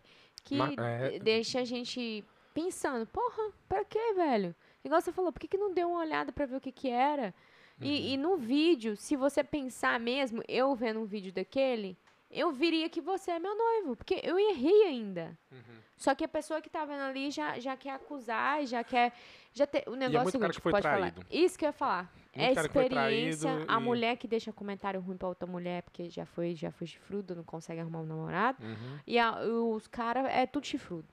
que 0.43 0.55
Ma- 0.55 0.73
é. 0.75 1.11
de- 1.11 1.19
deixa 1.19 1.59
a 1.59 1.63
gente 1.63 2.25
pensando, 2.53 3.05
porra, 3.05 3.51
pra 3.69 3.85
quê, 3.85 4.13
velho? 4.15 4.55
Igual 4.83 5.01
você 5.01 5.11
falou, 5.11 5.31
por 5.31 5.39
que, 5.39 5.47
que 5.47 5.57
não 5.57 5.71
deu 5.73 5.89
uma 5.89 5.99
olhada 5.99 6.31
pra 6.31 6.45
ver 6.47 6.55
o 6.55 6.61
que 6.61 6.71
que 6.71 6.89
era? 6.89 7.33
Uhum. 7.79 7.85
E, 7.87 8.13
e 8.13 8.17
no 8.17 8.37
vídeo, 8.37 8.95
se 8.95 9.15
você 9.15 9.43
pensar 9.43 9.99
mesmo, 9.99 10.41
eu 10.47 10.73
vendo 10.73 10.99
um 10.99 11.05
vídeo 11.05 11.31
daquele, 11.31 11.95
eu 12.37 12.51
viria 12.51 12.89
que 12.89 13.01
você 13.01 13.31
é 13.31 13.39
meu 13.39 13.55
noivo, 13.57 13.95
porque 13.95 14.19
eu 14.23 14.39
ia 14.39 14.53
rir 14.53 14.83
ainda. 14.83 15.37
Uhum. 15.51 15.79
Só 15.97 16.13
que 16.13 16.23
a 16.23 16.27
pessoa 16.27 16.61
que 16.61 16.69
tá 16.69 16.83
vendo 16.85 17.01
ali 17.01 17.31
já, 17.31 17.57
já 17.59 17.75
quer 17.77 17.91
acusar, 17.91 18.61
e 18.61 18.65
já 18.67 18.83
quer. 18.83 19.13
Já 19.53 19.65
ter, 19.65 19.83
o 19.87 19.95
negócio 19.95 20.23
muito 20.23 20.35
é 20.35 20.37
o 20.37 20.41
cara 20.41 20.53
que 20.53 20.61
foi 20.61 20.71
pode 20.71 20.81
traído. 20.83 21.21
falar. 21.21 21.27
Isso 21.31 21.57
que 21.57 21.65
eu 21.65 21.69
ia 21.69 21.73
falar. 21.73 22.13
É 22.33 22.47
Muito 22.53 22.69
foi 22.71 22.83
experiência. 22.83 23.65
A 23.67 23.79
e- 23.79 23.83
mulher 23.83 24.17
que 24.17 24.27
deixa 24.27 24.51
comentário 24.51 24.99
ruim 24.99 25.15
pra 25.15 25.29
outra 25.29 25.47
mulher 25.47 25.83
porque 25.83 26.09
já 26.09 26.25
foi, 26.25 26.53
já 26.53 26.69
foi 26.69 26.85
chifrudo, 26.85 27.33
não 27.33 27.43
consegue 27.45 27.79
arrumar 27.79 28.01
um 28.01 28.05
namorado. 28.05 28.61
Uhum, 28.61 28.99
E 29.07 29.17
a- 29.17 29.39
os 29.41 29.87
caras 29.87 30.25
é 30.25 30.45
tudo 30.45 30.65
chifrudo. 30.67 31.07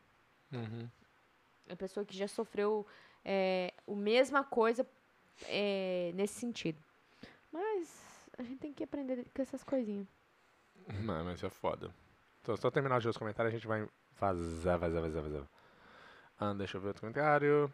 uhum. 0.52 0.88
É 1.68 1.76
pessoa 1.76 2.04
que 2.04 2.16
já 2.16 2.26
sofreu 2.26 2.85
é, 3.24 3.72
a 3.87 3.94
mesma 3.94 4.42
coisa 4.42 4.85
é, 5.46 6.10
nesse 6.16 6.35
sentido. 6.40 6.83
Mas 7.52 8.29
a 8.37 8.42
gente 8.42 8.58
tem 8.58 8.73
que 8.73 8.83
aprender 8.83 9.25
com 9.33 9.40
essas 9.40 9.62
coisinhas. 9.62 10.08
Não, 11.00 11.24
mas 11.24 11.42
é 11.42 11.50
foda. 11.50 11.90
Só, 12.42 12.56
só 12.56 12.70
terminar 12.70 13.00
de 13.00 13.08
os 13.08 13.16
comentários, 13.16 13.54
a 13.54 13.56
gente 13.56 13.66
vai 13.66 13.87
vazar, 14.18 14.78
vazar, 14.78 15.02
vazar, 15.02 15.22
vazar. 15.22 15.48
Ah, 16.38 16.52
deixa 16.54 16.76
eu 16.76 16.80
ver 16.80 16.88
outro 16.88 17.02
comentário. 17.02 17.72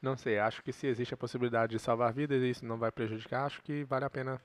Não 0.00 0.16
sei, 0.16 0.38
acho 0.38 0.62
que 0.62 0.72
se 0.72 0.86
existe 0.86 1.12
a 1.12 1.16
possibilidade 1.16 1.72
de 1.72 1.78
salvar 1.78 2.12
vidas 2.12 2.42
e 2.42 2.50
isso 2.50 2.64
não 2.64 2.78
vai 2.78 2.90
prejudicar, 2.90 3.44
acho 3.44 3.60
que 3.62 3.84
vale 3.84 4.04
a 4.04 4.10
pena 4.10 4.40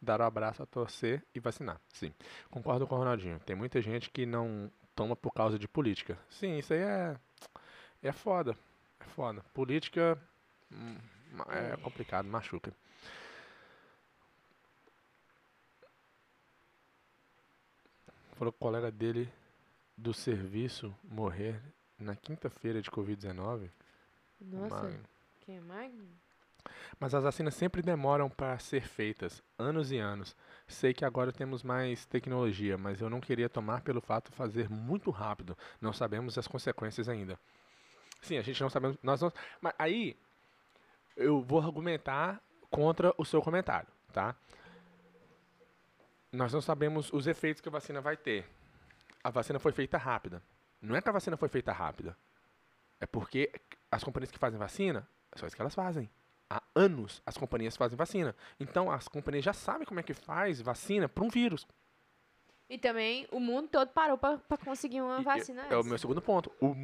dar 0.00 0.20
o 0.20 0.24
abraço, 0.24 0.62
a 0.62 0.66
torcer 0.66 1.24
e 1.34 1.40
vacinar. 1.40 1.80
Sim, 1.88 2.12
concordo 2.50 2.86
com 2.86 2.94
o 2.94 2.98
Ronaldinho. 2.98 3.40
Tem 3.40 3.56
muita 3.56 3.80
gente 3.80 4.10
que 4.10 4.24
não 4.24 4.70
toma 4.94 5.16
por 5.16 5.32
causa 5.32 5.58
de 5.58 5.66
política. 5.66 6.18
Sim, 6.28 6.58
isso 6.58 6.72
aí 6.72 6.80
é, 6.80 7.16
é 8.02 8.12
foda. 8.12 8.56
É 9.00 9.04
foda. 9.04 9.42
Política 9.54 10.16
hum, 10.70 10.96
é 11.48 11.76
complicado, 11.78 12.26
machuca. 12.26 12.72
Falou 18.40 18.52
que 18.54 18.56
o 18.56 18.60
colega 18.60 18.90
dele 18.90 19.30
do 19.94 20.14
serviço 20.14 20.96
morrer 21.04 21.60
na 21.98 22.16
quinta-feira 22.16 22.80
de 22.80 22.90
Covid-19. 22.90 23.68
Nossa, 24.40 24.82
mano. 24.84 25.04
que 25.40 25.60
mais? 25.60 25.92
Mas 26.98 27.14
as 27.14 27.22
vacinas 27.22 27.54
sempre 27.54 27.82
demoram 27.82 28.30
para 28.30 28.58
ser 28.58 28.88
feitas, 28.88 29.42
anos 29.58 29.92
e 29.92 29.98
anos. 29.98 30.34
Sei 30.66 30.94
que 30.94 31.04
agora 31.04 31.30
temos 31.30 31.62
mais 31.62 32.06
tecnologia, 32.06 32.78
mas 32.78 33.02
eu 33.02 33.10
não 33.10 33.20
queria 33.20 33.46
tomar 33.46 33.82
pelo 33.82 34.00
fato 34.00 34.30
de 34.30 34.38
fazer 34.38 34.70
muito 34.70 35.10
rápido. 35.10 35.54
Não 35.78 35.92
sabemos 35.92 36.38
as 36.38 36.48
consequências 36.48 37.10
ainda. 37.10 37.38
Sim, 38.22 38.38
a 38.38 38.42
gente 38.42 38.62
não 38.62 38.70
sabemos. 38.70 38.96
Nós 39.02 39.20
não, 39.20 39.30
mas 39.60 39.74
aí 39.78 40.16
eu 41.14 41.42
vou 41.42 41.60
argumentar 41.60 42.42
contra 42.70 43.12
o 43.18 43.24
seu 43.26 43.42
comentário, 43.42 43.88
tá? 44.14 44.34
Nós 46.32 46.52
não 46.52 46.60
sabemos 46.60 47.12
os 47.12 47.26
efeitos 47.26 47.60
que 47.60 47.68
a 47.68 47.72
vacina 47.72 48.00
vai 48.00 48.16
ter. 48.16 48.46
A 49.22 49.30
vacina 49.30 49.58
foi 49.58 49.72
feita 49.72 49.98
rápida. 49.98 50.42
Não 50.80 50.94
é 50.96 51.02
que 51.02 51.08
a 51.08 51.12
vacina 51.12 51.36
foi 51.36 51.48
feita 51.48 51.72
rápida. 51.72 52.16
É 53.00 53.06
porque 53.06 53.50
as 53.90 54.04
companhias 54.04 54.30
que 54.30 54.38
fazem 54.38 54.58
vacina, 54.58 55.06
é 55.32 55.38
só 55.38 55.46
isso 55.46 55.56
que 55.56 55.62
elas 55.62 55.74
fazem. 55.74 56.08
Há 56.48 56.62
anos 56.74 57.22
as 57.26 57.36
companhias 57.36 57.76
fazem 57.76 57.96
vacina. 57.96 58.34
Então 58.58 58.90
as 58.90 59.08
companhias 59.08 59.44
já 59.44 59.52
sabem 59.52 59.86
como 59.86 60.00
é 60.00 60.02
que 60.02 60.14
faz 60.14 60.60
vacina 60.60 61.08
para 61.08 61.24
um 61.24 61.28
vírus. 61.28 61.66
E 62.68 62.78
também 62.78 63.26
o 63.32 63.40
mundo 63.40 63.68
todo 63.68 63.88
parou 63.88 64.16
pra 64.16 64.38
conseguir 64.64 65.00
uma 65.02 65.20
E- 65.20 65.24
vacina. 65.24 65.62
É 65.68 65.76
o 65.76 65.80
essa. 65.80 65.88
meu 65.88 65.98
segundo 65.98 66.22
ponto. 66.22 66.52
O- 66.60 66.74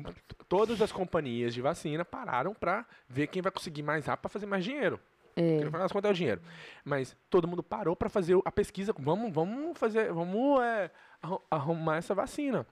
todas 0.49 0.83
as 0.83 0.91
companhias 0.91 1.55
de 1.55 1.61
vacina 1.63 2.05
pararam 2.05 2.53
para 2.53 2.85
ver 3.09 3.29
quem 3.29 3.41
vai 3.41 3.53
conseguir 3.53 3.83
mais 3.83 4.07
rápido 4.07 4.23
para 4.23 4.31
fazer 4.31 4.47
mais 4.47 4.65
dinheiro. 4.65 5.01
Porque 5.43 5.65
no 5.65 5.71
final 5.71 5.83
das 5.83 5.93
contas 5.93 6.09
é 6.09 6.13
o 6.13 6.17
dinheiro. 6.17 6.41
Mas 6.85 7.17
todo 7.29 7.47
mundo 7.47 7.63
parou 7.63 7.95
para 7.95 8.09
fazer 8.09 8.37
a 8.45 8.51
pesquisa. 8.51 8.95
Vamos, 8.99 9.33
vamos 9.33 9.79
fazer, 9.79 10.13
vamos 10.13 10.61
é, 10.63 10.91
arru- 11.23 11.43
arrumar 11.51 11.97
essa 11.99 12.15
vacina. 12.15 12.67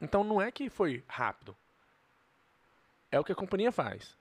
Então 0.00 0.24
não 0.24 0.40
é 0.40 0.50
que 0.50 0.70
foi 0.70 1.04
rápido. 1.06 1.54
É 3.12 3.20
o 3.20 3.24
que 3.24 3.32
a 3.32 3.34
companhia 3.34 3.70
faz. 3.70 4.16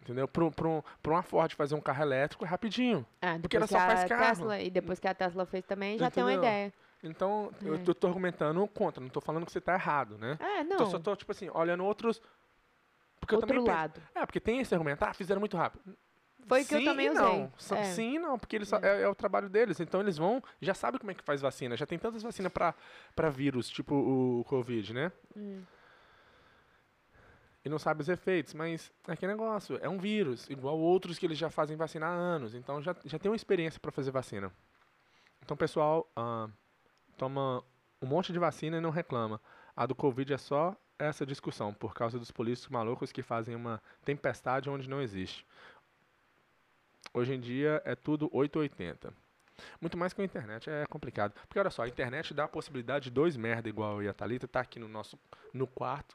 Entendeu? 0.00 0.26
Para 0.28 1.10
uma 1.10 1.22
Ford 1.22 1.52
fazer 1.54 1.74
um 1.74 1.80
carro 1.80 2.02
elétrico 2.02 2.44
é 2.44 2.48
rapidinho. 2.48 3.04
Ah, 3.20 3.38
Porque 3.40 3.56
ela 3.56 3.66
só 3.66 3.78
faz 3.78 4.04
carro. 4.04 4.24
Tesla, 4.24 4.60
e 4.60 4.70
depois 4.70 4.98
que 5.00 5.08
a 5.08 5.14
Tesla 5.14 5.44
fez 5.44 5.64
também, 5.64 5.98
já 5.98 6.10
tem 6.10 6.22
uma 6.22 6.32
Entendeu? 6.32 6.48
ideia. 6.48 6.72
Então 7.02 7.52
eu 7.62 7.74
É. 7.74 7.78
tô, 7.78 7.92
tô 7.94 8.06
argumentando 8.06 8.66
contra. 8.68 9.02
Não 9.02 9.10
tô 9.10 9.20
falando 9.20 9.44
que 9.44 9.52
você 9.52 9.60
tá 9.60 9.74
errado, 9.74 10.16
né? 10.16 10.38
É, 10.40 10.62
não. 10.64 10.76
Então, 10.76 10.90
só 10.90 10.98
tô, 10.98 11.14
tipo 11.16 11.32
assim, 11.32 11.50
olhando 11.52 11.84
outros. 11.84 12.22
Porque 13.20 13.34
eu 13.34 13.38
Outro 13.38 13.48
também 13.48 13.64
penso- 13.64 13.76
lado. 13.76 14.00
É, 14.14 14.24
porque 14.24 14.38
tem 14.40 14.60
esse 14.60 14.72
argumento, 14.74 15.02
ah, 15.04 15.12
fizeram 15.12 15.40
muito 15.40 15.56
rápido. 15.56 15.96
Foi 16.46 16.62
o 16.62 16.66
que 16.66 16.74
eu 16.74 16.78
Sim 16.78 16.84
também 16.84 17.10
usei. 17.10 17.22
não. 17.22 17.52
É. 17.76 17.84
Sim 17.84 18.14
e 18.14 18.18
não, 18.18 18.38
porque 18.38 18.56
eles, 18.56 18.68
só- 18.68 18.78
é. 18.78 19.02
é 19.02 19.08
o 19.08 19.14
trabalho 19.14 19.48
deles. 19.48 19.80
Então 19.80 20.00
eles 20.00 20.16
vão, 20.16 20.42
já 20.60 20.74
sabem 20.74 20.98
como 20.98 21.10
é 21.10 21.14
que 21.14 21.22
faz 21.24 21.40
vacina. 21.40 21.76
Já 21.76 21.86
tem 21.86 21.98
tantas 21.98 22.22
vacinas 22.22 22.52
pra 22.52 23.30
vírus, 23.30 23.68
tipo 23.68 23.94
o 23.94 24.44
Covid, 24.44 24.92
né? 24.92 25.10
Hum. 25.36 25.62
E 27.64 27.68
não 27.68 27.80
sabe 27.80 28.00
os 28.00 28.08
efeitos, 28.08 28.54
mas 28.54 28.92
é 29.08 29.16
que 29.16 29.26
negócio, 29.26 29.76
é 29.82 29.88
um 29.88 29.98
vírus, 29.98 30.48
igual 30.48 30.78
outros 30.78 31.18
que 31.18 31.26
eles 31.26 31.36
já 31.36 31.50
fazem 31.50 31.76
vacina 31.76 32.06
há 32.06 32.10
anos. 32.10 32.54
Então 32.54 32.80
já, 32.80 32.94
já 33.04 33.18
tem 33.18 33.28
uma 33.28 33.34
experiência 33.36 33.80
pra 33.80 33.90
fazer 33.90 34.12
vacina. 34.12 34.52
Então, 35.42 35.56
pessoal, 35.56 36.08
ah, 36.14 36.48
toma 37.16 37.64
um 38.00 38.06
monte 38.06 38.32
de 38.32 38.38
vacina 38.38 38.76
e 38.76 38.80
não 38.80 38.90
reclama. 38.90 39.40
A 39.74 39.84
do 39.84 39.96
Covid 39.96 40.32
é 40.32 40.38
só 40.38 40.76
essa 40.98 41.26
discussão, 41.26 41.74
por 41.74 41.92
causa 41.92 42.18
dos 42.20 42.30
políticos 42.30 42.70
malucos 42.70 43.10
que 43.10 43.20
fazem 43.22 43.54
uma 43.56 43.82
tempestade 44.04 44.70
onde 44.70 44.88
não 44.88 45.02
existe. 45.02 45.44
Hoje 47.16 47.32
em 47.32 47.40
dia 47.40 47.80
é 47.86 47.94
tudo 47.94 48.28
880. 48.30 49.10
Muito 49.80 49.96
mais 49.96 50.12
que 50.12 50.20
a 50.20 50.24
internet 50.24 50.68
é 50.68 50.84
complicado. 50.84 51.32
Porque 51.48 51.58
olha 51.58 51.70
só, 51.70 51.84
a 51.84 51.88
internet 51.88 52.34
dá 52.34 52.44
a 52.44 52.48
possibilidade 52.48 53.04
de 53.04 53.10
dois 53.10 53.38
merda 53.38 53.70
igual 53.70 53.94
eu 53.94 54.02
e 54.02 54.08
a 54.08 54.12
Thalita 54.12 54.46
tá 54.46 54.60
aqui 54.60 54.78
no 54.78 54.86
nosso 54.86 55.18
no 55.50 55.66
quarto, 55.66 56.14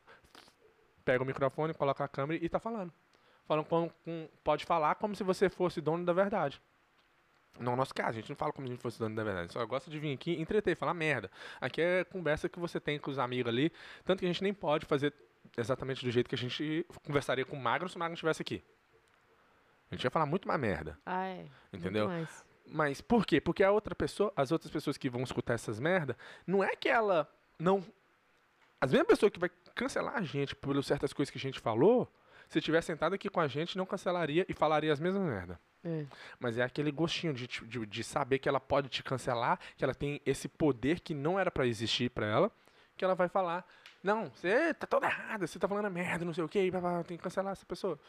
pega 1.03 1.23
o 1.23 1.25
microfone, 1.25 1.73
coloca 1.73 2.03
a 2.03 2.07
câmera 2.07 2.39
e 2.45 2.47
tá 2.47 2.59
falando. 2.59 2.93
Falando 3.47 3.65
com, 3.65 3.89
com- 4.05 4.29
pode 4.43 4.63
falar 4.63 4.93
como 4.93 5.15
se 5.15 5.23
você 5.23 5.49
fosse 5.49 5.81
dono 5.81 6.05
da 6.05 6.13
verdade. 6.13 6.61
No 7.59 7.75
nosso 7.75 7.95
caso, 7.95 8.09
a 8.11 8.21
gente 8.21 8.29
não 8.29 8.35
fala 8.35 8.53
como 8.53 8.67
se 8.67 8.71
a 8.71 8.75
gente 8.75 8.83
fosse 8.83 8.99
dono 8.99 9.15
da 9.15 9.23
verdade. 9.23 9.51
Só 9.53 9.65
gosta 9.65 9.89
de 9.89 9.97
vir 9.97 10.13
aqui 10.13 10.39
entreter, 10.39 10.75
falar 10.75 10.93
merda. 10.93 11.31
Aqui 11.59 11.81
é 11.81 12.03
conversa 12.03 12.47
que 12.47 12.59
você 12.59 12.79
tem 12.79 12.99
com 12.99 13.09
os 13.09 13.17
amigos 13.17 13.49
ali. 13.49 13.71
Tanto 14.05 14.19
que 14.19 14.25
a 14.25 14.29
gente 14.29 14.43
nem 14.43 14.53
pode 14.53 14.85
fazer 14.85 15.11
exatamente 15.57 16.05
do 16.05 16.11
jeito 16.11 16.29
que 16.29 16.35
a 16.35 16.37
gente 16.37 16.85
conversaria 17.03 17.43
com 17.43 17.55
o 17.57 17.59
Magno 17.59 17.89
se 17.89 17.95
o 17.95 17.99
Magno 17.99 18.13
estivesse 18.13 18.43
aqui. 18.43 18.63
A 19.91 19.95
gente 19.95 20.03
ia 20.05 20.09
falar 20.09 20.25
muito 20.25 20.47
mais 20.47 20.59
merda, 20.59 20.97
Ah, 21.05 21.25
é. 21.27 21.45
entendeu? 21.73 22.09
Mas 22.65 23.01
por 23.01 23.25
quê? 23.25 23.41
Porque 23.41 23.63
a 23.63 23.71
outra 23.71 23.93
pessoa, 23.93 24.31
as 24.35 24.51
outras 24.51 24.71
pessoas 24.71 24.97
que 24.97 25.09
vão 25.09 25.21
escutar 25.23 25.53
essas 25.55 25.79
merda, 25.79 26.15
não 26.47 26.63
é 26.63 26.75
que 26.75 26.87
ela 26.87 27.29
não. 27.59 27.83
As 28.79 28.91
mesmas 28.91 29.07
pessoas 29.09 29.31
que 29.31 29.39
vai 29.39 29.49
cancelar 29.75 30.15
a 30.15 30.21
gente 30.21 30.55
por 30.55 30.81
certas 30.83 31.11
coisas 31.11 31.29
que 31.29 31.37
a 31.37 31.41
gente 31.41 31.59
falou, 31.59 32.11
se 32.47 32.61
tiver 32.61 32.81
sentado 32.81 33.13
aqui 33.13 33.29
com 33.29 33.39
a 33.41 33.47
gente, 33.47 33.77
não 33.77 33.85
cancelaria 33.85 34.45
e 34.47 34.53
falaria 34.53 34.91
as 34.93 34.99
mesmas 34.99 35.23
merda. 35.23 35.59
É. 35.83 36.05
Mas 36.39 36.57
é 36.57 36.63
aquele 36.63 36.91
gostinho 36.91 37.33
de, 37.33 37.47
de, 37.47 37.85
de 37.85 38.03
saber 38.03 38.39
que 38.39 38.47
ela 38.47 38.59
pode 38.59 38.87
te 38.87 39.03
cancelar, 39.03 39.59
que 39.75 39.83
ela 39.83 39.93
tem 39.95 40.21
esse 40.25 40.47
poder 40.47 40.99
que 41.01 41.13
não 41.13 41.37
era 41.39 41.51
pra 41.51 41.67
existir 41.67 42.09
pra 42.09 42.25
ela, 42.25 42.51
que 42.95 43.03
ela 43.03 43.15
vai 43.15 43.27
falar: 43.27 43.65
Não, 44.03 44.25
você 44.29 44.73
tá 44.75 44.87
toda 44.87 45.07
errada, 45.07 45.45
você 45.45 45.59
tá 45.59 45.67
falando 45.67 45.89
merda, 45.91 46.23
não 46.23 46.33
sei 46.33 46.43
o 46.43 46.47
que, 46.47 46.71
tem 47.05 47.17
que 47.17 47.23
cancelar 47.23 47.51
essa 47.51 47.65
pessoa. 47.65 47.99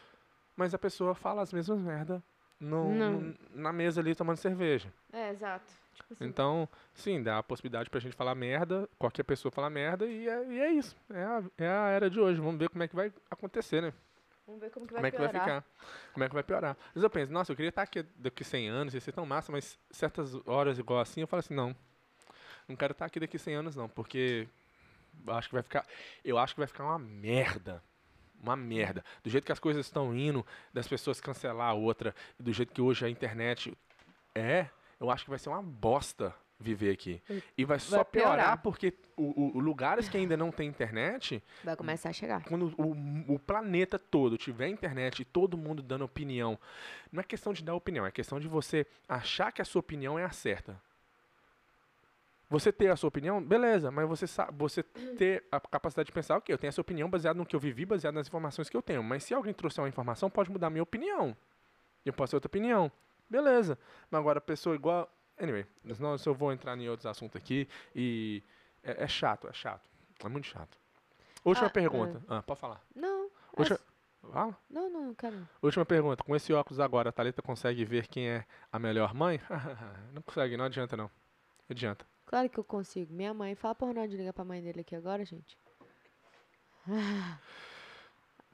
Mas 0.56 0.74
a 0.74 0.78
pessoa 0.78 1.14
fala 1.14 1.42
as 1.42 1.52
mesmas 1.52 1.78
merda 1.80 2.22
no, 2.60 2.92
Não. 2.94 3.20
no- 3.20 3.36
na 3.54 3.72
mesa 3.72 4.00
ali 4.00 4.14
tomando 4.14 4.36
cerveja. 4.36 4.92
É, 5.12 5.30
exato. 5.30 5.64
Tipo 5.94 6.12
assim. 6.14 6.24
Então, 6.24 6.68
sim, 6.94 7.22
dá 7.22 7.38
a 7.38 7.42
possibilidade 7.42 7.90
pra 7.90 8.00
gente 8.00 8.14
falar 8.16 8.34
merda, 8.34 8.88
qualquer 8.98 9.22
pessoa 9.24 9.50
falar 9.52 9.68
merda, 9.70 10.06
e 10.06 10.28
é, 10.28 10.46
e 10.46 10.60
é 10.60 10.70
isso. 10.72 10.96
É 11.10 11.22
a, 11.24 11.42
é 11.58 11.68
a 11.68 11.88
era 11.88 12.08
de 12.10 12.18
hoje. 12.20 12.40
Vamos 12.40 12.58
ver 12.58 12.68
como 12.70 12.82
é 12.82 12.88
que 12.88 12.94
vai 12.96 13.12
acontecer, 13.30 13.82
né? 13.82 13.92
Vamos 14.46 14.60
ver 14.60 14.70
como 14.70 14.86
que 14.86 14.92
vai 14.92 15.00
como 15.00 15.06
é 15.06 15.10
que 15.10 15.18
vai 15.18 15.28
piorar. 15.28 15.62
ficar. 15.62 15.64
Como 16.12 16.24
é 16.24 16.28
que 16.28 16.34
vai 16.34 16.42
piorar. 16.42 16.70
Às 16.88 16.94
vezes 16.94 17.04
eu 17.04 17.10
penso, 17.10 17.32
nossa, 17.32 17.52
eu 17.52 17.56
queria 17.56 17.68
estar 17.68 17.82
aqui 17.82 18.02
daqui 18.16 18.42
100 18.44 18.68
anos, 18.68 18.94
ia 18.94 19.00
ser 19.00 19.12
tão 19.12 19.24
massa, 19.26 19.52
mas 19.52 19.78
certas 19.90 20.34
horas 20.46 20.78
igual 20.78 21.00
assim, 21.00 21.20
eu 21.20 21.26
falo 21.26 21.40
assim, 21.40 21.54
não. 21.54 21.74
Não 22.68 22.76
quero 22.76 22.92
estar 22.92 23.06
aqui 23.06 23.20
daqui 23.20 23.38
100 23.38 23.54
anos, 23.54 23.76
não, 23.76 23.88
porque 23.88 24.48
acho 25.28 25.48
que 25.48 25.54
vai 25.54 25.62
ficar. 25.62 25.86
Eu 26.24 26.38
acho 26.38 26.54
que 26.54 26.60
vai 26.60 26.66
ficar 26.66 26.84
uma 26.84 26.98
merda. 26.98 27.82
Uma 28.42 28.56
merda. 28.56 29.04
Do 29.22 29.30
jeito 29.30 29.44
que 29.44 29.52
as 29.52 29.60
coisas 29.60 29.86
estão 29.86 30.14
indo, 30.16 30.44
das 30.74 30.88
pessoas 30.88 31.20
cancelar 31.20 31.68
a 31.68 31.74
outra, 31.74 32.14
e 32.38 32.42
do 32.42 32.52
jeito 32.52 32.72
que 32.72 32.80
hoje 32.82 33.04
a 33.04 33.08
internet 33.08 33.72
é, 34.34 34.66
eu 34.98 35.10
acho 35.10 35.24
que 35.24 35.30
vai 35.30 35.38
ser 35.38 35.48
uma 35.48 35.62
bosta 35.62 36.34
viver 36.58 36.90
aqui. 36.92 37.20
E 37.58 37.64
vai 37.64 37.78
só 37.80 38.04
piorar, 38.04 38.36
piorar. 38.36 38.58
porque 38.62 38.94
o, 39.16 39.56
o- 39.56 39.60
lugares 39.60 40.08
que 40.08 40.16
ainda 40.16 40.36
não 40.36 40.52
tem 40.52 40.68
internet, 40.68 41.42
Vai 41.64 41.74
começar 41.76 42.10
a 42.10 42.12
chegar. 42.12 42.44
quando 42.44 42.72
o, 42.78 43.34
o 43.34 43.38
planeta 43.38 43.98
todo 43.98 44.38
tiver 44.38 44.68
internet 44.68 45.22
e 45.22 45.24
todo 45.24 45.56
mundo 45.56 45.82
dando 45.82 46.04
opinião, 46.04 46.56
não 47.10 47.20
é 47.20 47.24
questão 47.24 47.52
de 47.52 47.64
dar 47.64 47.74
opinião, 47.74 48.06
é 48.06 48.12
questão 48.12 48.38
de 48.38 48.46
você 48.46 48.86
achar 49.08 49.50
que 49.50 49.60
a 49.60 49.64
sua 49.64 49.80
opinião 49.80 50.16
é 50.18 50.24
a 50.24 50.30
certa. 50.30 50.80
Você 52.52 52.70
ter 52.70 52.90
a 52.90 52.96
sua 52.96 53.08
opinião, 53.08 53.42
beleza, 53.42 53.90
mas 53.90 54.06
você, 54.06 54.26
você 54.52 54.82
ter 54.82 55.42
a 55.50 55.58
capacidade 55.58 56.08
de 56.08 56.12
pensar, 56.12 56.36
ok, 56.36 56.52
eu 56.52 56.58
tenho 56.58 56.68
essa 56.68 56.82
opinião 56.82 57.08
baseada 57.08 57.38
no 57.38 57.46
que 57.46 57.56
eu 57.56 57.60
vivi, 57.60 57.86
baseada 57.86 58.14
nas 58.14 58.26
informações 58.26 58.68
que 58.68 58.76
eu 58.76 58.82
tenho. 58.82 59.02
Mas 59.02 59.24
se 59.24 59.32
alguém 59.32 59.54
trouxer 59.54 59.82
uma 59.82 59.88
informação, 59.88 60.28
pode 60.28 60.50
mudar 60.50 60.66
a 60.66 60.70
minha 60.70 60.82
opinião. 60.82 61.34
Eu 62.04 62.12
posso 62.12 62.32
ter 62.32 62.36
outra 62.36 62.48
opinião. 62.48 62.92
Beleza. 63.28 63.78
Mas 64.10 64.18
agora 64.20 64.36
a 64.36 64.42
pessoa 64.42 64.74
igual. 64.76 65.10
Anyway, 65.40 65.64
senão 65.94 66.14
eu 66.26 66.34
vou 66.34 66.52
entrar 66.52 66.76
em 66.76 66.88
outros 66.90 67.06
assuntos 67.06 67.36
aqui 67.40 67.66
e. 67.96 68.42
É, 68.84 69.04
é 69.04 69.08
chato, 69.08 69.48
é 69.48 69.52
chato. 69.54 69.88
É 70.22 70.28
muito 70.28 70.46
chato. 70.46 70.76
Última 71.42 71.68
Ah, 71.68 71.70
pergunta. 71.70 72.22
Ah, 72.28 72.42
pode 72.42 72.60
falar. 72.60 72.82
Não. 72.94 73.30
Última, 73.56 73.78
Fala. 74.30 74.56
Não, 74.70 74.90
não, 74.90 75.14
quero. 75.14 75.48
Última 75.62 75.86
pergunta. 75.86 76.22
Com 76.22 76.36
esse 76.36 76.52
óculos 76.52 76.78
agora, 76.78 77.08
a 77.08 77.12
Thalita 77.12 77.40
consegue 77.40 77.82
ver 77.84 78.06
quem 78.06 78.28
é 78.28 78.44
a 78.70 78.78
melhor 78.78 79.14
mãe? 79.14 79.40
não 80.12 80.20
consegue, 80.22 80.56
não 80.56 80.66
adianta. 80.66 80.96
Não 80.96 81.10
adianta. 81.68 82.06
Claro 82.32 82.48
que 82.48 82.58
eu 82.58 82.64
consigo. 82.64 83.12
Minha 83.12 83.34
mãe, 83.34 83.54
fala 83.54 83.74
pro 83.74 83.88
Ronaldo 83.88 84.16
ligar 84.16 84.32
pra 84.32 84.42
mãe 84.42 84.62
dele 84.62 84.80
aqui 84.80 84.96
agora, 84.96 85.22
gente. 85.22 85.58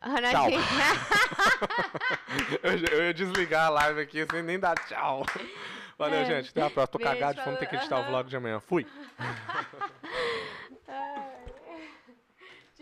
Ronaldinho. 0.02 0.60
eu, 2.60 2.72
eu 2.98 3.04
ia 3.04 3.14
desligar 3.14 3.66
a 3.66 3.68
live 3.68 4.00
aqui 4.00 4.26
sem 4.28 4.42
nem 4.42 4.58
dar 4.58 4.74
tchau. 4.88 5.24
Valeu, 5.96 6.22
É. 6.22 6.24
gente. 6.24 6.50
Até 6.50 6.62
a 6.62 6.70
próxima. 6.70 6.88
Tô 6.88 6.98
Beijo, 6.98 7.12
cagado 7.12 7.38
de 7.38 7.44
fome, 7.44 7.56
ter 7.56 7.66
que 7.66 7.76
editar 7.76 8.00
o 8.00 8.04
vlog 8.06 8.28
de 8.28 8.36
amanhã. 8.36 8.58
Fui. 8.58 8.84